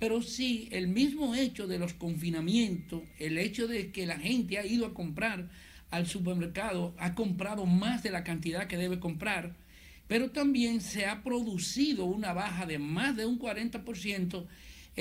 Pero 0.00 0.22
sí, 0.22 0.68
el 0.72 0.88
mismo 0.88 1.34
hecho 1.34 1.68
de 1.68 1.78
los 1.78 1.94
confinamientos, 1.94 3.02
el 3.18 3.38
hecho 3.38 3.68
de 3.68 3.92
que 3.92 4.06
la 4.06 4.18
gente 4.18 4.58
ha 4.58 4.66
ido 4.66 4.86
a 4.86 4.94
comprar 4.94 5.50
al 5.90 6.06
supermercado, 6.06 6.94
ha 6.98 7.14
comprado 7.14 7.64
más 7.64 8.02
de 8.02 8.10
la 8.10 8.24
cantidad 8.24 8.66
que 8.66 8.76
debe 8.76 8.98
comprar, 8.98 9.54
pero 10.08 10.30
también 10.30 10.80
se 10.80 11.06
ha 11.06 11.22
producido 11.22 12.06
una 12.06 12.32
baja 12.32 12.66
de 12.66 12.78
más 12.80 13.16
de 13.16 13.26
un 13.26 13.38
40% 13.38 14.46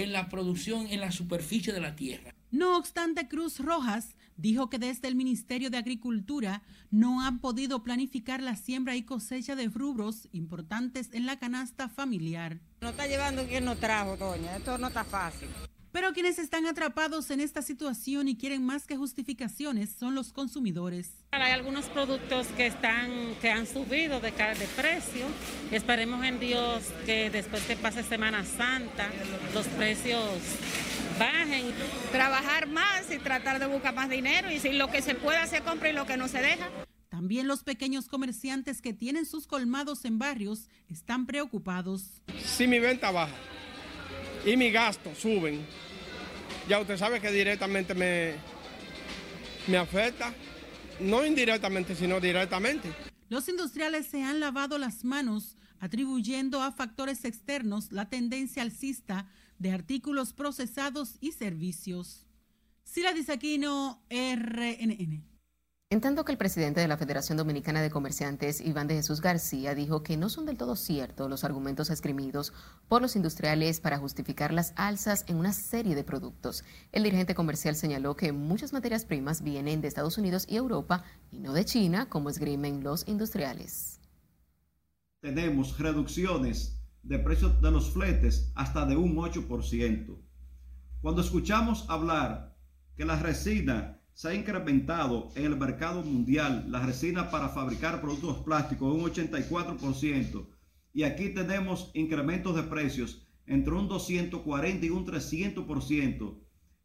en 0.04 0.14
la 0.14 0.30
producción 0.30 0.88
en 0.88 1.02
la 1.02 1.12
superficie 1.12 1.74
de 1.74 1.82
la 1.82 1.96
tierra. 1.96 2.34
No 2.52 2.78
obstante, 2.78 3.28
Cruz 3.28 3.60
Rojas 3.60 4.16
dijo 4.38 4.70
que 4.70 4.80
desde 4.80 5.08
el 5.08 5.16
Ministerio 5.16 5.70
de 5.70 5.78
Agricultura 5.78 6.64
no 6.90 7.22
han 7.22 7.40
podido 7.40 7.84
planificar 7.84 8.42
la 8.42 8.56
siembra 8.56 8.96
y 8.96 9.04
cosecha 9.04 9.56
de 9.56 9.68
rubros 9.68 10.28
importantes 10.32 11.10
en 11.12 11.26
la 11.26 11.38
canasta 11.38 11.90
familiar. 11.90 12.60
No 12.82 12.90
está 12.90 13.08
llevando 13.08 13.46
quien 13.46 13.66
no 13.66 13.76
trajo, 13.76 14.18
doña. 14.18 14.56
Esto 14.56 14.78
no 14.78 14.88
está 14.88 15.04
fácil. 15.04 15.50
Pero 15.92 16.14
quienes 16.14 16.38
están 16.38 16.68
atrapados 16.68 17.32
en 17.32 17.40
esta 17.40 17.64
situación 17.64 18.28
y 18.28 18.36
quieren 18.36 18.64
más 18.64 18.86
que 18.86 18.96
justificaciones 18.96 19.90
son 19.90 20.14
los 20.14 20.32
consumidores. 20.32 21.10
Hay 21.32 21.52
algunos 21.52 21.86
productos 21.86 22.48
que 22.48 22.68
están 22.68 23.10
que 23.42 23.50
han 23.50 23.66
subido 23.66 24.20
de, 24.20 24.32
de 24.32 24.68
precio. 24.76 25.26
Esperemos 25.72 26.24
en 26.24 26.40
Dios 26.40 26.84
que 27.06 27.32
después 27.32 27.64
que 27.64 27.76
pase 27.76 28.04
Semana 28.04 28.46
Santa 28.46 29.10
los 29.54 29.66
precios 29.68 30.24
bajen. 31.18 31.74
Trabajar 32.12 32.68
más 32.68 33.12
y 33.12 33.18
tratar 33.18 33.60
de 33.60 33.66
buscar 33.66 33.96
más 33.96 34.10
dinero 34.10 34.52
y 34.52 34.60
si 34.60 34.74
lo 34.74 34.90
que 34.90 35.02
se 35.02 35.16
puede 35.16 35.40
hacer 35.40 35.64
compra 35.64 35.90
y 35.90 35.94
lo 35.94 36.06
que 36.06 36.18
no 36.18 36.28
se 36.28 36.42
deja. 36.42 36.70
También 37.10 37.48
los 37.48 37.64
pequeños 37.64 38.08
comerciantes 38.08 38.82
que 38.82 38.94
tienen 38.94 39.26
sus 39.26 39.48
colmados 39.48 40.06
en 40.06 40.20
barrios 40.20 40.70
están 40.88 41.26
preocupados. 41.26 42.22
Si 42.46 42.68
mi 42.68 42.80
venta 42.80 43.10
baja 43.10 43.34
y 44.46 44.58
mi 44.58 44.72
gasto 44.72 45.14
suben, 45.16 45.66
ya 46.68 46.80
usted 46.80 46.98
sabe 46.98 47.20
que 47.20 47.32
directamente 47.32 47.94
me, 47.94 48.34
me 49.68 49.78
afecta, 49.78 50.34
no 51.00 51.26
indirectamente, 51.26 51.96
sino 51.96 52.20
directamente. 52.20 52.90
Los 53.30 53.48
industriales 53.48 54.08
se 54.08 54.24
han 54.24 54.40
lavado 54.40 54.78
las 54.78 55.04
manos 55.04 55.56
atribuyendo 55.80 56.62
a 56.62 56.72
factores 56.72 57.26
externos 57.26 57.92
la 57.92 58.10
tendencia 58.10 58.64
alcista 58.64 59.28
de 59.60 59.72
artículos 59.72 60.34
procesados 60.34 61.16
y 61.22 61.32
servicios. 61.32 62.26
Sila 62.84 63.14
Disaquino, 63.14 64.02
RNN. 64.10 65.29
En 65.92 66.02
tanto 66.02 66.24
que 66.24 66.32
el 66.32 66.38
presidente 66.38 66.82
de 66.82 66.88
la 66.88 66.98
Federación 66.98 67.40
Dominicana 67.40 67.82
de 67.82 67.90
Comerciantes, 67.90 68.62
Iván 68.62 68.86
de 68.86 68.94
Jesús 68.94 69.22
García, 69.22 69.74
dijo 69.74 70.04
que 70.04 70.18
no 70.18 70.30
son 70.30 70.46
del 70.46 70.56
todo 70.56 70.76
ciertos 70.76 71.28
los 71.28 71.44
argumentos 71.44 71.90
esgrimidos 71.90 72.54
por 72.88 73.02
los 73.02 73.16
industriales 73.16 73.80
para 73.80 73.98
justificar 73.98 74.54
las 74.54 74.72
alzas 74.76 75.26
en 75.28 75.38
una 75.38 75.52
serie 75.52 75.96
de 75.96 76.04
productos. 76.04 76.64
El 76.92 77.02
dirigente 77.02 77.34
comercial 77.34 77.76
señaló 77.76 78.16
que 78.16 78.32
muchas 78.32 78.72
materias 78.72 79.04
primas 79.04 79.42
vienen 79.42 79.82
de 79.82 79.88
Estados 79.88 80.20
Unidos 80.20 80.46
y 80.48 80.58
Europa 80.58 81.06
y 81.32 81.40
no 81.40 81.54
de 81.54 81.66
China, 81.66 82.08
como 82.08 82.30
esgrimen 82.30 82.84
los 82.84 83.08
industriales. 83.08 84.00
Tenemos 85.22 85.80
reducciones 85.80 86.80
de 87.02 87.18
precios 87.18 87.60
de 87.64 87.72
los 87.72 87.90
fletes 87.90 88.52
hasta 88.54 88.86
de 88.86 88.96
un 88.96 89.16
8%. 89.16 90.22
Cuando 91.02 91.22
escuchamos 91.22 91.90
hablar 91.90 92.56
que 92.96 93.06
la 93.06 93.16
resina 93.16 93.99
se 94.20 94.28
ha 94.28 94.34
incrementado 94.34 95.30
en 95.36 95.46
el 95.46 95.56
mercado 95.56 96.04
mundial 96.04 96.66
la 96.68 96.86
resina 96.86 97.32
para 97.32 97.48
fabricar 97.48 98.02
productos 98.02 98.40
plásticos 98.40 98.94
un 98.94 99.10
84% 99.10 100.46
y 100.92 101.04
aquí 101.04 101.30
tenemos 101.30 101.90
incrementos 101.94 102.54
de 102.54 102.64
precios 102.64 103.26
entre 103.46 103.76
un 103.76 103.88
240 103.88 104.86
y 104.86 104.90
un 104.90 105.06
300% 105.06 106.38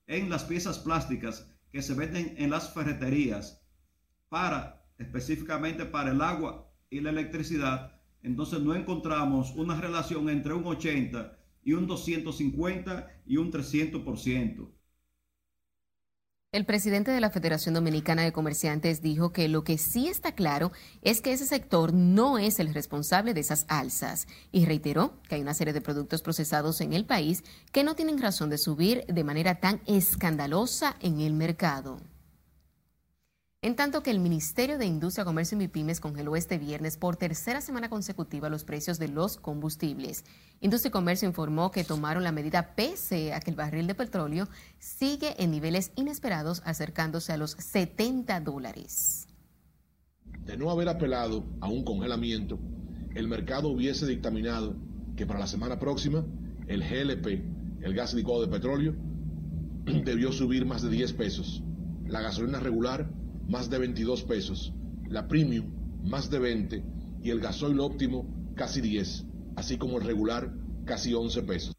en 0.07 0.31
las 0.31 0.45
piezas 0.45 0.79
plásticas 0.79 1.51
que 1.73 1.83
se 1.83 1.95
venden 1.95 2.37
en 2.39 2.51
las 2.51 2.73
ferreterías 2.73 3.67
para 4.29 4.87
específicamente 4.99 5.87
para 5.87 6.13
el 6.13 6.23
agua 6.23 6.73
y 6.89 7.01
la 7.01 7.11
electricidad, 7.11 8.01
entonces 8.23 8.61
no 8.61 8.77
encontramos 8.77 9.51
una 9.57 9.81
relación 9.81 10.29
entre 10.29 10.55
un 10.55 10.65
80 10.65 11.37
y 11.65 11.73
un 11.73 11.89
250 11.89 13.23
y 13.27 13.39
un 13.39 13.51
300%. 13.51 14.74
El 16.55 16.67
presidente 16.67 17.11
de 17.11 17.21
la 17.21 17.31
Federación 17.31 17.75
Dominicana 17.75 18.23
de 18.23 18.31
Comerciantes 18.31 19.03
dijo 19.03 19.33
que 19.33 19.49
lo 19.49 19.65
que 19.65 19.77
sí 19.77 20.07
está 20.07 20.37
claro 20.37 20.71
es 21.03 21.21
que 21.21 21.33
ese 21.33 21.47
sector 21.47 21.93
no 21.93 22.39
es 22.39 22.61
el 22.61 22.73
responsable 22.73 23.35
de 23.35 23.41
esas 23.41 23.67
alzas 23.67 24.29
y 24.53 24.65
reiteró 24.65 25.21
que 25.29 25.35
hay 25.35 25.41
una 25.41 25.55
serie 25.55 25.73
de 25.73 25.81
productos 25.81 26.23
procesados 26.23 26.81
en 26.81 26.93
el 26.93 27.07
país 27.07 27.43
que 27.73 27.83
no 27.83 27.97
tienen 27.97 28.23
razón 28.23 28.51
de 28.51 28.59
subir 28.59 29.05
de 29.07 29.25
manera 29.25 29.57
tan 29.57 29.81
escandalosa 29.87 30.95
en 31.01 31.19
el 31.19 31.33
mercado. 31.33 31.99
En 33.65 33.77
tanto 33.77 34.03
que 34.03 34.11
el 34.11 34.21
Ministerio 34.21 34.77
de 34.77 34.85
Industria, 34.85 35.25
Comercio 35.25 35.57
y 35.57 35.61
MIPIMES 35.61 35.99
congeló 35.99 36.37
este 36.37 36.59
viernes 36.59 36.99
por 36.99 37.17
tercera 37.17 37.63
semana 37.63 37.89
consecutiva 37.89 38.51
los 38.51 38.63
precios 38.63 38.99
de 38.99 39.09
los 39.09 39.39
combustibles. 39.39 40.27
Industria 40.61 40.91
y 40.91 40.93
Comercio 40.93 41.27
informó 41.27 41.71
que 41.71 41.83
tomaron 41.83 42.25
la 42.25 42.31
medida 42.31 42.75
pese 42.77 43.33
a 43.33 43.41
que 43.41 43.51
el 43.51 43.57
barril 43.57 43.87
de 43.87 43.95
petróleo 43.95 44.51
sigue 44.79 45.43
en 45.43 45.51
niveles 45.51 45.93
inesperados 45.97 46.61
acercándose 46.67 47.33
a 47.33 47.39
los 47.39 47.53
70 47.53 48.39
dólares. 48.41 49.29
De 50.45 50.59
no 50.59 50.71
haber 50.71 50.91
apelado 50.91 51.47
a 51.63 51.69
un 51.69 51.85
congelamiento, 51.85 52.59
el 53.15 53.29
mercado 53.29 53.69
hubiese 53.71 54.07
dictaminado 54.07 54.77
que 55.17 55.25
para 55.25 55.41
la 55.41 55.47
semana 55.47 55.79
próxima 55.79 56.23
el 56.67 56.83
GLP, 56.83 57.83
el 57.83 57.95
gas 57.95 58.13
licuado 58.13 58.43
de 58.43 58.49
petróleo, 58.49 58.95
debió 60.05 60.33
subir 60.33 60.67
más 60.67 60.83
de 60.83 60.91
10 60.91 61.15
pesos. 61.15 61.63
La 62.07 62.21
gasolina 62.21 62.61
regular 62.61 63.24
más 63.49 63.71
de 63.71 63.79
22 63.79 64.23
pesos, 64.25 64.73
la 65.09 65.29
premium 65.29 65.67
más 66.03 66.31
de 66.31 66.39
20 66.39 66.85
y 67.23 67.31
el 67.31 67.41
gasoil 67.41 67.81
óptimo 67.81 68.27
casi 68.55 68.81
10, 68.81 69.25
así 69.57 69.79
como 69.79 69.99
el 69.99 70.05
regular 70.05 70.53
casi 70.85 71.15
11 71.15 71.43
pesos. 71.43 71.75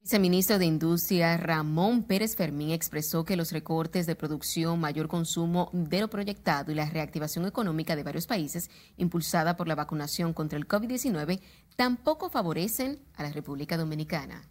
El 0.00 0.04
viceministro 0.04 0.58
de 0.58 0.64
Industria 0.64 1.36
Ramón 1.36 2.04
Pérez 2.04 2.34
Fermín 2.34 2.70
expresó 2.70 3.24
que 3.24 3.36
los 3.36 3.52
recortes 3.52 4.06
de 4.06 4.16
producción, 4.16 4.80
mayor 4.80 5.08
consumo 5.08 5.70
de 5.74 6.00
lo 6.00 6.08
proyectado 6.08 6.72
y 6.72 6.74
la 6.74 6.88
reactivación 6.88 7.44
económica 7.44 7.94
de 7.94 8.02
varios 8.02 8.26
países, 8.26 8.70
impulsada 8.96 9.56
por 9.56 9.68
la 9.68 9.74
vacunación 9.74 10.32
contra 10.32 10.58
el 10.58 10.66
COVID-19, 10.66 11.40
tampoco 11.76 12.30
favorecen 12.30 12.98
a 13.14 13.22
la 13.22 13.30
República 13.30 13.76
Dominicana. 13.76 14.42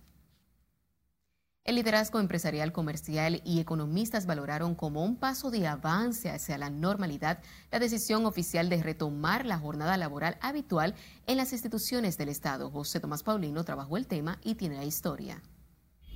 El 1.69 1.75
liderazgo 1.75 2.19
empresarial, 2.19 2.71
comercial 2.71 3.43
y 3.45 3.59
economistas 3.59 4.25
valoraron 4.25 4.73
como 4.73 5.05
un 5.05 5.15
paso 5.15 5.51
de 5.51 5.67
avance 5.67 6.31
hacia 6.31 6.57
la 6.57 6.71
normalidad 6.71 7.43
la 7.71 7.77
decisión 7.77 8.25
oficial 8.25 8.69
de 8.69 8.81
retomar 8.81 9.45
la 9.45 9.59
jornada 9.59 9.95
laboral 9.95 10.39
habitual 10.41 10.95
en 11.27 11.37
las 11.37 11.53
instituciones 11.53 12.17
del 12.17 12.29
Estado. 12.29 12.71
José 12.71 12.99
Tomás 12.99 13.21
Paulino 13.21 13.63
trabajó 13.65 13.97
el 13.97 14.07
tema 14.07 14.39
y 14.43 14.55
tiene 14.55 14.77
la 14.77 14.83
historia. 14.83 15.43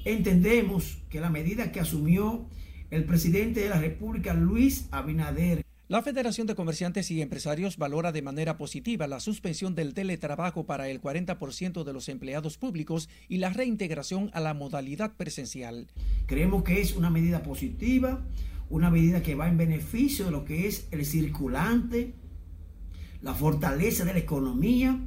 Entendemos 0.05 1.03
que 1.11 1.19
la 1.21 1.29
medida 1.29 1.71
que 1.71 1.81
asumió 1.81 2.47
el 2.89 3.05
presidente 3.05 3.59
de 3.59 3.69
la 3.69 3.79
República, 3.79 4.33
Luis 4.33 4.87
Abinader, 4.89 5.63
la 5.89 6.01
Federación 6.01 6.47
de 6.47 6.55
Comerciantes 6.55 7.11
y 7.11 7.21
Empresarios 7.21 7.77
valora 7.77 8.13
de 8.13 8.21
manera 8.21 8.57
positiva 8.57 9.05
la 9.05 9.19
suspensión 9.19 9.75
del 9.75 9.93
teletrabajo 9.93 10.65
para 10.65 10.87
el 10.87 11.01
40% 11.01 11.83
de 11.83 11.93
los 11.93 12.07
empleados 12.07 12.57
públicos 12.57 13.09
y 13.27 13.37
la 13.37 13.49
reintegración 13.49 14.31
a 14.33 14.39
la 14.39 14.53
modalidad 14.53 15.17
presencial. 15.17 15.87
Creemos 16.25 16.63
que 16.63 16.79
es 16.79 16.95
una 16.95 17.09
medida 17.09 17.43
positiva, 17.43 18.21
una 18.69 18.89
medida 18.89 19.21
que 19.21 19.35
va 19.35 19.49
en 19.49 19.57
beneficio 19.57 20.25
de 20.25 20.31
lo 20.31 20.45
que 20.45 20.67
es 20.67 20.87
el 20.91 21.05
circulante, 21.05 22.13
la 23.21 23.33
fortaleza 23.33 24.05
de 24.05 24.13
la 24.13 24.19
economía 24.19 24.99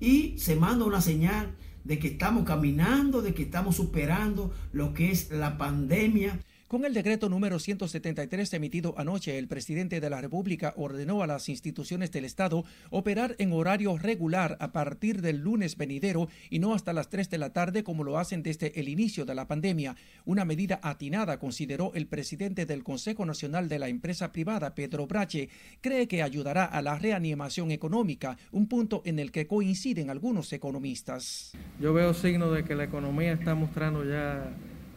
y 0.00 0.38
se 0.38 0.54
manda 0.54 0.84
una 0.84 1.00
señal 1.00 1.56
de 1.84 1.98
que 1.98 2.08
estamos 2.08 2.44
caminando, 2.44 3.22
de 3.22 3.32
que 3.32 3.44
estamos 3.44 3.76
superando 3.76 4.52
lo 4.72 4.92
que 4.92 5.10
es 5.10 5.30
la 5.30 5.56
pandemia 5.56 6.38
Con 6.70 6.84
el 6.84 6.94
decreto 6.94 7.28
número 7.28 7.58
173 7.58 8.54
emitido 8.54 8.94
anoche, 8.96 9.36
el 9.36 9.48
presidente 9.48 9.98
de 9.98 10.08
la 10.08 10.20
República 10.20 10.72
ordenó 10.76 11.20
a 11.20 11.26
las 11.26 11.48
instituciones 11.48 12.12
del 12.12 12.24
Estado 12.24 12.64
operar 12.90 13.34
en 13.38 13.52
horario 13.52 13.98
regular 13.98 14.56
a 14.60 14.70
partir 14.70 15.20
del 15.20 15.38
lunes 15.38 15.76
venidero 15.76 16.28
y 16.48 16.60
no 16.60 16.72
hasta 16.72 16.92
las 16.92 17.08
3 17.08 17.28
de 17.28 17.38
la 17.38 17.52
tarde 17.52 17.82
como 17.82 18.04
lo 18.04 18.18
hacen 18.18 18.44
desde 18.44 18.78
el 18.78 18.88
inicio 18.88 19.24
de 19.24 19.34
la 19.34 19.48
pandemia. 19.48 19.96
Una 20.24 20.44
medida 20.44 20.78
atinada, 20.80 21.40
consideró 21.40 21.90
el 21.94 22.06
presidente 22.06 22.66
del 22.66 22.84
Consejo 22.84 23.26
Nacional 23.26 23.68
de 23.68 23.80
la 23.80 23.88
Empresa 23.88 24.30
Privada, 24.30 24.76
Pedro 24.76 25.08
Brache, 25.08 25.48
cree 25.80 26.06
que 26.06 26.22
ayudará 26.22 26.66
a 26.66 26.82
la 26.82 26.96
reanimación 26.96 27.72
económica, 27.72 28.38
un 28.52 28.68
punto 28.68 29.02
en 29.04 29.18
el 29.18 29.32
que 29.32 29.48
coinciden 29.48 30.08
algunos 30.08 30.52
economistas. 30.52 31.50
Yo 31.80 31.92
veo 31.92 32.14
signos 32.14 32.54
de 32.54 32.62
que 32.62 32.76
la 32.76 32.84
economía 32.84 33.32
está 33.32 33.56
mostrando 33.56 34.04
ya 34.04 34.52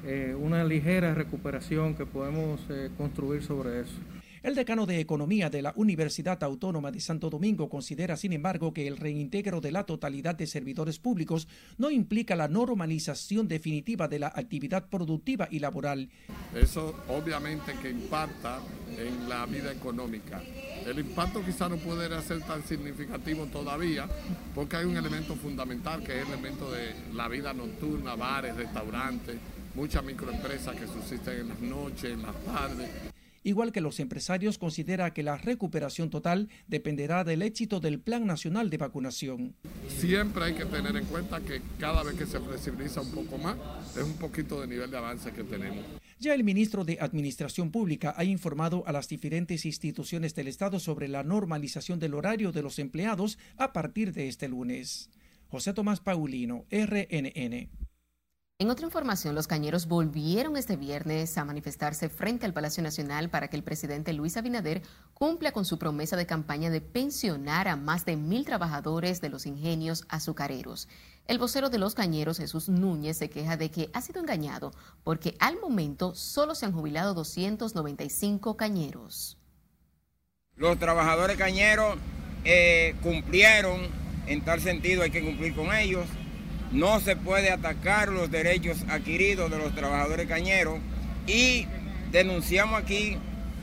eh, 0.06 0.36
una 0.38 0.64
ligera 0.64 1.14
recuperación 1.14 1.95
que 1.95 2.06
podemos 2.06 2.60
eh, 2.70 2.89
construir 2.97 3.43
sobre 3.43 3.82
eso. 3.82 3.95
El 4.44 4.56
decano 4.56 4.86
de 4.86 5.00
Economía 5.00 5.50
de 5.50 5.62
la 5.62 5.72
Universidad 5.78 6.44
Autónoma 6.44 6.91
de 6.91 7.00
Santo 7.00 7.30
Domingo 7.30 7.70
considera, 7.70 8.18
sin 8.18 8.34
embargo, 8.34 8.74
que 8.74 8.86
el 8.88 8.98
reintegro 8.98 9.62
de 9.62 9.72
la 9.72 9.86
totalidad 9.86 10.36
de 10.36 10.48
servidores 10.48 11.00
públicos 11.00 11.48
no 11.78 11.89
implica 11.89 12.36
la 12.36 12.50
normalización 12.50 13.48
definitiva 13.48 14.10
de 14.10 14.20
la 14.20 14.28
actividad 14.28 14.89
productiva 14.89 15.48
y 15.50 15.60
laboral. 15.60 16.10
Eso 16.54 16.94
obviamente 17.08 17.74
que 17.82 17.89
impacta 17.89 18.60
en 18.98 19.30
la 19.30 19.46
vida 19.46 19.72
económica. 19.72 20.41
El 20.86 21.00
impacto 21.00 21.41
quizá 21.41 21.70
no 21.70 21.78
puede 21.78 22.22
ser 22.22 22.41
tan 22.41 22.68
significativo 22.68 23.46
todavía 23.46 24.10
porque 24.54 24.76
hay 24.76 24.84
un 24.84 24.98
elemento 24.98 25.36
fundamental 25.36 26.04
que 26.04 26.20
es 26.20 26.28
el 26.28 26.34
elemento 26.34 26.70
de 26.70 26.94
la 27.14 27.30
vida 27.30 27.54
nocturna, 27.54 28.16
bares, 28.16 28.58
restaurantes, 28.58 29.38
muchas 29.74 30.04
microempresas 30.04 30.76
que 30.76 30.86
subsisten 30.86 31.39
en 31.39 31.48
las 31.48 31.60
noches, 31.62 32.12
en 32.12 32.24
las 32.24 32.36
tardes. 32.44 32.89
Igual 33.44 33.72
que 33.72 33.82
los 33.82 34.00
empresarios, 34.00 34.58
considera 34.58 35.14
que 35.14 35.22
la 35.22 35.38
recuperación 35.38 36.10
total 36.10 36.50
dependerá 36.68 37.24
del 37.24 37.41
éxito 37.41 37.80
del 37.80 38.00
Plan 38.00 38.26
Nacional 38.26 38.70
de 38.70 38.78
Vacunación. 38.78 39.56
Siempre 39.89 40.46
hay 40.46 40.54
que 40.54 40.66
tener 40.66 40.96
en 40.96 41.06
cuenta 41.06 41.41
que 41.41 41.62
cada 41.78 42.04
vez 42.04 42.16
que 42.16 42.26
se 42.26 42.39
flexibiliza 42.39 43.02
un 43.02 43.12
poco 43.12 43.38
más, 43.38 43.58
es 43.98 44.04
un 44.04 44.14
poquito 44.14 44.62
de 44.62 44.68
nivel 44.68 44.89
de 44.89 44.98
avance 44.98 45.32
que 45.32 45.44
tenemos. 45.44 45.84
Ya 46.20 46.34
el 46.34 46.46
ministro 46.46 46.86
de 46.86 46.98
Administración 47.02 47.70
Pública 47.70 48.14
ha 48.16 48.24
informado 48.24 48.84
a 48.88 48.94
las 48.94 49.10
diferentes 49.10 49.66
instituciones 49.66 50.34
del 50.36 50.48
Estado 50.48 50.80
sobre 50.80 51.10
la 51.10 51.24
normalización 51.24 52.00
del 52.00 52.14
horario 52.14 52.54
de 52.54 52.64
los 52.64 52.80
empleados 52.80 53.38
a 53.58 53.74
partir 53.74 54.14
de 54.14 54.30
este 54.30 54.48
lunes. 54.48 55.10
José 55.50 55.74
Tomás 55.74 56.00
Paulino, 56.00 56.66
RNN. 56.72 57.70
En 58.60 58.70
otra 58.70 58.86
información, 58.86 59.34
los 59.34 59.47
cañeros 59.47 59.88
volvieron 59.88 60.58
este 60.58 60.78
viernes 60.78 61.39
a 61.39 61.43
manifestarse 61.43 62.08
frente 62.08 62.45
al 62.45 62.54
Palacio 62.54 62.84
Nacional 62.84 63.30
para 63.30 63.47
que 63.47 63.58
el 63.58 63.64
presidente 63.64 64.14
Luis 64.14 64.38
Abinader 64.38 64.84
cumpla 65.16 65.51
con 65.51 65.66
su 65.66 65.80
promesa 65.80 66.16
de 66.16 66.28
campaña 66.28 66.70
de 66.70 66.80
pensionar 66.80 67.68
a 67.68 67.76
más 67.76 68.06
de 68.06 68.16
mil 68.16 68.45
trabajadores 68.45 69.22
de 69.22 69.30
los 69.30 69.47
ingenios 69.47 70.06
azucareros. 70.08 70.88
El 71.26 71.39
vocero 71.39 71.72
de 71.72 71.80
los 71.80 71.95
cañeros, 71.95 72.38
Jesús 72.38 72.70
Núñez, 72.70 73.18
se 73.18 73.30
queja 73.30 73.58
de 73.58 73.72
que 73.72 73.89
ha 73.91 74.01
sido 74.01 74.22
engañado 74.22 74.72
porque 75.04 75.36
al 75.39 75.60
momento 75.60 76.14
solo 76.14 76.54
se 76.54 76.68
han 76.68 76.74
jubilado 76.74 77.16
295 77.16 78.56
cañeros. 78.56 79.39
Los 80.56 80.78
trabajadores 80.78 81.38
cañeros 81.38 81.97
eh, 82.45 82.95
cumplieron, 83.01 83.82
en 84.28 84.41
tal 84.45 84.62
sentido 84.62 85.01
hay 85.01 85.10
que 85.10 85.26
cumplir 85.26 85.56
con 85.56 85.74
ellos 85.74 86.06
no 86.74 86.99
se 86.99 87.15
puede 87.15 87.51
atacar 87.51 88.09
los 88.09 88.32
derechos 88.32 88.78
adquiridos 88.89 89.49
de 89.51 89.59
los 89.59 89.76
trabajadores 89.76 90.28
cañeros 90.28 90.80
y 91.28 91.67
denunciamos 92.11 92.82
aquí 92.82 93.17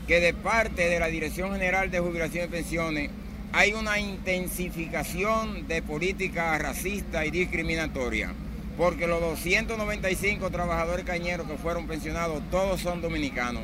que 0.07 0.21
de 0.21 0.33
parte 0.33 0.89
de 0.89 0.99
la 0.99 1.07
Dirección 1.07 1.51
General 1.51 1.91
de 1.91 1.99
Jubilación 1.99 2.45
y 2.45 2.47
Pensiones 2.47 3.11
hay 3.51 3.73
una 3.73 3.99
intensificación 3.99 5.67
de 5.67 5.81
política 5.81 6.57
racista 6.57 7.25
y 7.25 7.31
discriminatoria, 7.31 8.33
porque 8.77 9.07
los 9.07 9.19
295 9.19 10.49
trabajadores 10.49 11.05
cañeros 11.05 11.47
que 11.47 11.57
fueron 11.57 11.87
pensionados 11.87 12.41
todos 12.49 12.79
son 12.79 13.01
dominicanos. 13.01 13.63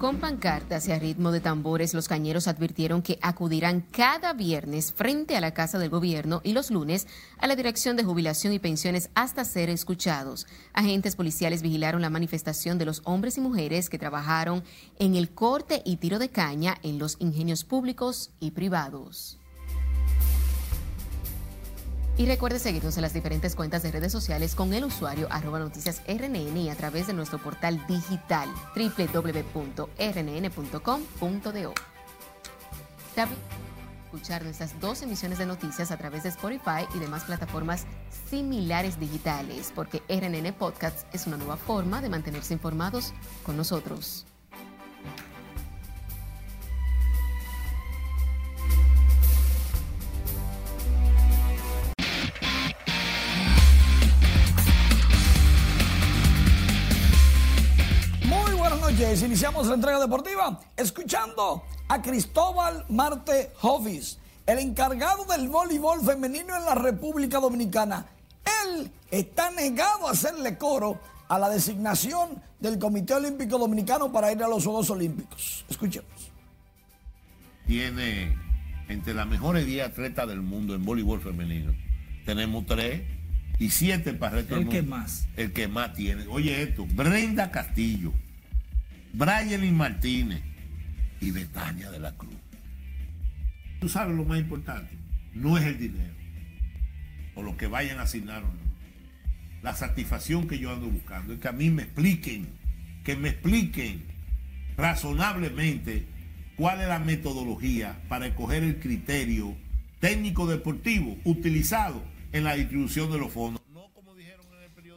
Con 0.00 0.16
pancartas 0.16 0.88
y 0.88 0.92
a 0.92 0.98
ritmo 0.98 1.30
de 1.30 1.40
tambores, 1.40 1.92
los 1.92 2.08
cañeros 2.08 2.48
advirtieron 2.48 3.02
que 3.02 3.18
acudirán 3.20 3.82
cada 3.82 4.32
viernes 4.32 4.94
frente 4.94 5.36
a 5.36 5.42
la 5.42 5.52
Casa 5.52 5.78
del 5.78 5.90
Gobierno 5.90 6.40
y 6.42 6.54
los 6.54 6.70
lunes 6.70 7.06
a 7.36 7.46
la 7.46 7.54
Dirección 7.54 7.98
de 7.98 8.04
Jubilación 8.04 8.54
y 8.54 8.58
Pensiones 8.58 9.10
hasta 9.14 9.44
ser 9.44 9.68
escuchados. 9.68 10.46
Agentes 10.72 11.16
policiales 11.16 11.60
vigilaron 11.60 12.00
la 12.00 12.08
manifestación 12.08 12.78
de 12.78 12.86
los 12.86 13.02
hombres 13.04 13.36
y 13.36 13.42
mujeres 13.42 13.90
que 13.90 13.98
trabajaron 13.98 14.64
en 14.98 15.16
el 15.16 15.28
corte 15.28 15.82
y 15.84 15.98
tiro 15.98 16.18
de 16.18 16.30
caña 16.30 16.78
en 16.82 16.98
los 16.98 17.16
ingenios 17.18 17.64
públicos 17.64 18.30
y 18.40 18.52
privados. 18.52 19.39
Y 22.20 22.26
recuerde 22.26 22.58
seguirnos 22.58 22.98
en 22.98 23.02
las 23.02 23.14
diferentes 23.14 23.56
cuentas 23.56 23.82
de 23.82 23.90
redes 23.92 24.12
sociales 24.12 24.54
con 24.54 24.74
el 24.74 24.84
usuario 24.84 25.26
arroba 25.30 25.58
noticias 25.58 26.02
RNN 26.06 26.54
y 26.54 26.68
a 26.68 26.74
través 26.74 27.06
de 27.06 27.14
nuestro 27.14 27.38
portal 27.38 27.82
digital 27.86 28.46
www.rnn.com.do. 28.76 29.94
Escuchar 34.04 34.44
nuestras 34.44 34.78
dos 34.80 35.00
emisiones 35.00 35.38
de 35.38 35.46
noticias 35.46 35.90
a 35.90 35.96
través 35.96 36.24
de 36.24 36.28
Spotify 36.28 36.86
y 36.94 36.98
demás 36.98 37.24
plataformas 37.24 37.86
similares 38.28 39.00
digitales, 39.00 39.72
porque 39.74 40.02
RNN 40.10 40.52
Podcast 40.52 41.06
es 41.14 41.26
una 41.26 41.38
nueva 41.38 41.56
forma 41.56 42.02
de 42.02 42.10
mantenerse 42.10 42.52
informados 42.52 43.14
con 43.44 43.56
nosotros. 43.56 44.26
Iniciamos 59.10 59.66
la 59.66 59.74
entrega 59.74 59.98
deportiva 59.98 60.60
escuchando 60.76 61.64
a 61.88 62.00
Cristóbal 62.00 62.84
Marte 62.90 63.50
Hovis, 63.60 64.20
el 64.46 64.60
encargado 64.60 65.24
del 65.24 65.48
voleibol 65.48 66.00
femenino 66.00 66.56
en 66.56 66.64
la 66.64 66.76
República 66.76 67.40
Dominicana. 67.40 68.06
Él 68.64 68.88
está 69.10 69.50
negado 69.50 70.06
a 70.06 70.12
hacerle 70.12 70.56
coro 70.56 71.00
a 71.28 71.40
la 71.40 71.48
designación 71.48 72.40
del 72.60 72.78
Comité 72.78 73.14
Olímpico 73.14 73.58
Dominicano 73.58 74.12
para 74.12 74.30
ir 74.30 74.40
a 74.44 74.48
los 74.48 74.62
Juegos 74.62 74.88
Olímpicos. 74.90 75.64
Escuchemos. 75.68 76.30
Tiene 77.66 78.38
entre 78.88 79.12
las 79.12 79.26
mejores 79.26 79.66
10 79.66 79.88
atletas 79.88 80.28
del 80.28 80.40
mundo 80.40 80.72
en 80.76 80.84
voleibol 80.84 81.20
femenino. 81.20 81.74
Tenemos 82.24 82.64
tres 82.64 83.02
y 83.58 83.70
siete 83.70 84.12
para 84.12 84.38
el, 84.38 84.52
el 84.52 84.68
que 84.68 84.82
más. 84.82 85.26
El 85.36 85.52
que 85.52 85.66
más 85.66 85.94
tiene. 85.94 86.28
Oye 86.28 86.62
esto, 86.62 86.86
Brenda 86.86 87.50
Castillo. 87.50 88.12
Brian 89.12 89.76
Martínez 89.76 90.42
y 91.20 91.30
Betania 91.30 91.90
de 91.90 91.98
la 91.98 92.12
Cruz. 92.12 92.34
Tú 93.80 93.88
sabes 93.88 94.16
lo 94.16 94.24
más 94.24 94.38
importante, 94.38 94.96
no 95.34 95.58
es 95.58 95.64
el 95.64 95.78
dinero 95.78 96.14
o 97.34 97.42
lo 97.42 97.56
que 97.56 97.66
vayan 97.66 97.98
a 97.98 98.02
asignar 98.02 98.42
o 98.42 98.46
no. 98.46 98.70
La 99.62 99.74
satisfacción 99.74 100.48
que 100.48 100.58
yo 100.58 100.72
ando 100.72 100.86
buscando 100.86 101.34
es 101.34 101.40
que 101.40 101.48
a 101.48 101.52
mí 101.52 101.70
me 101.70 101.82
expliquen, 101.82 102.48
que 103.04 103.16
me 103.16 103.30
expliquen 103.30 104.02
razonablemente 104.76 106.06
cuál 106.56 106.80
es 106.80 106.88
la 106.88 106.98
metodología 106.98 108.00
para 108.08 108.26
escoger 108.26 108.62
el 108.62 108.78
criterio 108.78 109.56
técnico 109.98 110.46
deportivo 110.46 111.16
utilizado 111.24 112.02
en 112.32 112.44
la 112.44 112.54
distribución 112.54 113.10
de 113.10 113.18
los 113.18 113.32
fondos. 113.32 113.60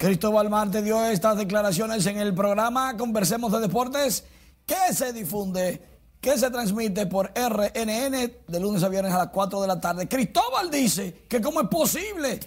Cristóbal 0.03 0.49
Marte 0.49 0.81
dio 0.81 1.01
estas 1.05 1.37
declaraciones 1.37 2.05
en 2.07 2.17
el 2.17 2.35
programa 2.35 2.97
Conversemos 2.97 3.53
de 3.53 3.61
Deportes 3.61 4.25
que 4.65 4.93
se 4.93 5.13
difunde, 5.13 5.81
que 6.19 6.37
se 6.37 6.51
transmite 6.51 7.05
por 7.05 7.31
RNN 7.33 8.33
de 8.45 8.59
lunes 8.59 8.83
a 8.83 8.89
viernes 8.89 9.13
a 9.13 9.19
las 9.19 9.27
4 9.29 9.61
de 9.61 9.67
la 9.69 9.79
tarde. 9.79 10.09
Cristóbal 10.09 10.69
dice 10.69 11.23
que 11.29 11.41
cómo 11.41 11.61
es 11.61 11.69
posible 11.69 12.37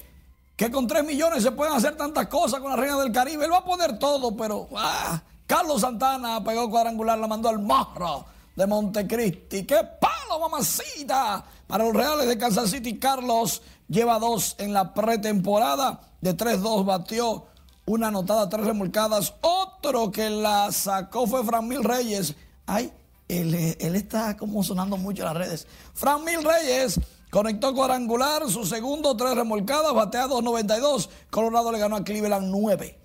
que 0.54 0.70
con 0.70 0.86
3 0.86 1.02
millones 1.06 1.42
se 1.42 1.50
puedan 1.50 1.74
hacer 1.74 1.96
tantas 1.96 2.26
cosas 2.26 2.60
con 2.60 2.72
la 2.72 2.76
Reina 2.76 2.98
del 2.98 3.10
Caribe. 3.10 3.46
Él 3.46 3.52
va 3.52 3.60
a 3.60 3.64
poner 3.64 3.98
todo, 3.98 4.36
pero 4.36 4.68
ah, 4.76 5.22
Carlos 5.46 5.80
Santana 5.80 6.44
pegó 6.44 6.68
cuadrangular, 6.68 7.18
la 7.18 7.26
mandó 7.26 7.48
al 7.48 7.58
morro 7.58 8.26
de 8.54 8.66
Montecristi. 8.66 9.64
¡Qué 9.64 9.78
palo, 9.98 10.40
mamacita! 10.40 11.42
Para 11.66 11.84
los 11.84 11.94
Reales 11.94 12.28
de 12.28 12.38
Kansas 12.38 12.70
City, 12.70 12.98
Carlos 12.98 13.62
lleva 13.88 14.18
dos 14.18 14.54
en 14.58 14.72
la 14.72 14.94
pretemporada. 14.94 16.00
De 16.20 16.36
3-2 16.36 16.84
batió 16.84 17.46
una 17.86 18.08
anotada, 18.08 18.48
tres 18.48 18.66
remolcadas. 18.66 19.34
Otro 19.40 20.10
que 20.10 20.30
la 20.30 20.70
sacó 20.72 21.26
fue 21.26 21.44
Fran 21.44 21.66
Mil 21.66 21.82
Reyes. 21.82 22.34
Ay, 22.66 22.92
él, 23.28 23.54
está 23.54 24.36
como 24.36 24.62
sonando 24.62 24.96
mucho 24.96 25.22
en 25.22 25.26
las 25.26 25.36
redes. 25.36 25.66
Fran 25.94 26.24
Mil 26.24 26.44
Reyes 26.44 27.00
conectó 27.30 27.74
cuadrangular, 27.74 28.48
su 28.48 28.64
segundo, 28.64 29.16
tres 29.16 29.34
remolcadas, 29.34 29.92
batea 29.92 30.26
2.92. 30.26 31.08
Colorado 31.30 31.72
le 31.72 31.78
ganó 31.78 31.96
a 31.96 32.04
Cleveland 32.04 32.48
nueve 32.48 32.98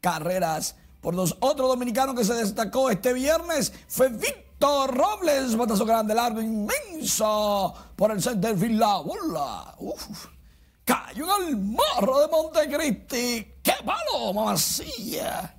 carreras 0.00 0.76
por 1.02 1.14
dos. 1.14 1.36
Otro 1.40 1.68
dominicano 1.68 2.14
que 2.14 2.24
se 2.24 2.32
destacó 2.32 2.88
este 2.88 3.12
viernes 3.12 3.72
fue 3.88 4.08
Víctor 4.08 4.96
Robles, 4.96 5.54
batazo 5.56 5.84
grande, 5.84 6.14
largo, 6.14 6.40
inmenso, 6.40 7.74
por 7.94 8.12
el 8.12 8.22
center 8.22 8.56
field, 8.56 8.78
la 8.78 8.96
bola. 8.98 9.74
Uf. 9.78 10.26
Cayó 10.84 11.26
en 11.40 11.48
el 11.48 11.56
morro 11.56 12.20
de 12.20 12.28
Montecristi. 12.28 13.52
¡Qué 13.62 13.72
palo, 13.84 14.32
mamacilla! 14.32 15.54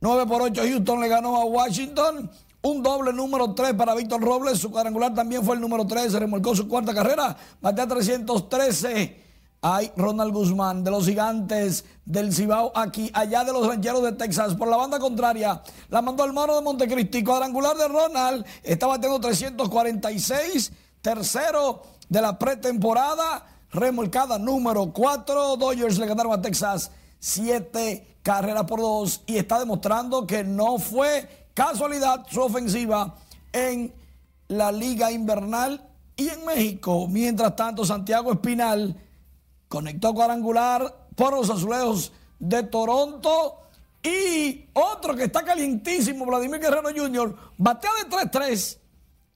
9 0.00 0.26
por 0.26 0.42
8 0.42 0.62
Houston 0.62 1.00
le 1.00 1.08
ganó 1.08 1.36
a 1.36 1.44
Washington. 1.44 2.30
Un 2.62 2.82
doble 2.82 3.12
número 3.12 3.54
3 3.54 3.74
para 3.74 3.94
Víctor 3.94 4.20
Robles. 4.20 4.58
Su 4.58 4.70
cuadrangular 4.70 5.14
también 5.14 5.44
fue 5.44 5.54
el 5.54 5.60
número 5.60 5.86
3. 5.86 6.12
Se 6.12 6.18
remolcó 6.18 6.54
su 6.54 6.68
cuarta 6.68 6.92
carrera. 6.92 7.36
Batea 7.60 7.86
313. 7.86 9.29
Hay 9.62 9.92
Ronald 9.94 10.32
Guzmán 10.32 10.82
de 10.84 10.90
los 10.90 11.04
gigantes 11.04 11.84
del 12.06 12.32
Cibao 12.32 12.72
aquí, 12.74 13.10
allá 13.12 13.44
de 13.44 13.52
los 13.52 13.66
rancheros 13.66 14.02
de 14.02 14.12
Texas. 14.12 14.54
Por 14.54 14.68
la 14.68 14.78
banda 14.78 14.98
contraria, 14.98 15.62
la 15.90 16.00
mandó 16.00 16.22
al 16.22 16.32
mano 16.32 16.56
de 16.56 16.62
Montecristi. 16.62 17.22
Cuadrangular 17.22 17.76
de 17.76 17.86
Ronald. 17.88 18.46
Está 18.62 18.86
bateando 18.86 19.20
346. 19.20 20.72
Tercero 21.02 21.82
de 22.08 22.22
la 22.22 22.38
pretemporada. 22.38 23.44
Remolcada 23.70 24.38
número 24.38 24.92
4. 24.92 25.56
Dodgers 25.56 25.98
le 25.98 26.06
ganaron 26.06 26.32
a 26.32 26.40
Texas 26.40 26.90
7 27.18 28.18
carreras 28.22 28.64
por 28.64 28.80
2. 28.80 29.24
Y 29.26 29.36
está 29.36 29.58
demostrando 29.58 30.26
que 30.26 30.42
no 30.42 30.78
fue 30.78 31.48
casualidad 31.52 32.24
su 32.30 32.40
ofensiva 32.40 33.14
en 33.52 33.92
la 34.48 34.72
Liga 34.72 35.12
Invernal 35.12 35.86
y 36.16 36.30
en 36.30 36.46
México. 36.46 37.06
Mientras 37.08 37.54
tanto, 37.56 37.84
Santiago 37.84 38.32
Espinal 38.32 38.96
conectó 39.70 40.12
cuadrangular 40.12 41.06
por 41.14 41.32
los 41.32 41.48
azulejos 41.48 42.12
de 42.40 42.64
Toronto. 42.64 43.56
Y 44.02 44.66
otro 44.72 45.14
que 45.14 45.24
está 45.24 45.44
calientísimo, 45.44 46.26
Vladimir 46.26 46.60
Guerrero 46.60 46.88
Jr., 46.94 47.36
batea 47.56 47.90
de 48.02 48.10
3-3 48.10 48.78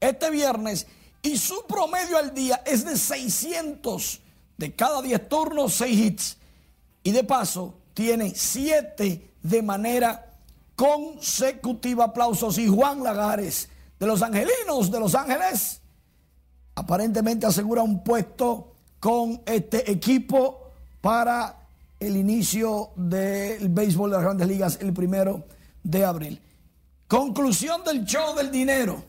este 0.01 0.31
viernes 0.31 0.89
y 1.23 1.39
su 1.39 1.65
promedio 1.69 2.19
al 2.19 2.35
día 2.35 2.63
es 2.67 2.85
de 2.85 2.99
600 2.99 4.21
de 4.59 4.75
cada 4.75 5.01
10 5.01 5.29
turnos, 5.29 5.75
6 5.75 6.01
hits. 6.01 6.37
Y 7.05 7.13
de 7.13 7.23
paso, 7.23 7.75
tiene 7.95 8.35
7 8.35 9.35
de 9.41 9.63
manera 9.63 10.35
consecutiva. 10.75 12.07
Aplausos. 12.07 12.59
Y 12.59 12.67
Juan 12.67 13.05
Lagares, 13.05 13.69
de 14.01 14.07
los 14.07 14.21
Angelinos 14.21 14.91
de 14.91 14.99
Los 14.99 15.15
Ángeles, 15.15 15.81
aparentemente 16.75 17.47
asegura 17.47 17.83
un 17.83 18.03
puesto 18.03 18.74
con 19.05 19.43
este 19.45 19.91
equipo 19.93 20.71
para 21.03 21.55
el 22.01 22.17
inicio 22.17 22.89
del 22.97 23.69
béisbol 23.69 24.09
de 24.09 24.17
las 24.17 24.25
grandes 24.25 24.49
ligas 24.49 24.79
el 24.81 24.95
primero 24.95 25.45
de 25.83 26.07
abril. 26.07 26.41
Conclusión 27.07 27.85
del 27.85 28.07
show 28.07 28.35
del 28.35 28.51
dinero. 28.51 29.05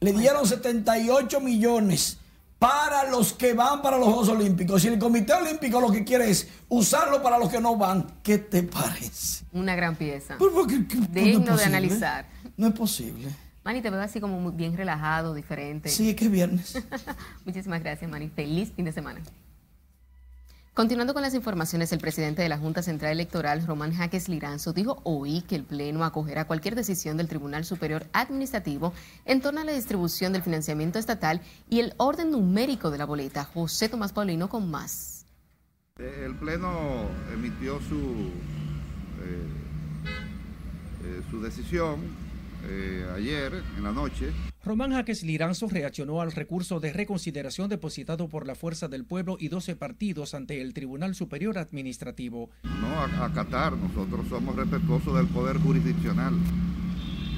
Le 0.00 0.12
dieron 0.12 0.46
78 0.46 1.40
millones 1.40 2.18
para 2.58 3.08
los 3.10 3.32
que 3.32 3.54
van 3.54 3.80
para 3.80 3.96
los 3.96 4.08
Juegos 4.08 4.28
Olímpicos. 4.28 4.82
Si 4.82 4.88
el 4.88 4.98
Comité 4.98 5.32
Olímpico 5.32 5.80
lo 5.80 5.90
que 5.90 6.04
quiere 6.04 6.28
es 6.28 6.46
usarlo 6.68 7.22
para 7.22 7.38
los 7.38 7.48
que 7.48 7.58
no 7.58 7.74
van, 7.74 8.06
¿qué 8.22 8.36
te 8.36 8.64
parece? 8.64 9.46
Una 9.54 9.74
gran 9.74 9.96
pieza. 9.96 10.36
Pero, 10.38 10.52
¿por 10.52 10.66
qué- 10.66 10.86
qué- 10.86 10.98
Digno 11.22 11.56
de 11.56 11.64
analizar. 11.64 12.26
No 12.58 12.66
es 12.66 12.74
posible. 12.74 13.30
Manny, 13.64 13.82
te 13.82 13.90
veo 13.90 14.00
así 14.00 14.20
como 14.20 14.40
muy 14.40 14.52
bien 14.52 14.76
relajado, 14.76 15.34
diferente. 15.34 15.88
Sí, 15.88 16.14
que 16.14 16.26
es 16.26 16.30
viernes. 16.30 16.82
Muchísimas 17.44 17.82
gracias, 17.82 18.10
Manny. 18.10 18.28
Feliz 18.28 18.72
fin 18.72 18.84
de 18.84 18.92
semana. 18.92 19.20
Continuando 20.78 21.12
con 21.12 21.22
las 21.22 21.34
informaciones, 21.34 21.92
el 21.92 21.98
presidente 21.98 22.40
de 22.40 22.48
la 22.48 22.56
Junta 22.56 22.82
Central 22.82 23.10
Electoral, 23.10 23.66
Román 23.66 23.92
Jaques 23.92 24.28
Liranzo, 24.28 24.72
dijo 24.72 25.00
hoy 25.02 25.42
que 25.42 25.56
el 25.56 25.64
Pleno 25.64 26.04
acogerá 26.04 26.44
cualquier 26.46 26.76
decisión 26.76 27.16
del 27.16 27.26
Tribunal 27.26 27.64
Superior 27.64 28.06
Administrativo 28.12 28.92
en 29.24 29.40
torno 29.40 29.60
a 29.60 29.64
la 29.64 29.72
distribución 29.72 30.32
del 30.32 30.44
financiamiento 30.44 31.00
estatal 31.00 31.40
y 31.68 31.80
el 31.80 31.94
orden 31.96 32.30
numérico 32.30 32.92
de 32.92 32.98
la 32.98 33.06
boleta. 33.06 33.42
José 33.42 33.88
Tomás 33.88 34.12
Paulino 34.12 34.48
con 34.48 34.70
más. 34.70 35.26
Eh, 35.98 36.22
El 36.26 36.36
Pleno 36.36 37.08
emitió 37.34 37.80
su, 37.80 38.30
eh, 39.20 39.48
eh, 41.02 41.22
su 41.28 41.42
decisión 41.42 41.96
eh, 42.64 43.06
ayer 43.14 43.62
en 43.76 43.82
la 43.82 43.92
noche. 43.92 44.32
Román 44.64 44.92
Jaques 44.92 45.22
Liranzo 45.22 45.68
reaccionó 45.68 46.20
al 46.20 46.32
recurso 46.32 46.80
de 46.80 46.92
reconsideración 46.92 47.68
depositado 47.68 48.28
por 48.28 48.46
la 48.46 48.54
Fuerza 48.54 48.88
del 48.88 49.04
Pueblo 49.04 49.36
y 49.38 49.48
12 49.48 49.76
partidos 49.76 50.34
ante 50.34 50.60
el 50.60 50.74
Tribunal 50.74 51.14
Superior 51.14 51.58
Administrativo. 51.58 52.50
No 52.64 53.24
acatar, 53.24 53.72
nosotros 53.76 54.26
somos 54.28 54.56
respetuosos 54.56 55.16
del 55.16 55.28
poder 55.28 55.58
jurisdiccional. 55.58 56.34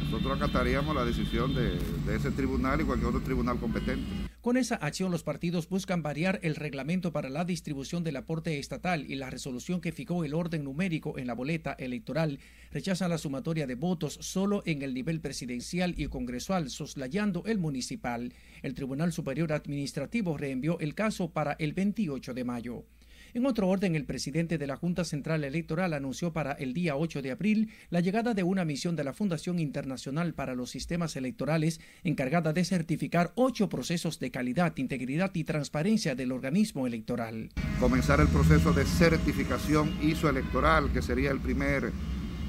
Nosotros 0.05 0.41
acataríamos 0.41 0.95
la 0.95 1.05
decisión 1.05 1.55
de, 1.55 1.79
de 2.07 2.17
ese 2.17 2.31
tribunal 2.33 2.81
y 2.81 2.85
cualquier 2.85 3.11
otro 3.11 3.23
tribunal 3.23 3.59
competente. 3.59 4.30
Con 4.41 4.57
esa 4.57 4.77
acción, 4.77 5.11
los 5.11 5.23
partidos 5.23 5.69
buscan 5.69 6.03
variar 6.03 6.41
el 6.43 6.57
reglamento 6.57 7.13
para 7.13 7.29
la 7.29 7.45
distribución 7.45 8.03
del 8.03 8.17
aporte 8.17 8.59
estatal 8.59 9.05
y 9.07 9.17
la 9.17 9.29
resolución 9.29 9.83
que 9.83 9.93
fijó 9.93 10.25
el 10.25 10.33
orden 10.33 10.65
numérico 10.65 11.19
en 11.19 11.27
la 11.27 11.35
boleta 11.35 11.75
electoral. 11.75 12.39
Rechazan 12.71 13.11
la 13.11 13.19
sumatoria 13.19 13.67
de 13.67 13.75
votos 13.75 14.17
solo 14.23 14.63
en 14.65 14.81
el 14.81 14.95
nivel 14.95 15.21
presidencial 15.21 15.95
y 15.99 16.07
congresual, 16.07 16.71
soslayando 16.71 17.43
el 17.45 17.59
municipal. 17.59 18.33
El 18.63 18.73
Tribunal 18.73 19.13
Superior 19.13 19.53
Administrativo 19.53 20.39
reenvió 20.39 20.81
el 20.81 20.95
caso 20.95 21.29
para 21.29 21.53
el 21.59 21.75
28 21.75 22.33
de 22.33 22.45
mayo. 22.45 22.87
En 23.33 23.47
otro 23.47 23.69
orden, 23.69 23.95
el 23.95 24.07
presidente 24.07 24.59
de 24.59 24.67
la 24.67 24.77
Junta 24.77 25.05
Central 25.05 25.45
Electoral 25.45 25.93
anunció 25.93 26.33
para 26.33 26.51
el 26.53 26.75
día 26.75 26.97
8 26.97 27.23
de 27.23 27.31
abril 27.31 27.71
la 27.89 28.01
llegada 28.01 28.35
de 28.35 28.43
una 28.43 28.65
misión 28.65 28.97
de 28.97 29.05
la 29.05 29.13
Fundación 29.13 29.61
Internacional 29.61 30.35
para 30.35 30.57
los 30.57 30.71
Sistemas 30.71 31.15
Electorales 31.15 31.81
encargada 32.03 32.53
de 32.53 32.65
certificar 32.65 33.31
ocho 33.37 33.69
procesos 33.69 34.19
de 34.19 34.33
calidad, 34.33 34.77
integridad 34.79 35.31
y 35.35 35.45
transparencia 35.45 36.17
del 36.17 36.33
organismo 36.33 36.89
electoral. 36.89 37.51
Comenzar 37.79 38.21
el 38.21 38.27
proceso 38.29 38.73
de 38.73 38.85
certificación 38.85 39.97
ISO 40.03 40.29
electoral, 40.29 40.93
que 40.93 41.03
sería 41.03 41.31
el 41.31 41.39
primer 41.39 41.93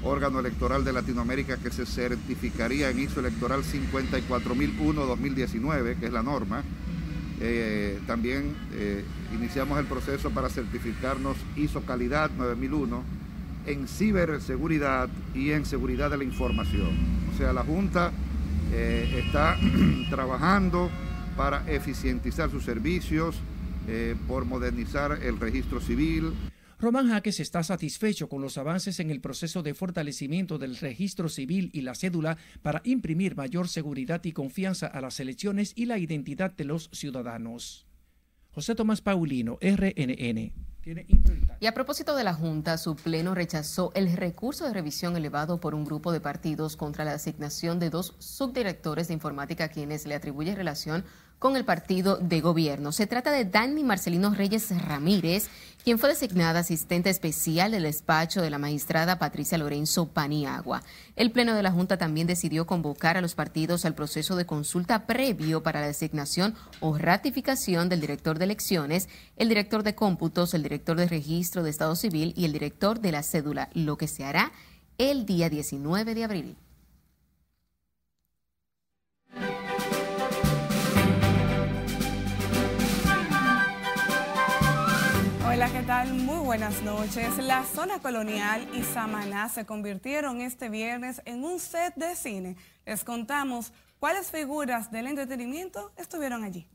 órgano 0.02 0.40
electoral 0.40 0.84
de 0.84 0.92
Latinoamérica 0.92 1.58
que 1.58 1.70
se 1.70 1.86
certificaría 1.86 2.90
en 2.90 2.98
ISO 2.98 3.20
electoral 3.20 3.62
54001-2019, 3.62 6.00
que 6.00 6.06
es 6.06 6.12
la 6.12 6.24
norma. 6.24 6.64
Eh, 7.40 7.98
también 8.06 8.54
eh, 8.72 9.04
iniciamos 9.34 9.78
el 9.78 9.86
proceso 9.86 10.30
para 10.30 10.48
certificarnos 10.48 11.36
ISO 11.56 11.82
Calidad 11.82 12.30
9001 12.30 13.02
en 13.66 13.88
ciberseguridad 13.88 15.08
y 15.34 15.50
en 15.50 15.64
seguridad 15.64 16.10
de 16.10 16.18
la 16.18 16.24
información. 16.24 16.90
O 17.34 17.38
sea, 17.38 17.52
la 17.52 17.62
Junta 17.62 18.12
eh, 18.72 19.24
está 19.24 19.56
trabajando 20.10 20.90
para 21.36 21.68
eficientizar 21.70 22.50
sus 22.50 22.64
servicios, 22.64 23.36
por 24.28 24.44
modernizar 24.44 25.18
el 25.24 25.40
registro 25.40 25.80
civil, 25.80 26.32
Román 26.82 27.10
Jaques 27.10 27.38
está 27.38 27.62
satisfecho 27.62 28.28
con 28.28 28.42
los 28.42 28.58
avances 28.58 28.98
en 28.98 29.12
el 29.12 29.20
proceso 29.20 29.62
de 29.62 29.72
fortalecimiento 29.72 30.58
del 30.58 30.76
registro 30.76 31.28
civil 31.28 31.70
y 31.72 31.82
la 31.82 31.94
cédula 31.94 32.38
para 32.60 32.80
imprimir 32.82 33.36
mayor 33.36 33.68
seguridad 33.68 34.20
y 34.24 34.32
confianza 34.32 34.88
a 34.88 35.00
las 35.00 35.20
elecciones 35.20 35.74
y 35.76 35.86
la 35.86 35.98
identidad 35.98 36.50
de 36.50 36.64
los 36.64 36.90
ciudadanos. 36.92 37.86
José 38.50 38.74
Tomás 38.74 39.00
Paulino, 39.00 39.58
RNN. 39.60 40.52
Y 41.60 41.66
a 41.66 41.74
propósito 41.74 42.16
de 42.16 42.24
la 42.24 42.34
Junta, 42.34 42.76
su 42.76 42.96
pleno 42.96 43.36
rechazó 43.36 43.92
el 43.94 44.12
recurso 44.16 44.66
de 44.66 44.74
revisión 44.74 45.16
elevado 45.16 45.60
por 45.60 45.76
un 45.76 45.84
grupo 45.84 46.10
de 46.10 46.20
partidos 46.20 46.76
contra 46.76 47.04
la 47.04 47.12
asignación 47.12 47.78
de 47.78 47.90
dos 47.90 48.16
subdirectores 48.18 49.06
de 49.06 49.14
informática 49.14 49.64
a 49.64 49.68
quienes 49.68 50.04
le 50.04 50.16
atribuye 50.16 50.56
relación 50.56 51.04
con 51.42 51.56
el 51.56 51.64
partido 51.64 52.18
de 52.18 52.40
gobierno. 52.40 52.92
Se 52.92 53.08
trata 53.08 53.32
de 53.32 53.44
Dani 53.44 53.82
Marcelino 53.82 54.32
Reyes 54.32 54.70
Ramírez, 54.86 55.48
quien 55.82 55.98
fue 55.98 56.08
designada 56.08 56.60
asistente 56.60 57.10
especial 57.10 57.72
del 57.72 57.82
despacho 57.82 58.40
de 58.40 58.48
la 58.48 58.60
magistrada 58.60 59.18
Patricia 59.18 59.58
Lorenzo 59.58 60.06
Paniagua. 60.06 60.84
El 61.16 61.32
Pleno 61.32 61.56
de 61.56 61.64
la 61.64 61.72
Junta 61.72 61.98
también 61.98 62.28
decidió 62.28 62.64
convocar 62.64 63.16
a 63.16 63.20
los 63.20 63.34
partidos 63.34 63.84
al 63.84 63.96
proceso 63.96 64.36
de 64.36 64.46
consulta 64.46 65.04
previo 65.04 65.64
para 65.64 65.80
la 65.80 65.88
designación 65.88 66.54
o 66.78 66.96
ratificación 66.96 67.88
del 67.88 68.00
director 68.00 68.38
de 68.38 68.44
elecciones, 68.44 69.08
el 69.36 69.48
director 69.48 69.82
de 69.82 69.96
cómputos, 69.96 70.54
el 70.54 70.62
director 70.62 70.96
de 70.96 71.08
registro 71.08 71.64
de 71.64 71.70
Estado 71.70 71.96
Civil 71.96 72.34
y 72.36 72.44
el 72.44 72.52
director 72.52 73.00
de 73.00 73.10
la 73.10 73.24
cédula, 73.24 73.68
lo 73.74 73.96
que 73.96 74.06
se 74.06 74.24
hará 74.24 74.52
el 74.96 75.26
día 75.26 75.50
19 75.50 76.14
de 76.14 76.22
abril. 76.22 76.56
Hola, 85.52 85.70
¿qué 85.70 85.82
tal? 85.82 86.14
Muy 86.14 86.38
buenas 86.38 86.80
noches. 86.80 87.36
La 87.36 87.62
zona 87.64 87.98
colonial 87.98 88.66
y 88.72 88.82
Samaná 88.84 89.50
se 89.50 89.66
convirtieron 89.66 90.40
este 90.40 90.70
viernes 90.70 91.20
en 91.26 91.44
un 91.44 91.60
set 91.60 91.94
de 91.94 92.16
cine. 92.16 92.56
Les 92.86 93.04
contamos 93.04 93.70
cuáles 93.98 94.30
figuras 94.30 94.90
del 94.90 95.08
entretenimiento 95.08 95.92
estuvieron 95.98 96.42
allí. 96.42 96.70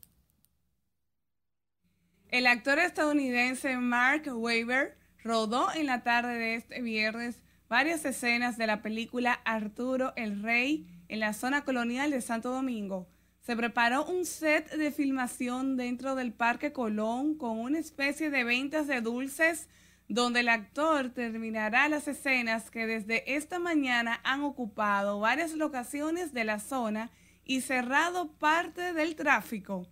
El 2.28 2.46
actor 2.46 2.78
estadounidense 2.78 3.76
Mark 3.78 4.28
Weber 4.32 4.96
rodó 5.24 5.72
en 5.72 5.86
la 5.86 6.04
tarde 6.04 6.38
de 6.38 6.54
este 6.54 6.80
viernes 6.80 7.42
varias 7.68 8.04
escenas 8.04 8.58
de 8.58 8.68
la 8.68 8.80
película 8.80 9.40
Arturo 9.44 10.12
el 10.14 10.40
Rey 10.40 10.86
en 11.08 11.18
la 11.18 11.32
zona 11.32 11.64
colonial 11.64 12.12
de 12.12 12.20
Santo 12.20 12.52
Domingo. 12.52 13.08
Se 13.48 13.56
preparó 13.56 14.04
un 14.04 14.26
set 14.26 14.70
de 14.72 14.92
filmación 14.92 15.78
dentro 15.78 16.14
del 16.14 16.34
Parque 16.34 16.70
Colón 16.70 17.34
con 17.34 17.58
una 17.58 17.78
especie 17.78 18.28
de 18.28 18.44
ventas 18.44 18.86
de 18.86 19.00
dulces 19.00 19.70
donde 20.06 20.40
el 20.40 20.50
actor 20.50 21.08
terminará 21.08 21.88
las 21.88 22.08
escenas 22.08 22.70
que 22.70 22.86
desde 22.86 23.36
esta 23.36 23.58
mañana 23.58 24.20
han 24.22 24.42
ocupado 24.42 25.18
varias 25.20 25.54
locaciones 25.54 26.34
de 26.34 26.44
la 26.44 26.58
zona 26.58 27.10
y 27.46 27.62
cerrado 27.62 28.32
parte 28.32 28.92
del 28.92 29.16
tráfico. 29.16 29.88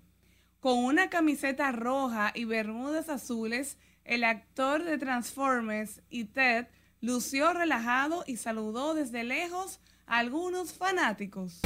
Con 0.61 0.84
una 0.84 1.09
camiseta 1.09 1.72
roja 1.72 2.32
y 2.34 2.44
bermudas 2.44 3.09
azules, 3.09 3.78
el 4.04 4.24
actor 4.24 4.84
de 4.84 4.98
Transformers 4.98 6.02
y 6.11 6.24
Ted 6.24 6.66
lució 7.00 7.54
relajado 7.54 8.22
y 8.26 8.36
saludó 8.36 8.92
desde 8.92 9.24
lejos 9.24 9.80
a 10.04 10.18
algunos 10.18 10.74
fanáticos. 10.74 11.62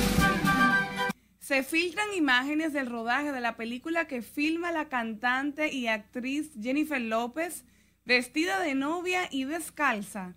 Se 1.50 1.64
filtran 1.64 2.06
imágenes 2.16 2.72
del 2.72 2.88
rodaje 2.88 3.32
de 3.32 3.40
la 3.40 3.56
película 3.56 4.06
que 4.06 4.22
filma 4.22 4.70
la 4.70 4.88
cantante 4.88 5.72
y 5.72 5.88
actriz 5.88 6.52
Jennifer 6.62 7.00
López 7.00 7.64
vestida 8.04 8.60
de 8.60 8.76
novia 8.76 9.22
y 9.32 9.46
descalza. 9.46 10.36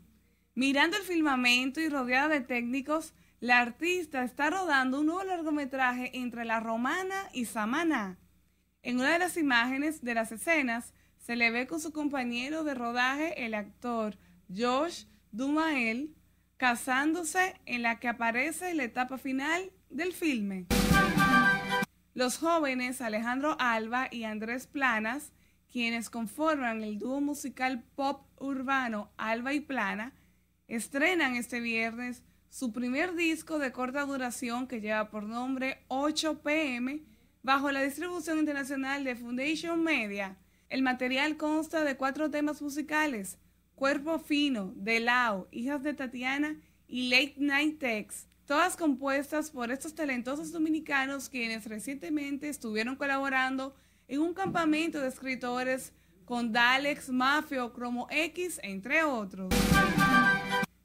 Mirando 0.56 0.98
el 0.98 1.04
filmamento 1.04 1.80
y 1.82 1.88
rodeada 1.88 2.30
de 2.30 2.42
técnicos, 2.42 3.14
la 3.40 3.60
artista 3.60 4.24
está 4.24 4.50
rodando 4.50 5.02
un 5.02 5.06
nuevo 5.06 5.24
largometraje 5.24 6.18
entre 6.18 6.46
La 6.46 6.60
Romana 6.60 7.30
y 7.32 7.46
Samaná. 7.46 8.18
En 8.82 8.96
una 8.96 9.14
de 9.14 9.20
las 9.20 9.38
imágenes 9.38 10.04
de 10.04 10.16
las 10.16 10.32
escenas 10.32 10.96
se 11.20 11.36
le 11.36 11.52
ve 11.52 11.68
con 11.68 11.80
su 11.80 11.94
compañero 11.94 12.64
de 12.64 12.74
rodaje, 12.74 13.46
el 13.46 13.54
actor 13.54 14.18
Josh 14.50 15.04
Dumael, 15.32 16.16
casándose 16.58 17.54
en 17.68 17.84
la 17.84 18.00
que 18.00 18.08
aparece 18.08 18.74
la 18.74 18.86
etapa 18.86 19.20
final 19.20 19.72
del 19.92 20.12
filme. 20.12 20.66
Los 22.16 22.38
jóvenes 22.38 23.02
Alejandro 23.02 23.58
Alba 23.60 24.08
y 24.12 24.24
Andrés 24.24 24.68
Planas, 24.68 25.32
quienes 25.72 26.12
conforman 26.12 26.84
el 26.84 27.00
dúo 27.00 27.22
musical 27.22 27.84
pop 27.96 28.28
urbano 28.38 29.12
Alba 29.18 29.54
y 29.54 29.62
Plana, 29.62 30.14
estrenan 30.68 31.36
este 31.36 31.60
viernes 31.60 32.22
su 32.50 32.72
primer 32.72 33.16
disco 33.16 33.58
de 33.58 33.72
corta 33.72 34.06
duración 34.06 34.68
que 34.68 34.80
lleva 34.80 35.10
por 35.10 35.24
nombre 35.24 35.84
8 35.88 36.44
pm 36.44 37.02
bajo 37.42 37.72
la 37.72 37.82
distribución 37.82 38.38
internacional 38.38 39.04
de 39.04 39.16
Foundation 39.16 39.82
Media. 39.84 40.38
El 40.70 40.84
material 40.84 41.36
consta 41.36 41.84
de 41.84 41.98
cuatro 41.98 42.30
temas 42.30 42.62
musicales, 42.62 43.40
Cuerpo 43.74 44.20
Fino, 44.20 44.72
De 44.76 45.00
Lao, 45.00 45.48
Hijas 45.50 45.82
de 45.82 45.96
Tatiana 45.96 46.58
y 46.88 47.10
Late 47.10 47.36
Night 47.38 47.80
Text, 47.80 48.30
todas 48.46 48.76
compuestas 48.76 49.52
por 49.52 49.72
estos 49.72 49.96
talentosos 49.96 50.52
dominicanos 50.52 51.30
quienes 51.30 51.66
recientemente 51.66 52.50
estuvieron 52.50 52.96
colaborando 52.96 53.76
en 54.08 54.22
un 54.22 54.34
campamento 54.34 55.00
de 55.00 55.08
escritores 55.08 55.94
con 56.26 56.52
Dalex, 56.52 57.10
Mafio, 57.10 57.74
Cromo 57.74 58.08
X, 58.10 58.60
entre 58.64 59.04
otros. 59.04 59.54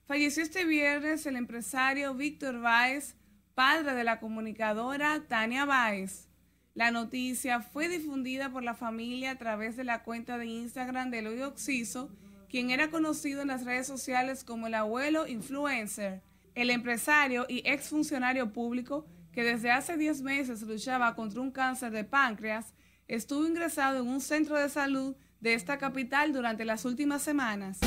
Falleció 0.06 0.42
este 0.42 0.64
viernes 0.64 1.26
el 1.26 1.36
empresario 1.36 2.14
Víctor 2.14 2.60
Báez, 2.60 3.14
padre 3.54 3.94
de 3.94 4.04
la 4.04 4.20
comunicadora 4.20 5.24
Tania 5.28 5.64
Báez. 5.64 6.28
La 6.74 6.90
noticia 6.90 7.60
fue 7.60 7.88
difundida 7.88 8.50
por 8.50 8.62
la 8.62 8.74
familia 8.74 9.32
a 9.32 9.38
través 9.38 9.76
de 9.76 9.84
la 9.84 10.04
cuenta 10.04 10.38
de 10.38 10.46
Instagram 10.46 11.10
de 11.10 11.18
Eloy 11.18 11.42
Oxiso, 11.42 12.08
quien 12.48 12.70
era 12.70 12.90
conocido 12.90 13.42
en 13.42 13.48
las 13.48 13.64
redes 13.64 13.86
sociales 13.86 14.44
como 14.44 14.68
el 14.68 14.74
abuelo 14.74 15.26
influencer. 15.26 16.22
El 16.58 16.70
empresario 16.70 17.46
y 17.48 17.62
exfuncionario 17.64 18.52
público, 18.52 19.06
que 19.30 19.44
desde 19.44 19.70
hace 19.70 19.96
10 19.96 20.22
meses 20.22 20.60
luchaba 20.62 21.14
contra 21.14 21.40
un 21.40 21.52
cáncer 21.52 21.92
de 21.92 22.02
páncreas, 22.02 22.74
estuvo 23.06 23.46
ingresado 23.46 24.02
en 24.02 24.08
un 24.08 24.20
centro 24.20 24.56
de 24.56 24.68
salud 24.68 25.14
de 25.38 25.54
esta 25.54 25.78
capital 25.78 26.32
durante 26.32 26.64
las 26.64 26.84
últimas 26.84 27.22
semanas. 27.22 27.78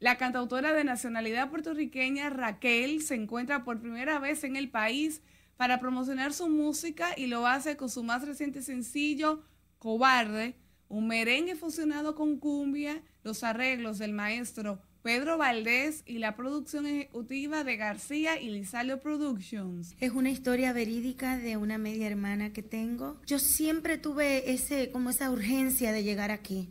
La 0.00 0.18
cantautora 0.18 0.72
de 0.72 0.82
nacionalidad 0.82 1.48
puertorriqueña 1.48 2.28
Raquel 2.28 3.02
se 3.02 3.14
encuentra 3.14 3.62
por 3.62 3.78
primera 3.78 4.18
vez 4.18 4.42
en 4.42 4.56
el 4.56 4.68
país 4.68 5.22
para 5.56 5.78
promocionar 5.78 6.32
su 6.32 6.48
música 6.48 7.10
y 7.16 7.28
lo 7.28 7.46
hace 7.46 7.76
con 7.76 7.88
su 7.88 8.02
más 8.02 8.26
reciente 8.26 8.62
sencillo, 8.62 9.44
Cobarde, 9.78 10.56
un 10.88 11.06
merengue 11.06 11.54
fusionado 11.54 12.16
con 12.16 12.40
cumbia, 12.40 13.00
los 13.22 13.44
arreglos 13.44 13.98
del 13.98 14.12
maestro 14.12 14.82
Pedro 15.02 15.38
Valdés 15.38 16.02
y 16.06 16.18
la 16.18 16.36
producción 16.36 16.86
ejecutiva 16.86 17.64
de 17.64 17.76
García 17.76 18.40
y 18.40 18.50
Lizalio 18.50 19.00
Productions. 19.00 19.94
Es 20.00 20.12
una 20.12 20.30
historia 20.30 20.72
verídica 20.72 21.38
de 21.38 21.56
una 21.56 21.78
media 21.78 22.06
hermana 22.06 22.52
que 22.52 22.62
tengo. 22.62 23.20
Yo 23.26 23.38
siempre 23.38 23.98
tuve 23.98 24.52
ese 24.52 24.90
como 24.90 25.10
esa 25.10 25.30
urgencia 25.30 25.92
de 25.92 26.02
llegar 26.02 26.30
aquí 26.30 26.70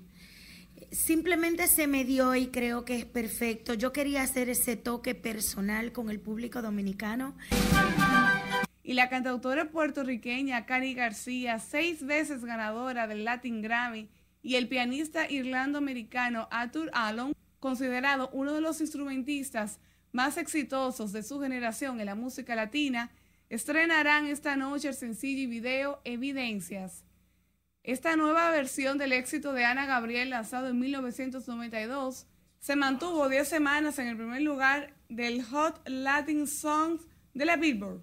simplemente 0.92 1.68
se 1.68 1.88
me 1.88 2.06
dio 2.06 2.36
y 2.36 2.48
creo 2.48 2.86
que 2.86 2.96
es 2.96 3.06
perfecto. 3.06 3.74
Yo 3.74 3.92
quería 3.92 4.24
hacer 4.24 4.50
ese 4.50 4.76
toque 4.76 5.16
personal 5.16 5.92
con 5.92 6.10
el 6.10 6.20
público 6.20 6.62
dominicano. 6.62 7.36
Y 8.84 8.94
la 8.94 9.10
cantautora 9.10 9.70
puertorriqueña 9.70 10.66
Cari 10.66 10.94
García, 10.94 11.60
seis 11.60 12.06
veces 12.06 12.46
ganadora 12.46 13.08
del 13.08 13.26
Latin 13.26 13.62
Grammy, 13.62 14.10
y 14.42 14.56
el 14.56 14.70
pianista 14.70 15.30
irlando-americano 15.30 16.48
Arthur 16.52 16.90
Allen, 16.94 17.34
considerado 17.60 18.30
uno 18.34 18.54
de 18.54 18.62
los 18.62 18.82
instrumentistas 18.82 19.80
más 20.12 20.38
exitosos 20.38 21.12
de 21.12 21.24
su 21.24 21.40
generación 21.40 22.00
en 22.00 22.06
la 22.08 22.16
música 22.16 22.56
latina, 22.56 23.12
estrenarán 23.50 24.28
esta 24.28 24.56
noche 24.56 24.90
el 24.90 24.96
sencillo 24.96 25.44
y 25.44 25.48
video 25.48 26.02
Evidencias. 26.04 27.04
Esta 27.84 28.16
nueva 28.16 28.50
versión 28.52 28.98
del 28.98 29.14
éxito 29.14 29.54
de 29.54 29.64
Ana 29.64 29.86
Gabriel, 29.86 30.32
lanzado 30.32 30.68
en 30.68 30.80
1992, 30.80 32.28
se 32.60 32.76
mantuvo 32.76 33.30
10 33.30 33.48
semanas 33.48 34.00
en 34.00 34.08
el 34.08 34.18
primer 34.18 34.42
lugar 34.42 34.94
del 35.08 35.44
Hot 35.44 35.88
Latin 35.88 36.48
Songs 36.48 37.02
de 37.34 37.46
la 37.46 37.56
Billboard. 37.56 38.02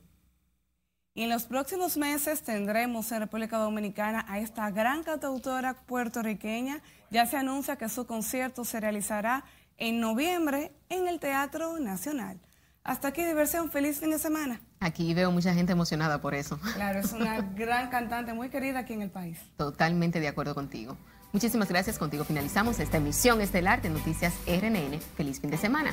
Y 1.17 1.23
en 1.23 1.29
los 1.29 1.45
próximos 1.45 1.97
meses 1.97 2.43
tendremos 2.43 3.13
en 3.13 3.21
República 3.21 3.59
Dominicana 3.59 4.25
a 4.29 4.41
esta 4.41 4.71
gran 4.71 5.03
cantautora 5.03 5.75
puertorriqueña. 5.75 6.83
Ya 7.11 7.27
se 7.27 7.37
anuncia 7.37 7.77
que 7.77 7.89
su 7.89 8.07
concierto 8.07 8.65
se 8.65 8.81
realizará 8.81 9.45
en 9.77 10.01
noviembre 10.01 10.73
en 10.89 11.09
el 11.09 11.21
Teatro 11.21 11.79
Nacional. 11.79 12.41
Hasta 12.85 13.09
aquí 13.09 13.25
diversión, 13.25 13.71
feliz 13.71 13.99
fin 13.99 14.11
de 14.11 14.19
semana. 14.19 14.61
Aquí 14.81 15.15
veo 15.15 15.31
mucha 15.31 15.55
gente 15.55 15.73
emocionada 15.73 16.21
por 16.21 16.35
eso. 16.35 16.59
Claro, 16.75 17.01
es 17.01 17.13
una 17.13 17.41
gran 17.57 17.89
cantante 17.89 18.35
muy 18.35 18.51
querida 18.51 18.81
aquí 18.81 18.93
en 18.93 19.03
el 19.03 19.11
país. 19.11 19.39
Totalmente 19.57 20.21
de 20.21 20.29
acuerdo 20.29 20.55
contigo. 20.55 20.99
Muchísimas 21.33 21.69
gracias. 21.69 21.99
Contigo 21.99 22.25
finalizamos 22.25 22.79
esta 22.79 22.99
emisión 22.99 23.41
estelar 23.41 23.81
de 23.83 23.91
Noticias 23.91 24.35
RNN. 24.47 25.01
Feliz 25.17 25.41
fin 25.41 25.51
de 25.51 25.57
semana. 25.57 25.93